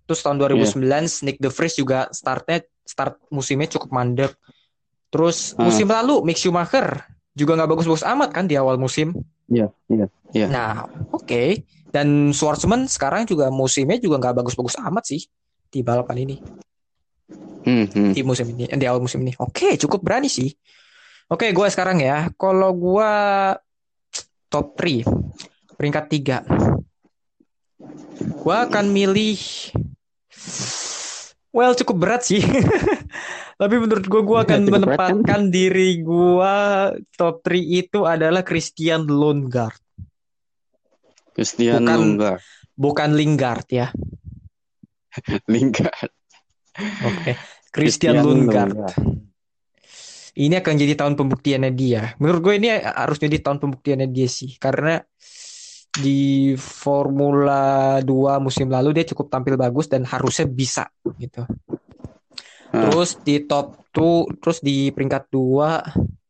Terus 0.07 0.19
tahun 0.23 0.39
2009 0.39 1.27
Nick 1.27 1.37
De 1.43 1.51
Vries 1.51 1.75
juga 1.75 2.07
startnya 2.15 2.63
start 2.87 3.19
musimnya 3.27 3.67
cukup 3.67 3.91
mandek. 3.91 4.31
Terus 5.11 5.51
Hmm. 5.55 5.67
musim 5.67 5.87
lalu 5.87 6.23
Mick 6.23 6.39
Schumacher 6.39 7.03
juga 7.35 7.59
nggak 7.59 7.69
bagus-bagus 7.75 8.07
amat 8.07 8.29
kan 8.31 8.47
di 8.47 8.55
awal 8.55 8.79
musim. 8.79 9.11
Iya, 9.51 9.67
iya, 9.91 10.07
iya. 10.31 10.47
Nah, 10.47 10.71
oke. 11.11 11.63
Dan 11.87 12.35
Schwartzman 12.35 12.87
sekarang 12.87 13.23
juga 13.23 13.47
musimnya 13.47 13.95
juga 13.99 14.19
nggak 14.19 14.43
bagus-bagus 14.43 14.75
amat 14.83 15.07
sih 15.07 15.23
di 15.67 15.79
balapan 15.83 16.23
ini, 16.27 16.35
Hmm, 17.63 17.87
hmm. 17.87 18.11
di 18.15 18.21
musim 18.23 18.47
ini, 18.51 18.67
di 18.67 18.85
awal 18.87 18.99
musim 19.03 19.23
ini. 19.23 19.35
Oke, 19.39 19.75
cukup 19.75 20.03
berani 20.03 20.27
sih. 20.27 20.51
Oke, 21.27 21.51
gue 21.51 21.67
sekarang 21.67 21.99
ya. 21.99 22.31
Kalau 22.39 22.71
gue 22.71 23.11
top 24.47 24.79
3, 24.79 25.03
peringkat 25.75 26.05
3. 26.07 26.47
Gue 28.17 28.55
akan 28.55 28.85
milih 28.87 29.35
Well, 31.51 31.73
cukup 31.73 31.97
berat 31.97 32.21
sih. 32.23 32.39
Tapi 33.59 33.75
menurut 33.75 34.05
gue, 34.05 34.21
gue 34.21 34.37
akan 34.37 34.59
Cukup 34.61 34.71
berat, 34.85 34.97
kan? 35.01 35.17
menempatkan 35.17 35.41
diri 35.49 35.99
gue 35.99 36.55
top 37.17 37.41
3 37.43 37.57
itu 37.57 37.99
adalah 38.05 38.45
Christian 38.45 39.03
Lundgaard. 39.03 39.81
Christian 41.33 41.81
Bukan- 41.81 41.97
Lundgaard. 41.97 42.41
Bukan 42.77 43.09
Lingard 43.17 43.67
ya. 43.67 43.89
Lingard. 45.51 46.13
Oke. 47.03 47.33
Christian 47.73 48.21
Lundgaard. 48.21 48.93
Ini 50.37 50.61
akan 50.61 50.73
jadi 50.77 50.93
tahun 50.93 51.17
pembuktiannya 51.17 51.73
dia. 51.73 52.13
Menurut 52.21 52.41
gue 52.45 52.53
ini 52.61 52.69
harus 52.77 53.17
jadi 53.17 53.41
tahun 53.41 53.57
pembuktiannya 53.57 54.05
dia 54.13 54.29
sih. 54.29 54.53
Karena 54.61 55.01
di 55.97 56.53
Formula 56.53 57.97
2 58.05 58.37
musim 58.37 58.69
lalu 58.69 58.93
dia 58.93 59.09
cukup 59.09 59.33
tampil 59.33 59.57
bagus 59.57 59.89
dan 59.89 60.05
harusnya 60.05 60.45
bisa 60.45 60.85
gitu. 61.17 61.41
Ah. 62.69 62.85
Terus 62.85 63.17
di 63.25 63.49
top 63.49 63.89
2, 63.89 64.37
terus 64.37 64.61
di 64.61 64.93
peringkat 64.93 65.25
2 65.33 66.21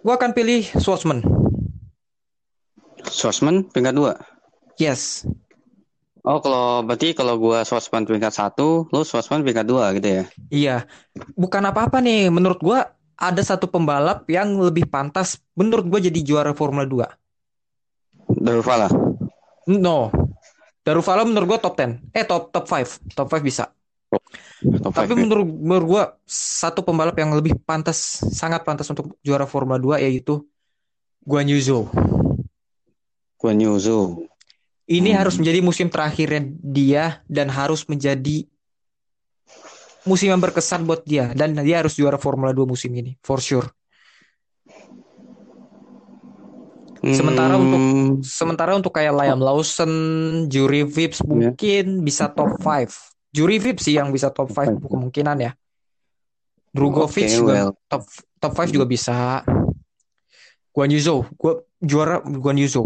gue 0.00 0.14
akan 0.16 0.32
pilih 0.32 0.64
Schwartzman. 0.80 1.22
Schwartzman 3.04 3.68
peringkat 3.68 3.94
dua. 3.94 4.16
Yes. 4.80 5.28
Oh, 6.20 6.38
kalau 6.44 6.84
berarti 6.84 7.16
kalau 7.16 7.40
gua 7.40 7.64
Schwartzman 7.64 8.04
peringkat 8.04 8.32
satu, 8.36 8.84
lo 8.92 9.00
Schwartzman 9.04 9.40
peringkat 9.40 9.64
dua 9.64 9.96
gitu 9.96 10.08
ya? 10.20 10.24
Iya. 10.52 10.76
Bukan 11.32 11.64
apa-apa 11.64 12.04
nih. 12.04 12.28
Menurut 12.28 12.60
gue 12.60 12.78
ada 13.20 13.42
satu 13.44 13.68
pembalap 13.68 14.28
yang 14.28 14.56
lebih 14.60 14.88
pantas 14.88 15.40
menurut 15.56 15.88
gue 15.88 16.12
jadi 16.12 16.20
juara 16.20 16.52
Formula 16.52 16.84
2. 16.84 18.40
Daruvala. 18.40 18.88
No. 19.68 20.12
Daruvalo 20.80 21.28
menurut 21.28 21.56
gua 21.56 21.58
top 21.60 21.76
10. 21.76 22.16
Eh 22.16 22.24
top 22.24 22.52
top 22.52 22.64
5. 22.64 23.12
Top 23.12 23.28
5 23.28 23.44
bisa. 23.44 23.68
Top 24.80 24.92
Tapi 24.92 25.12
five 25.12 25.16
ya? 25.16 25.22
menurut 25.24 25.48
menurut 25.48 25.86
gua 25.86 26.02
satu 26.28 26.82
pembalap 26.84 27.16
yang 27.16 27.32
lebih 27.32 27.56
pantas, 27.64 28.20
sangat 28.32 28.64
pantas 28.64 28.88
untuk 28.90 29.16
juara 29.24 29.44
Formula 29.44 29.78
2 29.78 30.04
yaitu 30.04 30.44
Guan 31.24 31.48
Yu 31.48 31.60
Zhou. 31.60 31.84
Guan 33.36 33.60
Yu 33.60 33.76
Zhou. 33.76 34.29
Ini 34.90 35.14
Hmm. 35.14 35.18
harus 35.22 35.38
menjadi 35.38 35.62
musim 35.62 35.86
terakhirnya 35.86 36.50
dia 36.58 37.04
dan 37.30 37.46
harus 37.46 37.86
menjadi 37.86 38.42
musim 40.02 40.34
yang 40.34 40.42
berkesan 40.42 40.82
buat 40.82 41.06
dia 41.06 41.30
dan 41.30 41.54
dia 41.62 41.78
harus 41.78 41.94
juara 41.94 42.18
Formula 42.18 42.50
2 42.50 42.66
musim 42.66 42.90
ini 42.90 43.14
for 43.22 43.38
sure. 43.38 43.70
Sementara 47.00 47.54
untuk 47.56 47.78
Hmm, 47.80 48.00
Sementara 48.20 48.76
untuk 48.76 48.92
kayak 48.92 49.16
Liam 49.16 49.40
Lawson, 49.40 49.92
Jury 50.52 50.84
Vips 50.84 51.24
mungkin 51.24 52.04
bisa 52.04 52.28
top 52.28 52.60
5. 52.60 52.92
Jury 53.32 53.56
Vips 53.56 53.88
sih 53.88 53.96
yang 53.96 54.12
bisa 54.12 54.28
top 54.28 54.52
5 54.52 54.76
Top 54.76 54.84
five. 54.84 54.90
kemungkinan 54.92 55.36
ya. 55.40 55.52
Drugovic 56.74 57.24
Oke, 57.30 57.38
juga 57.40 57.52
well. 57.54 57.70
top 57.88 58.04
top 58.36 58.52
5 58.52 58.68
juga 58.68 58.84
bisa. 58.84 59.40
Guan 60.70 60.92
Yu 60.92 61.00
Zhou, 61.00 61.24
gua 61.34 61.64
juara 61.80 62.20
Guan 62.20 62.60
Yu 62.60 62.68
Zhou. 62.68 62.84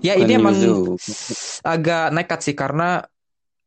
Ya 0.00 0.16
Guan 0.16 0.24
ini 0.24 0.32
Yu 0.32 0.40
emang 0.40 0.56
agak 1.60 2.04
nekat 2.16 2.40
sih 2.40 2.56
karena 2.56 3.04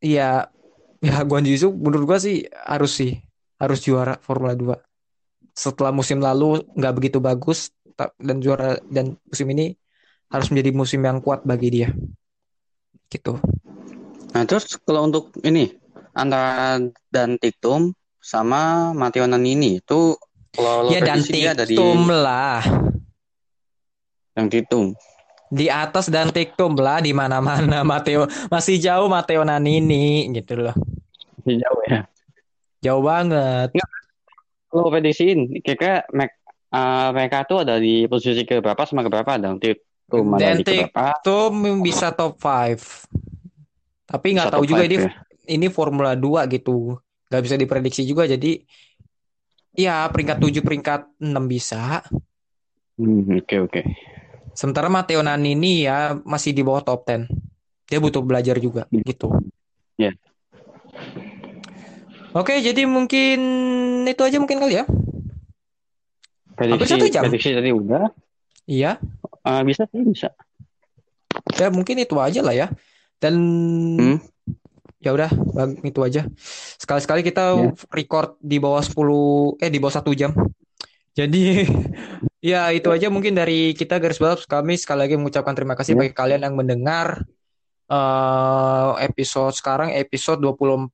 ya 0.02 0.50
ya 0.98 1.16
Guan 1.22 1.46
Yu 1.46 1.54
Zhou 1.54 1.70
menurut 1.74 2.04
gua 2.10 2.18
sih 2.18 2.42
harus 2.66 2.98
sih 2.98 3.18
harus 3.58 3.78
juara 3.86 4.18
Formula 4.18 4.58
2. 4.58 4.74
Setelah 5.54 5.94
musim 5.94 6.18
lalu 6.18 6.62
nggak 6.74 6.94
begitu 6.98 7.18
bagus 7.22 7.70
dan 8.18 8.42
juara 8.42 8.82
dan 8.90 9.14
musim 9.30 9.46
ini 9.54 9.78
harus 10.26 10.50
menjadi 10.50 10.70
musim 10.74 11.00
yang 11.06 11.22
kuat 11.22 11.46
bagi 11.46 11.70
dia. 11.70 11.88
Gitu. 13.06 13.38
Nah, 14.34 14.42
terus 14.42 14.66
kalau 14.82 15.06
untuk 15.06 15.30
ini 15.46 15.70
antara 16.10 16.82
dan 17.14 17.38
Tiktum 17.38 17.94
sama 18.18 18.90
Matteo 18.90 19.30
Nannini 19.30 19.78
itu 19.78 20.18
kalau 20.50 20.90
Ya 20.90 20.98
dan 20.98 21.22
di 21.22 21.46
Tiktum 21.46 22.10
lah. 22.10 22.58
yang 24.34 24.50
Tiktum. 24.50 24.98
Di 25.54 25.70
atas 25.70 26.10
dan 26.10 26.34
Tiktum 26.34 26.74
lah 26.74 26.98
di 26.98 27.14
mana-mana 27.14 27.84
Matteo 27.90 28.26
masih 28.50 28.82
jauh 28.82 29.06
Matteo 29.06 29.46
Nannini 29.46 30.26
gitu 30.34 30.58
loh. 30.58 30.74
Jauh 31.46 31.82
ya. 31.86 32.10
Jauh 32.82 33.02
banget. 33.06 33.70
Lo 34.74 34.90
prediksiin 34.90 35.62
kira-kira 35.62 36.02
Mac- 36.10 36.42
eh, 36.74 37.08
mereka 37.14 37.46
tuh 37.46 37.62
ada 37.62 37.78
di 37.78 38.10
posisi 38.10 38.42
ke 38.42 38.58
berapa 38.58 38.82
sama 38.82 39.06
ke 39.06 39.10
berapa 39.14 39.38
dong 39.38 39.62
Tiktum 39.62 40.34
ada 40.34 40.58
Dan? 40.58 40.66
Tiktum 40.66 41.54
bisa 41.86 42.10
top 42.10 42.34
5. 42.42 43.06
Tapi 44.10 44.26
nggak 44.34 44.50
tahu 44.50 44.64
juga 44.66 44.82
five 44.82 44.90
ini 44.90 44.96
ya. 44.98 45.10
ini 45.54 45.66
Formula 45.70 46.18
2 46.18 46.50
gitu. 46.50 46.98
Nggak 47.30 47.42
bisa 47.46 47.56
diprediksi 47.56 48.02
juga 48.02 48.26
jadi 48.26 48.58
ya 49.74 50.06
peringkat 50.10 50.38
7 50.42 50.62
peringkat 50.66 51.00
6 51.22 51.44
bisa. 51.46 52.02
Hmm, 52.94 53.26
Oke 53.38 53.58
oke. 53.58 53.80
Sementara 54.54 54.86
Matteo 54.86 55.20
Nannini 55.20 55.84
ya 55.84 56.14
masih 56.22 56.54
di 56.54 56.62
bawah 56.62 56.80
top 56.80 57.02
10. 57.04 57.26
Dia 57.90 57.98
butuh 58.00 58.22
belajar 58.24 58.56
juga 58.58 58.86
gitu. 58.90 59.28
Ya. 60.00 60.14
Oke, 62.32 62.58
jadi 62.58 62.82
mungkin 62.86 63.38
itu 64.08 64.22
aja 64.24 64.38
mungkin 64.38 64.58
kali 64.58 64.80
ya. 64.80 64.84
Prediksi 66.54 66.94
satu 66.94 67.06
jam. 67.10 67.22
prediksi 67.26 67.50
tadi 67.50 67.70
udah. 67.70 68.10
Iya, 68.64 68.96
Eh, 69.44 69.60
bisa 69.66 69.84
sih 69.92 70.00
bisa. 70.00 70.32
ya 71.54 71.68
mungkin 71.68 72.00
itu 72.00 72.16
aja 72.16 72.40
lah 72.40 72.54
ya. 72.56 72.66
Dan 73.20 73.34
Hmm. 74.00 74.18
ya 74.98 75.12
udah, 75.12 75.28
itu 75.84 76.00
aja. 76.00 76.24
Sekali-sekali 76.80 77.20
kita 77.20 77.44
Ya. 77.54 77.70
record 77.92 78.40
di 78.40 78.56
bawah 78.56 78.80
10 78.80 79.54
eh 79.60 79.68
di 79.68 79.76
bawah 79.76 80.00
satu 80.00 80.16
jam. 80.16 80.32
Jadi 81.14 81.64
ya 82.54 82.68
itu 82.74 82.90
aja 82.90 83.08
mungkin 83.08 83.38
dari 83.38 83.72
kita 83.72 84.02
garis 84.02 84.18
balap 84.18 84.42
kami 84.44 84.74
sekali 84.76 85.06
lagi 85.06 85.14
mengucapkan 85.16 85.54
terima 85.54 85.78
kasih 85.78 85.94
Ya. 85.94 85.98
bagi 86.04 86.12
kalian 86.12 86.42
yang 86.44 86.54
mendengar 86.58 87.22
eh, 87.86 88.90
episode 89.06 89.54
sekarang 89.54 89.94
episode 89.94 90.42
24 90.42 90.90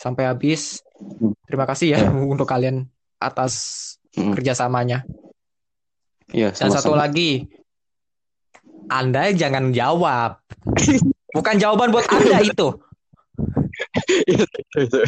sampai 0.00 0.24
habis. 0.26 0.80
Hmm. 0.96 1.36
Terima 1.44 1.68
kasih 1.68 1.94
ya 1.94 1.98
Ya. 2.04 2.10
untuk 2.32 2.48
kalian 2.48 2.88
atas 3.20 3.54
Mm. 4.14 4.30
kerjasamanya. 4.30 5.02
Iya, 6.30 6.54
Dan 6.54 6.70
satu 6.70 6.94
lagi, 6.94 7.50
Anda 8.86 9.34
jangan 9.34 9.74
jawab. 9.74 10.38
Bukan 11.34 11.58
jawaban 11.58 11.90
buat 11.90 12.06
Anda 12.06 12.38
itu. 12.46 12.78
Itu. 14.22 14.98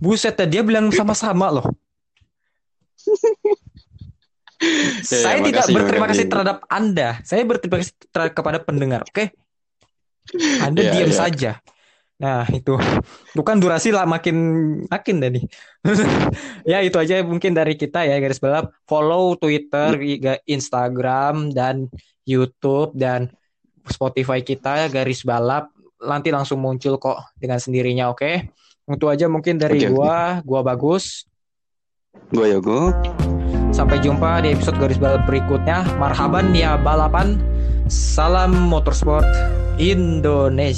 Buset, 0.00 0.40
dia 0.48 0.64
bilang 0.64 0.88
sama-sama 0.88 1.52
loh. 1.60 1.66
Ya, 4.56 5.04
Saya 5.04 5.36
ya, 5.38 5.52
tidak 5.52 5.64
makasih, 5.68 5.74
berterima 5.76 6.06
kasih 6.08 6.26
terhadap 6.26 6.58
Anda. 6.66 7.08
Saya 7.22 7.42
berterima 7.44 7.76
kasih 7.80 7.94
ter- 8.08 8.32
kepada 8.32 8.58
pendengar. 8.60 9.04
Oke? 9.04 9.36
Anda 10.64 10.80
Ya, 10.80 10.92
diam 10.96 11.12
ya. 11.12 11.16
saja. 11.16 11.52
Nah, 12.16 12.48
itu. 12.48 12.72
Bukan 13.36 13.60
durasi 13.60 13.92
lah 13.92 14.08
makin 14.08 14.36
makin 14.88 15.20
nih. 15.20 15.44
ya, 16.72 16.80
itu 16.80 16.96
aja 16.96 17.20
mungkin 17.20 17.52
dari 17.52 17.76
kita 17.76 18.08
ya 18.08 18.16
garis 18.16 18.40
balap. 18.40 18.72
Follow 18.88 19.36
Twitter, 19.36 20.00
Iya. 20.00 20.40
Instagram 20.48 21.52
dan 21.52 21.92
YouTube 22.24 22.96
dan 22.96 23.28
Spotify 23.86 24.40
kita 24.40 24.88
garis 24.88 25.20
balap 25.22 25.68
nanti 26.00 26.32
langsung 26.32 26.64
muncul 26.64 26.96
kok 26.96 27.20
dengan 27.36 27.60
sendirinya, 27.60 28.08
oke? 28.08 28.48
Itu 28.88 29.06
aja 29.12 29.28
mungkin 29.28 29.60
dari 29.60 29.84
oke. 29.84 29.92
gua, 29.92 30.40
gua 30.42 30.60
bagus. 30.64 31.28
Gue 32.34 32.52
Yogo. 32.52 32.92
Sampai 33.72 34.00
jumpa 34.00 34.44
di 34.44 34.52
episode 34.56 34.76
garis 34.80 35.00
balap 35.00 35.24
berikutnya. 35.28 35.84
Marhaban 36.00 36.52
ya 36.56 36.76
balapan. 36.80 37.40
Salam 37.86 38.52
motorsport 38.68 39.26
Indonesia. 39.78 40.76